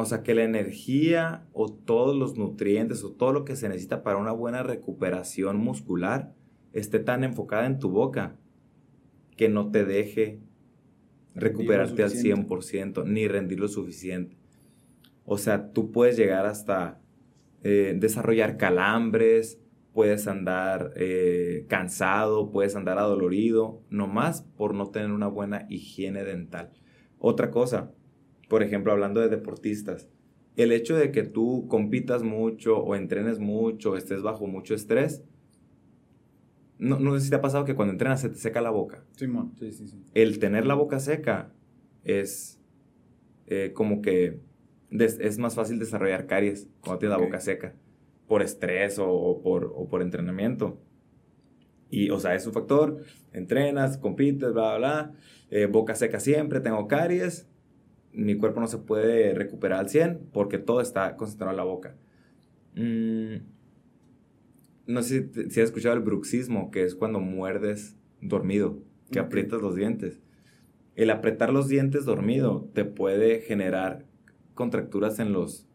o 0.00 0.06
sea, 0.06 0.22
que 0.22 0.34
la 0.34 0.44
energía 0.44 1.46
o 1.52 1.70
todos 1.70 2.16
los 2.16 2.38
nutrientes 2.38 3.04
o 3.04 3.12
todo 3.12 3.32
lo 3.32 3.44
que 3.44 3.54
se 3.54 3.68
necesita 3.68 4.02
para 4.02 4.16
una 4.16 4.32
buena 4.32 4.62
recuperación 4.62 5.58
muscular 5.58 6.32
esté 6.72 7.00
tan 7.00 7.22
enfocada 7.22 7.66
en 7.66 7.78
tu 7.78 7.90
boca 7.90 8.38
que 9.36 9.50
no 9.50 9.70
te 9.70 9.84
deje 9.84 10.40
recuperarte 11.34 12.02
al 12.02 12.10
100% 12.12 13.04
ni 13.06 13.28
rendir 13.28 13.60
lo 13.60 13.68
suficiente. 13.68 14.38
O 15.26 15.36
sea, 15.38 15.70
tú 15.72 15.92
puedes 15.92 16.16
llegar 16.16 16.46
hasta 16.46 16.99
eh, 17.62 17.94
desarrollar 17.98 18.56
calambres, 18.56 19.60
puedes 19.92 20.26
andar 20.26 20.92
eh, 20.96 21.66
cansado, 21.68 22.50
puedes 22.50 22.76
andar 22.76 22.98
adolorido, 22.98 23.82
nomás 23.90 24.42
por 24.56 24.74
no 24.74 24.90
tener 24.90 25.10
una 25.10 25.28
buena 25.28 25.66
higiene 25.68 26.24
dental. 26.24 26.70
Otra 27.18 27.50
cosa, 27.50 27.92
por 28.48 28.62
ejemplo, 28.62 28.92
hablando 28.92 29.20
de 29.20 29.28
deportistas, 29.28 30.08
el 30.56 30.72
hecho 30.72 30.96
de 30.96 31.10
que 31.10 31.22
tú 31.22 31.66
compitas 31.68 32.22
mucho 32.22 32.78
o 32.78 32.94
entrenes 32.94 33.38
mucho, 33.38 33.96
estés 33.96 34.22
bajo 34.22 34.46
mucho 34.46 34.74
estrés, 34.74 35.22
no, 36.78 36.98
no 36.98 37.14
sé 37.14 37.24
si 37.24 37.30
te 37.30 37.36
ha 37.36 37.42
pasado 37.42 37.64
que 37.64 37.74
cuando 37.74 37.92
entrenas 37.92 38.22
se 38.22 38.30
te 38.30 38.36
seca 38.36 38.62
la 38.62 38.70
boca. 38.70 39.04
Sí, 39.16 39.26
sí, 39.58 39.72
sí, 39.72 39.88
sí. 39.88 40.02
El 40.14 40.38
tener 40.38 40.66
la 40.66 40.74
boca 40.74 40.98
seca 40.98 41.52
es 42.04 42.58
eh, 43.46 43.72
como 43.74 44.00
que 44.00 44.40
es 44.90 45.38
más 45.38 45.54
fácil 45.54 45.78
desarrollar 45.78 46.26
caries 46.26 46.68
cuando 46.80 46.98
tienes 46.98 47.18
la 47.18 47.24
boca 47.24 47.40
seca, 47.40 47.74
por 48.26 48.42
estrés 48.42 48.98
o, 48.98 49.40
por, 49.42 49.72
o 49.74 49.88
por 49.88 50.02
entrenamiento. 50.02 50.80
Y, 51.90 52.10
o 52.10 52.20
sea, 52.20 52.34
es 52.34 52.46
un 52.46 52.52
factor, 52.52 53.02
entrenas, 53.32 53.98
compites, 53.98 54.52
bla, 54.52 54.76
bla, 54.76 54.78
bla, 54.78 55.12
eh, 55.50 55.66
boca 55.66 55.94
seca 55.94 56.20
siempre, 56.20 56.60
tengo 56.60 56.86
caries, 56.86 57.48
mi 58.12 58.36
cuerpo 58.36 58.60
no 58.60 58.66
se 58.66 58.78
puede 58.78 59.34
recuperar 59.34 59.80
al 59.80 59.88
100 59.88 60.30
porque 60.32 60.58
todo 60.58 60.80
está 60.80 61.16
concentrado 61.16 61.52
en 61.52 61.56
la 61.56 61.64
boca. 61.64 61.96
Mm, 62.74 63.36
no 64.86 65.02
sé 65.02 65.30
si, 65.32 65.60
has 65.60 65.68
escuchado 65.68 65.94
el 65.94 66.02
bruxismo, 66.02 66.70
que 66.70 66.84
es 66.84 66.94
cuando 66.94 67.20
muerdes 67.20 67.96
dormido, 68.20 68.78
que 69.10 69.18
aprietas 69.18 69.60
los 69.60 69.76
dientes. 69.76 70.20
El 70.96 71.10
apretar 71.10 71.52
los 71.52 71.68
dientes 71.68 72.04
dormido 72.04 72.68
te 72.74 72.84
puede 72.84 73.40
generar 73.40 74.04
contracturas 74.60 75.18
en 75.20 75.32
los, 75.32 75.66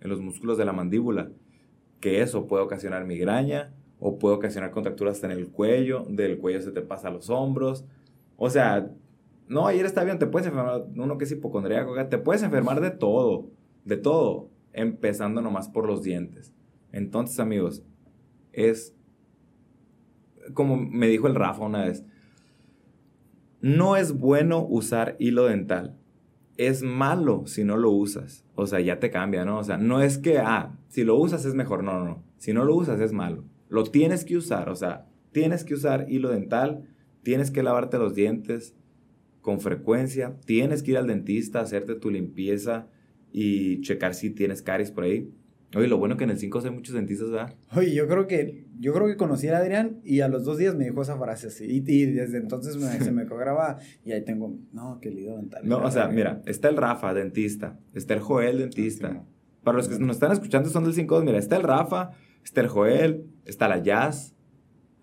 en 0.00 0.10
los 0.10 0.20
músculos 0.20 0.58
de 0.58 0.64
la 0.64 0.72
mandíbula, 0.72 1.30
que 2.00 2.22
eso 2.22 2.48
puede 2.48 2.64
ocasionar 2.64 3.06
migraña 3.06 3.72
o 4.00 4.18
puede 4.18 4.34
ocasionar 4.34 4.72
contracturas 4.72 5.22
en 5.22 5.30
el 5.30 5.48
cuello, 5.52 6.04
del 6.08 6.38
cuello 6.38 6.60
se 6.60 6.72
te 6.72 6.82
pasa 6.82 7.06
a 7.06 7.12
los 7.12 7.30
hombros. 7.30 7.84
O 8.36 8.50
sea, 8.50 8.90
no, 9.46 9.68
ayer 9.68 9.86
está 9.86 10.02
bien, 10.02 10.18
te 10.18 10.26
puedes 10.26 10.48
enfermar, 10.48 10.86
uno 10.96 11.18
que 11.18 11.24
es 11.24 11.30
hipocondríaco, 11.30 11.94
te 12.08 12.18
puedes 12.18 12.42
enfermar 12.42 12.80
de 12.80 12.90
todo, 12.90 13.46
de 13.84 13.96
todo, 13.96 14.50
empezando 14.72 15.40
nomás 15.40 15.68
por 15.68 15.86
los 15.86 16.02
dientes. 16.02 16.52
Entonces, 16.90 17.38
amigos, 17.38 17.84
es 18.52 18.96
como 20.52 20.76
me 20.76 21.06
dijo 21.06 21.28
el 21.28 21.36
Rafa 21.36 21.64
una 21.64 21.84
vez, 21.84 22.04
no 23.60 23.94
es 23.94 24.18
bueno 24.18 24.66
usar 24.68 25.14
hilo 25.20 25.44
dental. 25.44 25.96
Es 26.68 26.82
malo 26.82 27.44
si 27.46 27.64
no 27.64 27.76
lo 27.76 27.90
usas. 27.90 28.44
O 28.54 28.66
sea, 28.66 28.80
ya 28.80 29.00
te 29.00 29.10
cambia, 29.10 29.44
¿no? 29.44 29.58
O 29.58 29.64
sea, 29.64 29.78
no 29.78 30.02
es 30.02 30.18
que, 30.18 30.38
ah, 30.38 30.78
si 30.88 31.04
lo 31.04 31.16
usas 31.16 31.44
es 31.44 31.54
mejor. 31.54 31.82
No, 31.82 32.04
no. 32.04 32.22
Si 32.38 32.52
no 32.52 32.64
lo 32.64 32.76
usas 32.76 33.00
es 33.00 33.12
malo. 33.12 33.44
Lo 33.68 33.84
tienes 33.84 34.24
que 34.24 34.36
usar. 34.36 34.68
O 34.68 34.76
sea, 34.76 35.06
tienes 35.32 35.64
que 35.64 35.74
usar 35.74 36.06
hilo 36.08 36.30
dental, 36.30 36.88
tienes 37.22 37.50
que 37.50 37.62
lavarte 37.62 37.98
los 37.98 38.14
dientes, 38.14 38.74
con 39.40 39.60
frecuencia. 39.60 40.36
Tienes 40.44 40.82
que 40.82 40.92
ir 40.92 40.98
al 40.98 41.06
dentista, 41.06 41.60
hacerte 41.60 41.94
tu 41.94 42.10
limpieza 42.10 42.88
y 43.32 43.80
checar 43.80 44.14
si 44.14 44.30
tienes 44.30 44.62
caries 44.62 44.90
por 44.90 45.04
ahí. 45.04 45.32
Oye, 45.74 45.88
lo 45.88 45.98
bueno 45.98 46.16
que 46.16 46.24
en 46.24 46.30
el 46.30 46.38
5 46.38 46.60
hay 46.64 46.70
muchos 46.70 46.94
dentistas, 46.94 47.30
¿verdad? 47.30 47.54
Oye, 47.74 47.94
yo 47.94 48.06
creo 48.06 48.26
que 48.26 48.66
yo 48.78 48.92
creo 48.92 49.06
que 49.06 49.16
conocí 49.16 49.48
a 49.48 49.58
Adrián 49.58 50.00
y 50.04 50.20
a 50.20 50.28
los 50.28 50.44
dos 50.44 50.58
días 50.58 50.74
me 50.74 50.84
dijo 50.84 51.02
esa 51.02 51.16
frase 51.16 51.46
así. 51.48 51.64
Y, 51.68 51.80
desde 51.80 52.38
entonces 52.38 52.74
se 52.74 53.12
me 53.12 53.24
grababa 53.24 53.78
y 54.04 54.12
ahí 54.12 54.24
tengo, 54.24 54.58
no, 54.72 54.98
qué 55.00 55.10
lindo 55.10 55.36
dental. 55.36 55.62
No, 55.64 55.78
o 55.78 55.90
sea, 55.90 56.08
mira, 56.08 56.42
está 56.46 56.68
el 56.68 56.76
Rafa, 56.76 57.14
dentista. 57.14 57.78
Está 57.94 58.14
el 58.14 58.20
Joel, 58.20 58.58
dentista. 58.58 59.24
Para 59.62 59.78
los 59.78 59.88
que 59.88 59.98
nos 59.98 60.16
están 60.16 60.32
escuchando 60.32 60.68
son 60.68 60.84
del 60.84 60.94
5 60.94 61.22
mira, 61.22 61.38
está 61.38 61.56
el 61.56 61.62
Rafa, 61.62 62.10
está 62.44 62.60
el 62.60 62.68
Joel, 62.68 63.26
está 63.46 63.68
la 63.68 63.78
Jazz, 63.82 64.34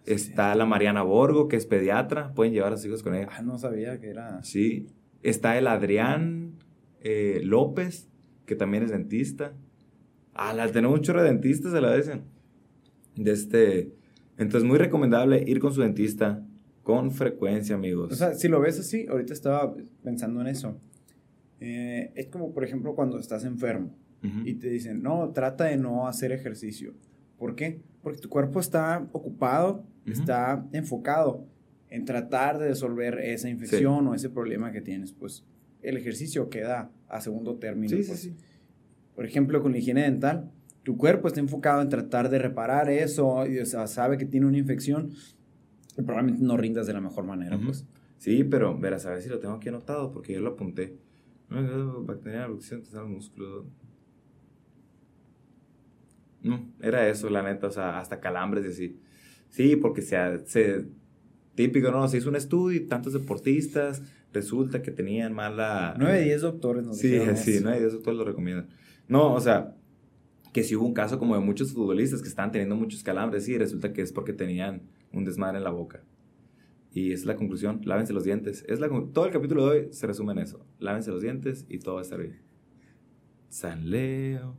Está 0.10 0.56
la 0.56 0.66
Mariana 0.66 1.04
Borgo, 1.04 1.48
que 1.48 1.56
es 1.56 1.68
pediatra. 1.68 2.34
Pueden 2.34 2.52
llevar 2.52 2.74
a 2.74 2.78
sus 2.78 2.88
hijos 2.88 3.04
con 3.04 3.14
ella. 3.14 3.28
Ah, 3.32 3.44
no 3.44 3.60
sabía 3.60 4.00
que 4.00 4.10
era. 4.10 4.42
Sí. 4.44 4.88
Está 5.22 5.56
el 5.60 5.68
Adrián 5.68 6.56
eh, 7.02 7.42
López, 7.44 8.10
que 8.48 8.56
también 8.56 8.84
es 8.84 8.90
dentista. 8.90 9.54
Ah, 10.34 10.54
la 10.54 10.72
tenemos 10.72 11.02
de 11.02 11.24
dentistas, 11.24 11.72
se 11.72 11.82
la 11.82 11.96
dicen. 11.96 12.22
De 13.16 13.32
este. 13.32 13.92
Entonces, 14.38 14.68
muy 14.68 14.78
recomendable 14.78 15.44
ir 15.46 15.60
con 15.60 15.74
su 15.74 15.82
dentista 15.82 16.46
con 16.84 17.12
frecuencia, 17.12 17.76
amigos. 17.76 18.12
O 18.12 18.16
sea, 18.16 18.34
si 18.34 18.48
lo 18.48 18.60
ves 18.60 18.80
así, 18.80 19.06
ahorita 19.08 19.34
estaba 19.34 19.76
pensando 20.04 20.42
en 20.42 20.48
eso. 20.48 20.80
Eh, 21.60 22.12
es 22.16 22.28
como, 22.28 22.54
por 22.54 22.64
ejemplo, 22.64 22.96
cuando 22.96 23.20
estás 23.20 23.44
enfermo 23.44 23.94
y 24.44 24.56
te 24.56 24.70
dicen, 24.70 25.02
no, 25.02 25.30
trata 25.30 25.66
de 25.66 25.78
no 25.78 26.08
hacer 26.08 26.32
ejercicio. 26.32 26.94
¿Por 27.38 27.56
qué? 27.56 27.82
Porque 28.02 28.20
tu 28.20 28.28
cuerpo 28.28 28.60
está 28.60 29.08
ocupado 29.14 29.86
está 30.12 30.68
enfocado 30.72 31.46
en 31.90 32.06
tratar 32.06 32.60
de 32.60 32.70
resolver 32.70 33.20
esa 33.20 33.50
infección 33.50 34.08
o 34.08 34.14
ese 34.14 34.30
problema 34.30 34.72
que 34.72 34.82
tienes, 34.82 35.12
pues 35.12 35.44
el 35.82 35.98
ejercicio 35.98 36.50
queda 36.50 36.92
a 37.08 37.22
segundo 37.22 37.56
término. 37.56 37.96
Sí, 37.96 38.04
sí, 38.04 38.10
pues. 38.10 38.20
sí. 38.20 38.36
Por 39.20 39.26
ejemplo, 39.26 39.62
con 39.62 39.74
la 39.74 39.80
higiene 39.80 40.04
dental, 40.04 40.50
tu 40.84 40.96
cuerpo 40.96 41.28
está 41.28 41.42
enfocado 41.42 41.82
en 41.82 41.90
tratar 41.90 42.30
de 42.30 42.40
reparar 42.40 42.90
eso, 42.90 43.46
y, 43.46 43.60
o 43.60 43.66
sea, 43.66 43.86
sabe 43.86 44.18
que 44.18 44.26
tiene 44.26 44.46
una 44.46 44.58
infección, 44.58 45.12
y 45.98 46.04
probablemente 46.04 46.42
no 46.42 46.56
rindas 46.56 46.88
de 46.88 46.94
la 46.94 47.02
mejor 47.02 47.26
manera, 47.26 47.60
pues. 47.62 47.86
Sí, 48.18 48.46
pero 48.46 48.80
verás, 48.80 49.06
a 49.06 49.10
ver 49.10 49.22
si 49.22 49.28
lo 49.28 49.40
tengo 49.40 49.56
aquí 49.56 49.68
anotado, 49.68 50.14
porque 50.14 50.32
yo 50.32 50.40
lo 50.40 50.52
apunté. 50.52 50.96
Bacteria, 51.50 52.46
erupción, 52.46 52.82
te 52.82 52.98
músculo. 52.98 53.66
No, 56.42 56.66
era 56.82 57.10
eso, 57.10 57.30
la 57.30 57.44
neta, 57.44 57.68
o 57.68 57.72
sea, 57.72 58.00
hasta 58.00 58.22
calambres 58.22 58.64
y 58.64 58.70
así. 58.70 59.00
Sí, 59.50 59.76
porque 59.76 60.02
se, 60.02 60.16
se 60.46 60.86
típico, 61.56 61.92
¿no? 61.92 62.08
Se 62.08 62.20
hizo 62.20 62.30
un 62.30 62.38
estudio 62.38 62.78
y 62.78 62.86
tantos 62.86 63.12
deportistas, 63.12 64.02
resulta 64.32 64.82
que 64.82 64.92
tenían 64.92 65.34
mala... 65.34 65.94
9 66.00 66.20
de 66.20 66.24
10 66.24 66.42
doctores 66.42 66.86
nos 66.86 66.98
Sí, 66.98 67.20
sí, 67.36 67.60
9 67.62 67.76
de 67.76 67.82
10 67.82 67.94
doctores 67.96 68.18
lo 68.18 68.24
recomiendan. 68.24 68.70
No, 69.10 69.34
o 69.34 69.42
sea, 69.42 69.76
que 70.54 70.64
si 70.64 70.76
hubo 70.76 70.86
un 70.86 70.94
caso 70.94 71.20
como 71.20 71.36
de 71.36 71.42
muchos 71.42 71.74
futbolistas 71.74 72.22
que 72.22 72.30
estaban 72.30 72.52
teniendo 72.52 72.76
muchos 72.76 73.04
calambres, 73.04 73.44
sí, 73.44 73.58
resulta 73.58 73.92
que 73.92 74.02
es 74.02 74.14
porque 74.14 74.32
tenían 74.32 74.84
un 75.12 75.26
desmadre 75.26 75.58
en 75.58 75.64
la 75.66 75.72
boca. 75.72 76.02
Y 76.94 77.12
esa 77.12 77.22
es 77.22 77.26
la 77.26 77.36
conclusión, 77.36 77.82
lávense 77.84 78.14
los 78.14 78.24
dientes. 78.24 78.64
Es 78.68 78.80
la, 78.80 78.88
todo 79.14 79.26
el 79.26 79.32
capítulo 79.32 79.66
de 79.66 79.72
hoy 79.72 79.88
se 79.92 80.08
resume 80.08 80.34
en 80.34 80.40
eso. 80.40 80.66
Lávense 80.80 81.12
los 81.12 81.22
dientes 81.22 81.66
y 81.70 81.80
todo 81.80 81.96
va 81.96 82.02
a 82.02 82.04
estar 82.04 82.20
bien. 82.20 82.40
San 83.50 83.90
Leo. 83.90 84.58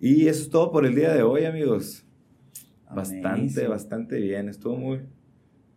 Y 0.00 0.28
eso 0.28 0.42
es 0.42 0.50
todo 0.50 0.70
por 0.70 0.86
el 0.86 0.94
día 0.94 1.12
de 1.12 1.22
hoy, 1.22 1.44
amigos. 1.44 2.04
Bastante, 2.94 3.66
bastante 3.66 4.20
bien. 4.20 4.48
Estuvo 4.48 4.76
muy, 4.76 5.00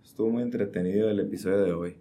estuvo 0.03 0.29
muy 0.29 0.43
entretenido 0.43 1.09
el 1.09 1.19
episodio 1.19 1.63
de 1.63 1.73
hoy. 1.73 1.97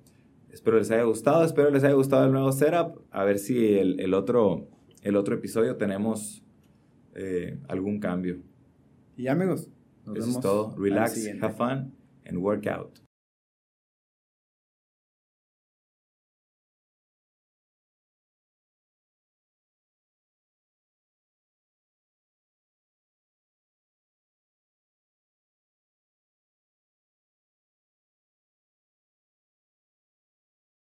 Espero 0.51 0.79
les 0.79 0.91
haya 0.91 1.05
gustado, 1.05 1.45
espero 1.45 1.71
les 1.71 1.85
haya 1.85 1.95
gustado 1.95 2.27
el 2.27 2.33
nuevo 2.33 2.53
setup. 2.53 3.03
A 3.11 3.25
ver 3.25 3.39
si 3.39 3.75
el, 3.79 4.01
el 4.01 4.15
otro, 4.15 4.69
el 5.03 5.17
otro 5.17 5.35
episodio 5.35 5.77
tenemos 5.77 6.43
eh, 7.15 7.59
algún 7.69 8.01
cambio. 8.01 8.41
Y 9.17 9.29
amigos, 9.29 9.69
nos 10.07 10.19
Eso 10.19 10.31
es 10.31 10.41
todo. 10.41 10.75
Relax, 10.77 11.27
have 11.41 11.55
fun 11.57 11.93
and 12.25 12.39
work 12.39 12.67
out. 12.67 12.99